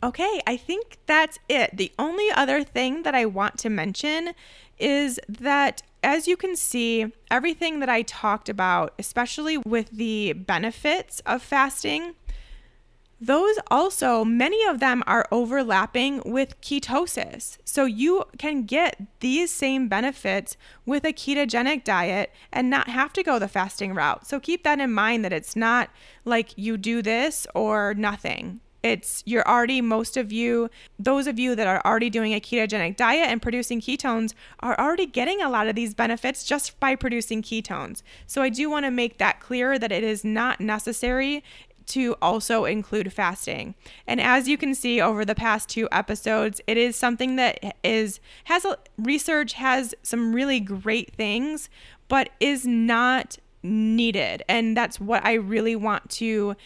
Okay, 0.00 0.40
I 0.46 0.56
think 0.56 0.98
that's 1.06 1.40
it. 1.48 1.76
The 1.76 1.90
only 1.98 2.30
other 2.30 2.62
thing 2.62 3.02
that 3.02 3.16
I 3.16 3.26
want 3.26 3.58
to 3.58 3.68
mention 3.68 4.32
is 4.78 5.18
that 5.28 5.82
as 6.04 6.28
you 6.28 6.36
can 6.36 6.54
see, 6.54 7.12
everything 7.32 7.80
that 7.80 7.88
I 7.88 8.02
talked 8.02 8.48
about, 8.48 8.94
especially 8.98 9.58
with 9.58 9.90
the 9.90 10.34
benefits 10.34 11.20
of 11.26 11.42
fasting, 11.42 12.14
those 13.22 13.56
also, 13.70 14.24
many 14.24 14.64
of 14.66 14.80
them 14.80 15.04
are 15.06 15.28
overlapping 15.30 16.22
with 16.24 16.60
ketosis. 16.60 17.56
So 17.64 17.84
you 17.84 18.24
can 18.36 18.64
get 18.64 19.00
these 19.20 19.52
same 19.52 19.86
benefits 19.86 20.56
with 20.84 21.04
a 21.04 21.12
ketogenic 21.12 21.84
diet 21.84 22.32
and 22.52 22.68
not 22.68 22.88
have 22.88 23.12
to 23.12 23.22
go 23.22 23.38
the 23.38 23.46
fasting 23.46 23.94
route. 23.94 24.26
So 24.26 24.40
keep 24.40 24.64
that 24.64 24.80
in 24.80 24.92
mind 24.92 25.24
that 25.24 25.32
it's 25.32 25.54
not 25.54 25.90
like 26.24 26.58
you 26.58 26.76
do 26.76 27.00
this 27.00 27.46
or 27.54 27.94
nothing. 27.94 28.60
It's 28.82 29.22
you're 29.24 29.48
already, 29.48 29.80
most 29.80 30.16
of 30.16 30.32
you, 30.32 30.68
those 30.98 31.28
of 31.28 31.38
you 31.38 31.54
that 31.54 31.68
are 31.68 31.80
already 31.84 32.10
doing 32.10 32.34
a 32.34 32.40
ketogenic 32.40 32.96
diet 32.96 33.30
and 33.30 33.40
producing 33.40 33.80
ketones 33.80 34.34
are 34.58 34.76
already 34.76 35.06
getting 35.06 35.40
a 35.40 35.48
lot 35.48 35.68
of 35.68 35.76
these 35.76 35.94
benefits 35.94 36.42
just 36.42 36.80
by 36.80 36.96
producing 36.96 37.42
ketones. 37.42 38.02
So 38.26 38.42
I 38.42 38.48
do 38.48 38.68
want 38.68 38.84
to 38.84 38.90
make 38.90 39.18
that 39.18 39.38
clear 39.38 39.78
that 39.78 39.92
it 39.92 40.02
is 40.02 40.24
not 40.24 40.60
necessary 40.60 41.44
to 41.86 42.16
also 42.22 42.64
include 42.64 43.12
fasting. 43.12 43.74
And 44.06 44.20
as 44.20 44.48
you 44.48 44.56
can 44.56 44.74
see 44.74 45.00
over 45.00 45.24
the 45.24 45.34
past 45.34 45.68
two 45.68 45.88
episodes, 45.92 46.60
it 46.66 46.76
is 46.76 46.96
something 46.96 47.36
that 47.36 47.76
is 47.84 48.20
has 48.44 48.64
a, 48.64 48.78
research 48.98 49.54
has 49.54 49.94
some 50.02 50.34
really 50.34 50.60
great 50.60 51.14
things, 51.14 51.68
but 52.08 52.30
is 52.40 52.66
not 52.66 53.38
needed. 53.62 54.42
And 54.48 54.76
that's 54.76 55.00
what 55.00 55.24
I 55.24 55.34
really 55.34 55.76
want 55.76 56.10
to 56.10 56.56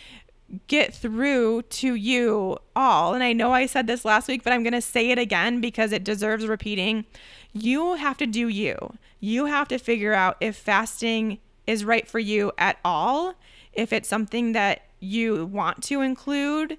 get 0.68 0.94
through 0.94 1.62
to 1.62 1.94
you 1.94 2.56
all. 2.74 3.14
And 3.14 3.24
I 3.24 3.32
know 3.32 3.52
I 3.52 3.66
said 3.66 3.86
this 3.86 4.04
last 4.04 4.28
week, 4.28 4.44
but 4.44 4.52
I'm 4.52 4.62
going 4.62 4.72
to 4.72 4.80
say 4.80 5.10
it 5.10 5.18
again 5.18 5.60
because 5.60 5.92
it 5.92 6.04
deserves 6.04 6.46
repeating. 6.46 7.04
You 7.52 7.94
have 7.94 8.16
to 8.18 8.26
do 8.26 8.48
you. 8.48 8.76
You 9.18 9.46
have 9.46 9.68
to 9.68 9.78
figure 9.78 10.14
out 10.14 10.36
if 10.40 10.56
fasting 10.56 11.38
is 11.66 11.84
right 11.84 12.06
for 12.06 12.18
you 12.18 12.52
at 12.58 12.78
all, 12.84 13.34
if 13.72 13.92
it's 13.92 14.08
something 14.08 14.52
that 14.52 14.82
you 15.06 15.46
want 15.46 15.82
to 15.84 16.00
include, 16.00 16.78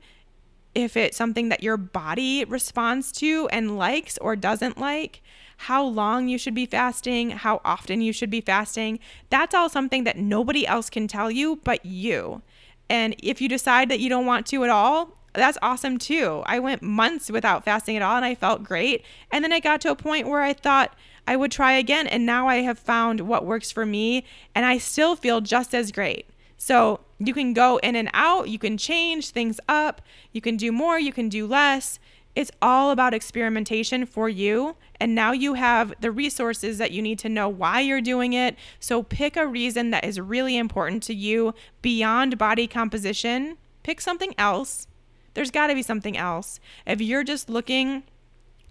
if 0.75 0.95
it's 0.95 1.17
something 1.17 1.49
that 1.49 1.63
your 1.63 1.77
body 1.77 2.45
responds 2.45 3.11
to 3.13 3.47
and 3.51 3.77
likes 3.77 4.17
or 4.19 4.35
doesn't 4.35 4.77
like, 4.77 5.21
how 5.57 5.83
long 5.83 6.27
you 6.27 6.37
should 6.37 6.53
be 6.53 6.67
fasting, 6.67 7.31
how 7.31 7.61
often 7.65 8.01
you 8.01 8.13
should 8.13 8.29
be 8.29 8.41
fasting. 8.41 8.99
That's 9.29 9.55
all 9.55 9.69
something 9.69 10.03
that 10.03 10.17
nobody 10.17 10.67
else 10.67 10.89
can 10.89 11.07
tell 11.07 11.31
you 11.31 11.55
but 11.63 11.83
you. 11.85 12.43
And 12.89 13.15
if 13.19 13.41
you 13.41 13.49
decide 13.49 13.89
that 13.89 13.99
you 13.99 14.09
don't 14.09 14.27
want 14.27 14.45
to 14.47 14.63
at 14.63 14.69
all, 14.69 15.17
that's 15.33 15.57
awesome 15.61 15.97
too. 15.97 16.43
I 16.45 16.59
went 16.59 16.81
months 16.81 17.29
without 17.29 17.65
fasting 17.65 17.95
at 17.95 18.01
all 18.01 18.15
and 18.15 18.25
I 18.25 18.35
felt 18.35 18.63
great. 18.63 19.03
And 19.31 19.43
then 19.43 19.51
I 19.51 19.59
got 19.59 19.81
to 19.81 19.91
a 19.91 19.95
point 19.95 20.27
where 20.27 20.41
I 20.41 20.53
thought 20.53 20.95
I 21.27 21.35
would 21.35 21.51
try 21.51 21.73
again. 21.73 22.07
And 22.07 22.25
now 22.25 22.47
I 22.47 22.57
have 22.57 22.79
found 22.79 23.21
what 23.21 23.45
works 23.45 23.71
for 23.71 23.85
me 23.85 24.23
and 24.55 24.65
I 24.65 24.77
still 24.77 25.15
feel 25.15 25.41
just 25.41 25.73
as 25.73 25.91
great. 25.91 26.27
So 26.57 27.01
you 27.19 27.33
can 27.33 27.53
go 27.53 27.77
in 27.77 27.95
and 27.95 28.09
out, 28.13 28.49
you 28.49 28.59
can 28.59 28.77
change 28.77 29.29
things 29.29 29.59
up, 29.67 30.01
you 30.31 30.41
can 30.41 30.57
do 30.57 30.71
more, 30.71 30.99
you 30.99 31.11
can 31.11 31.29
do 31.29 31.47
less. 31.47 31.99
It's 32.35 32.51
all 32.61 32.91
about 32.91 33.15
experimentation 33.15 34.05
for 34.05 34.29
you. 34.29 34.75
And 34.99 35.15
now 35.15 35.31
you 35.31 35.55
have 35.55 35.91
the 36.01 36.11
resources 36.11 36.77
that 36.77 36.91
you 36.91 37.01
need 37.01 37.17
to 37.19 37.29
know 37.29 37.49
why 37.49 37.79
you're 37.79 37.99
doing 37.99 38.33
it. 38.33 38.55
So 38.79 39.01
pick 39.01 39.35
a 39.35 39.47
reason 39.47 39.89
that 39.89 40.05
is 40.05 40.19
really 40.19 40.55
important 40.55 41.01
to 41.03 41.15
you 41.15 41.55
beyond 41.81 42.37
body 42.37 42.67
composition. 42.67 43.57
Pick 43.81 43.99
something 43.99 44.35
else. 44.37 44.87
There's 45.33 45.49
got 45.49 45.67
to 45.67 45.73
be 45.73 45.81
something 45.81 46.15
else. 46.15 46.59
If 46.85 47.01
you're 47.01 47.23
just 47.23 47.49
looking 47.49 48.03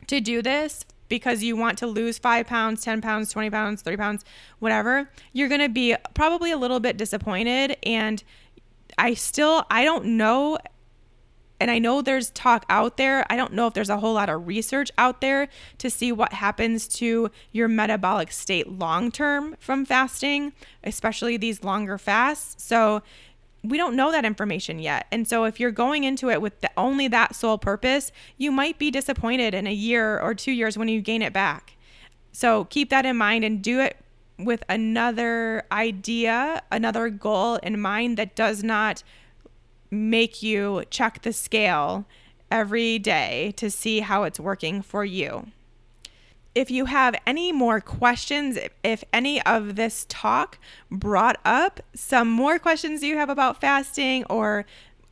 to 0.06 0.20
do 0.20 0.42
this 0.42 0.84
because 1.08 1.42
you 1.42 1.56
want 1.56 1.78
to 1.78 1.86
lose 1.86 2.18
five 2.18 2.46
pounds, 2.46 2.82
10 2.82 3.00
pounds, 3.00 3.30
20 3.30 3.50
pounds, 3.50 3.82
30 3.82 3.96
pounds, 3.96 4.24
whatever, 4.58 5.10
you're 5.32 5.48
going 5.48 5.60
to 5.60 5.68
be 5.68 5.96
probably 6.14 6.50
a 6.50 6.56
little 6.56 6.80
bit 6.80 6.96
disappointed. 6.96 7.76
And 7.82 8.22
I 8.98 9.14
still, 9.14 9.64
I 9.70 9.84
don't 9.84 10.16
know. 10.16 10.58
And 11.58 11.70
I 11.70 11.78
know 11.78 12.02
there's 12.02 12.30
talk 12.30 12.66
out 12.68 12.98
there. 12.98 13.24
I 13.30 13.36
don't 13.36 13.54
know 13.54 13.66
if 13.66 13.72
there's 13.72 13.88
a 13.88 13.96
whole 13.96 14.12
lot 14.12 14.28
of 14.28 14.46
research 14.46 14.90
out 14.98 15.22
there 15.22 15.48
to 15.78 15.88
see 15.88 16.12
what 16.12 16.34
happens 16.34 16.86
to 16.88 17.30
your 17.50 17.66
metabolic 17.66 18.30
state 18.30 18.68
long 18.68 19.10
term 19.10 19.56
from 19.58 19.86
fasting, 19.86 20.52
especially 20.84 21.38
these 21.38 21.64
longer 21.64 21.96
fasts. 21.96 22.62
So, 22.62 23.02
we 23.70 23.76
don't 23.76 23.96
know 23.96 24.12
that 24.12 24.24
information 24.24 24.78
yet. 24.78 25.06
And 25.10 25.26
so 25.26 25.44
if 25.44 25.60
you're 25.60 25.70
going 25.70 26.04
into 26.04 26.30
it 26.30 26.40
with 26.40 26.60
the, 26.60 26.70
only 26.76 27.08
that 27.08 27.34
sole 27.34 27.58
purpose, 27.58 28.12
you 28.36 28.50
might 28.50 28.78
be 28.78 28.90
disappointed 28.90 29.54
in 29.54 29.66
a 29.66 29.72
year 29.72 30.18
or 30.20 30.34
2 30.34 30.52
years 30.52 30.76
when 30.76 30.88
you 30.88 31.00
gain 31.00 31.22
it 31.22 31.32
back. 31.32 31.76
So 32.32 32.64
keep 32.64 32.90
that 32.90 33.06
in 33.06 33.16
mind 33.16 33.44
and 33.44 33.62
do 33.62 33.80
it 33.80 33.96
with 34.38 34.62
another 34.68 35.64
idea, 35.72 36.62
another 36.70 37.08
goal 37.08 37.56
in 37.56 37.80
mind 37.80 38.16
that 38.18 38.36
does 38.36 38.62
not 38.62 39.02
make 39.90 40.42
you 40.42 40.84
check 40.90 41.22
the 41.22 41.32
scale 41.32 42.04
every 42.50 42.98
day 42.98 43.54
to 43.56 43.70
see 43.70 44.00
how 44.00 44.24
it's 44.24 44.38
working 44.38 44.82
for 44.82 45.04
you 45.04 45.46
if 46.56 46.70
you 46.70 46.86
have 46.86 47.14
any 47.26 47.52
more 47.52 47.82
questions, 47.82 48.58
if 48.82 49.04
any 49.12 49.42
of 49.42 49.76
this 49.76 50.06
talk 50.08 50.58
brought 50.90 51.38
up 51.44 51.80
some 51.94 52.30
more 52.30 52.58
questions 52.58 53.02
you 53.02 53.18
have 53.18 53.28
about 53.28 53.60
fasting, 53.60 54.24
or 54.30 54.64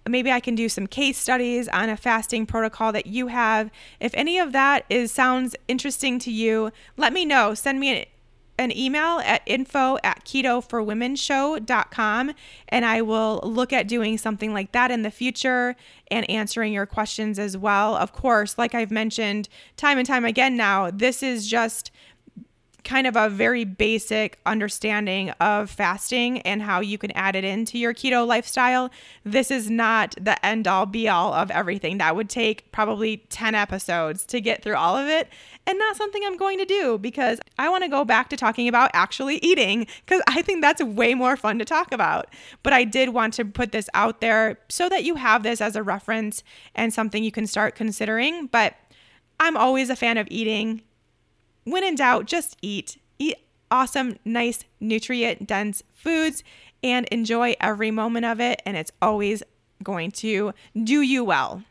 maybe 0.09 0.33
I 0.33 0.41
can 0.41 0.55
do 0.55 0.71
some 0.71 0.87
case 0.87 1.19
studies 1.19 1.69
on 1.69 1.91
a 1.91 1.99
fasting 1.99 2.47
protocol 2.47 2.93
that 2.93 3.07
you 3.07 3.27
have. 3.27 3.71
If 4.01 4.15
any 4.15 4.39
of 4.39 4.53
that 4.53 4.87
is 4.89 5.13
sounds 5.13 5.55
interesting 5.69 6.19
to 6.21 6.33
you, 6.33 6.73
let 6.97 7.13
me 7.13 7.27
know. 7.27 7.53
Send 7.53 7.79
me 7.79 8.07
an 8.59 8.77
email 8.77 9.21
at 9.25 9.43
info 9.47 9.97
at 10.05 10.25
ketoforwomenshow.com 10.25 12.33
and 12.69 12.85
I 12.85 13.03
will 13.03 13.41
look 13.43 13.73
at 13.73 13.89
doing 13.89 14.17
something 14.19 14.53
like 14.53 14.73
that 14.73 14.91
in 14.91 15.03
the 15.03 15.11
future 15.11 15.77
and 16.11 16.29
answering 16.31 16.73
your 16.73 16.87
questions 16.87 17.39
as 17.39 17.57
well. 17.57 17.97
Of 17.97 18.13
course, 18.13 18.59
like 18.59 18.75
I've 18.75 18.91
mentioned 18.91 19.49
time 19.77 19.99
and 19.99 20.07
time 20.07 20.25
again 20.25 20.57
now, 20.57 20.91
this 20.91 21.23
is 21.23 21.49
just 21.49 21.91
kind 22.85 23.07
of 23.07 23.17
a 23.17 23.29
very 23.29 23.65
basic 23.65 24.39
understanding 24.47 25.31
of 25.41 25.71
fasting 25.71 26.41
and 26.43 26.63
how 26.63 26.81
you 26.81 26.99
can 26.99 27.11
add 27.13 27.35
it 27.35 27.45
into 27.45 27.79
your 27.79 27.95
keto 27.95 28.27
lifestyle. 28.27 28.91
This 29.25 29.51
is 29.51 29.71
not 29.71 30.15
the 30.21 30.45
end 30.45 30.69
all 30.69 30.87
be 30.87 31.09
all 31.09 31.33
of 31.33 31.51
everything. 31.51 31.99
That 31.99 32.15
would 32.15 32.29
take 32.29 32.71
probably 32.73 33.19
10 33.29 33.55
episodes 33.55 34.25
to 34.27 34.41
get 34.41 34.63
through 34.63 34.77
all 34.77 34.97
of 34.97 35.09
it, 35.09 35.29
and 35.67 35.79
not 35.79 35.97
something 35.97 36.23
I'm 36.25 36.37
going 36.37 36.59
to 36.59 36.65
do 36.65 36.99
because 36.99 37.41
I 37.59 37.69
want 37.69 37.85
to 37.85 37.91
go 37.91 38.05
back 38.05 38.29
to 38.31 38.37
talking 38.37 38.69
about 38.69 38.91
actually 38.93 39.37
eating 39.37 39.87
because 40.05 40.23
I 40.27 40.43
think 40.43 40.61
that's 40.61 40.83
way 40.83 41.15
more 41.15 41.37
fun 41.37 41.59
to 41.59 41.65
talk 41.65 41.93
about. 41.93 42.27
But 42.63 42.73
I 42.73 42.85
did 42.85 43.11
want 43.11 43.35
to 43.35 43.45
put 43.45 43.73
this 43.73 43.89
out 43.95 44.21
there 44.21 44.59
so 44.69 44.89
that 44.89 45.05
you 45.05 45.15
have 45.17 45.43
this 45.43 45.61
as 45.61 45.75
a 45.75 45.83
reference 45.83 46.45
and 46.75 46.93
something 46.93 47.25
you 47.25 47.33
can 47.33 47.47
start 47.47 47.75
considering. 47.75 48.47
But 48.47 48.75
I'm 49.41 49.57
always 49.57 49.91
a 49.91 49.97
fan 49.97 50.19
of 50.19 50.29
eating 50.31 50.83
when 51.65 51.85
in 51.85 51.97
doubt, 51.97 52.27
just 52.27 52.57
eat. 52.63 52.99
Eat 53.19 53.37
awesome, 53.71 54.19
nice, 54.25 54.65
nutrient 54.81 55.47
dense 55.47 55.83
foods 55.93 56.45
and 56.83 57.07
enjoy 57.07 57.57
every 57.61 57.91
moment 57.91 58.27
of 58.27 58.41
it. 58.41 58.63
And 58.65 58.77
it's 58.77 58.93
always 59.03 59.43
going 59.83 60.11
to 60.13 60.53
do 60.83 61.01
you 61.03 61.25
well. 61.25 61.65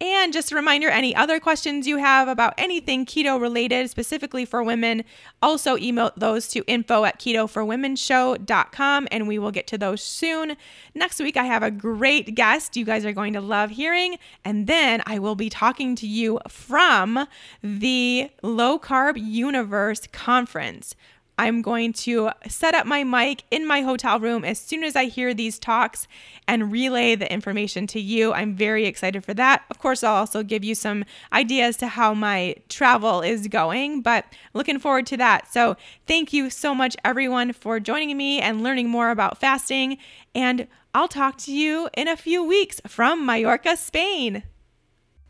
And 0.00 0.32
just 0.32 0.50
a 0.50 0.54
reminder 0.54 0.88
any 0.88 1.14
other 1.14 1.38
questions 1.38 1.86
you 1.86 1.98
have 1.98 2.26
about 2.26 2.54
anything 2.56 3.04
keto 3.04 3.38
related, 3.38 3.90
specifically 3.90 4.46
for 4.46 4.62
women, 4.62 5.04
also 5.42 5.76
email 5.76 6.10
those 6.16 6.48
to 6.48 6.64
info 6.66 7.04
at 7.04 7.20
ketoforwomenshow.com 7.20 9.08
and 9.10 9.28
we 9.28 9.38
will 9.38 9.50
get 9.50 9.66
to 9.66 9.76
those 9.76 10.02
soon. 10.02 10.56
Next 10.94 11.20
week, 11.20 11.36
I 11.36 11.44
have 11.44 11.62
a 11.62 11.70
great 11.70 12.34
guest 12.34 12.78
you 12.78 12.86
guys 12.86 13.04
are 13.04 13.12
going 13.12 13.34
to 13.34 13.42
love 13.42 13.70
hearing. 13.72 14.16
And 14.42 14.66
then 14.66 15.02
I 15.04 15.18
will 15.18 15.34
be 15.34 15.50
talking 15.50 15.94
to 15.96 16.06
you 16.06 16.40
from 16.48 17.26
the 17.62 18.30
Low 18.42 18.78
Carb 18.78 19.16
Universe 19.22 20.06
Conference. 20.12 20.94
I'm 21.40 21.62
going 21.62 21.94
to 21.94 22.32
set 22.48 22.74
up 22.74 22.84
my 22.84 23.02
mic 23.02 23.44
in 23.50 23.66
my 23.66 23.80
hotel 23.80 24.20
room 24.20 24.44
as 24.44 24.58
soon 24.58 24.84
as 24.84 24.94
I 24.94 25.06
hear 25.06 25.32
these 25.32 25.58
talks 25.58 26.06
and 26.46 26.70
relay 26.70 27.14
the 27.14 27.32
information 27.32 27.86
to 27.88 27.98
you. 27.98 28.34
I'm 28.34 28.54
very 28.54 28.84
excited 28.84 29.24
for 29.24 29.32
that. 29.32 29.64
Of 29.70 29.78
course, 29.78 30.04
I'll 30.04 30.16
also 30.16 30.42
give 30.42 30.62
you 30.62 30.74
some 30.74 31.02
ideas 31.32 31.78
to 31.78 31.86
how 31.86 32.12
my 32.12 32.56
travel 32.68 33.22
is 33.22 33.48
going, 33.48 34.02
but 34.02 34.26
looking 34.52 34.78
forward 34.78 35.06
to 35.06 35.16
that. 35.16 35.50
So, 35.50 35.78
thank 36.06 36.34
you 36.34 36.50
so 36.50 36.74
much, 36.74 36.94
everyone, 37.06 37.54
for 37.54 37.80
joining 37.80 38.14
me 38.18 38.38
and 38.38 38.62
learning 38.62 38.90
more 38.90 39.08
about 39.08 39.38
fasting. 39.38 39.96
And 40.34 40.68
I'll 40.92 41.08
talk 41.08 41.38
to 41.38 41.54
you 41.54 41.88
in 41.96 42.06
a 42.06 42.18
few 42.18 42.44
weeks 42.44 42.82
from 42.86 43.24
Mallorca, 43.24 43.78
Spain. 43.78 44.42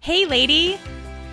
Hey, 0.01 0.27
lady. 0.27 0.81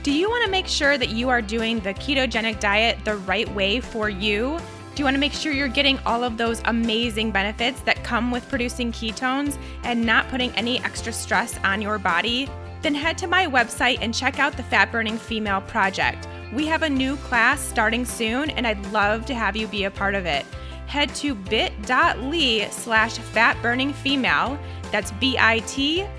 Do 0.07 0.13
you 0.13 0.29
want 0.29 0.45
to 0.45 0.49
make 0.49 0.67
sure 0.67 0.97
that 0.97 1.09
you 1.09 1.27
are 1.27 1.41
doing 1.41 1.81
the 1.81 1.93
ketogenic 1.93 2.61
diet 2.61 2.97
the 3.03 3.17
right 3.17 3.53
way 3.53 3.81
for 3.81 4.09
you? 4.09 4.57
Do 4.95 5.01
you 5.01 5.03
want 5.03 5.15
to 5.15 5.19
make 5.19 5.33
sure 5.33 5.51
you're 5.51 5.67
getting 5.67 5.99
all 6.05 6.23
of 6.23 6.37
those 6.37 6.61
amazing 6.63 7.31
benefits 7.31 7.81
that 7.81 8.05
come 8.05 8.31
with 8.31 8.47
producing 8.47 8.93
ketones 8.93 9.57
and 9.83 10.05
not 10.05 10.29
putting 10.29 10.51
any 10.51 10.81
extra 10.85 11.11
stress 11.11 11.59
on 11.65 11.81
your 11.81 11.99
body? 11.99 12.49
Then 12.81 12.95
head 12.95 13.17
to 13.17 13.27
my 13.27 13.47
website 13.47 13.97
and 13.99 14.13
check 14.13 14.39
out 14.39 14.55
the 14.55 14.63
Fat 14.63 14.93
Burning 14.93 15.17
Female 15.17 15.59
Project. 15.59 16.25
We 16.53 16.67
have 16.67 16.83
a 16.83 16.89
new 16.89 17.17
class 17.17 17.59
starting 17.59 18.05
soon, 18.05 18.49
and 18.51 18.65
I'd 18.65 18.93
love 18.93 19.25
to 19.25 19.35
have 19.35 19.57
you 19.57 19.67
be 19.67 19.83
a 19.83 19.91
part 19.91 20.15
of 20.15 20.25
it. 20.25 20.45
Head 20.85 21.13
to 21.15 21.35
bit.ly 21.35 22.69
slash 22.71 23.19
fatburningfemale 23.19 24.57
that's 24.91 25.11
bit.ly 25.13 26.09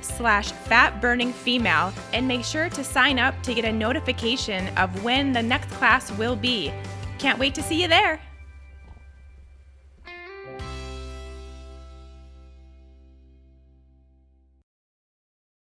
slash 0.00 0.52
fat 0.52 1.00
burning 1.00 1.32
female 1.32 1.92
and 2.12 2.26
make 2.26 2.44
sure 2.44 2.68
to 2.70 2.84
sign 2.84 3.18
up 3.18 3.40
to 3.42 3.54
get 3.54 3.64
a 3.64 3.72
notification 3.72 4.68
of 4.76 5.04
when 5.04 5.32
the 5.32 5.42
next 5.42 5.70
class 5.70 6.10
will 6.12 6.36
be. 6.36 6.72
Can't 7.18 7.38
wait 7.38 7.54
to 7.54 7.62
see 7.62 7.82
you 7.82 7.88
there. 7.88 8.20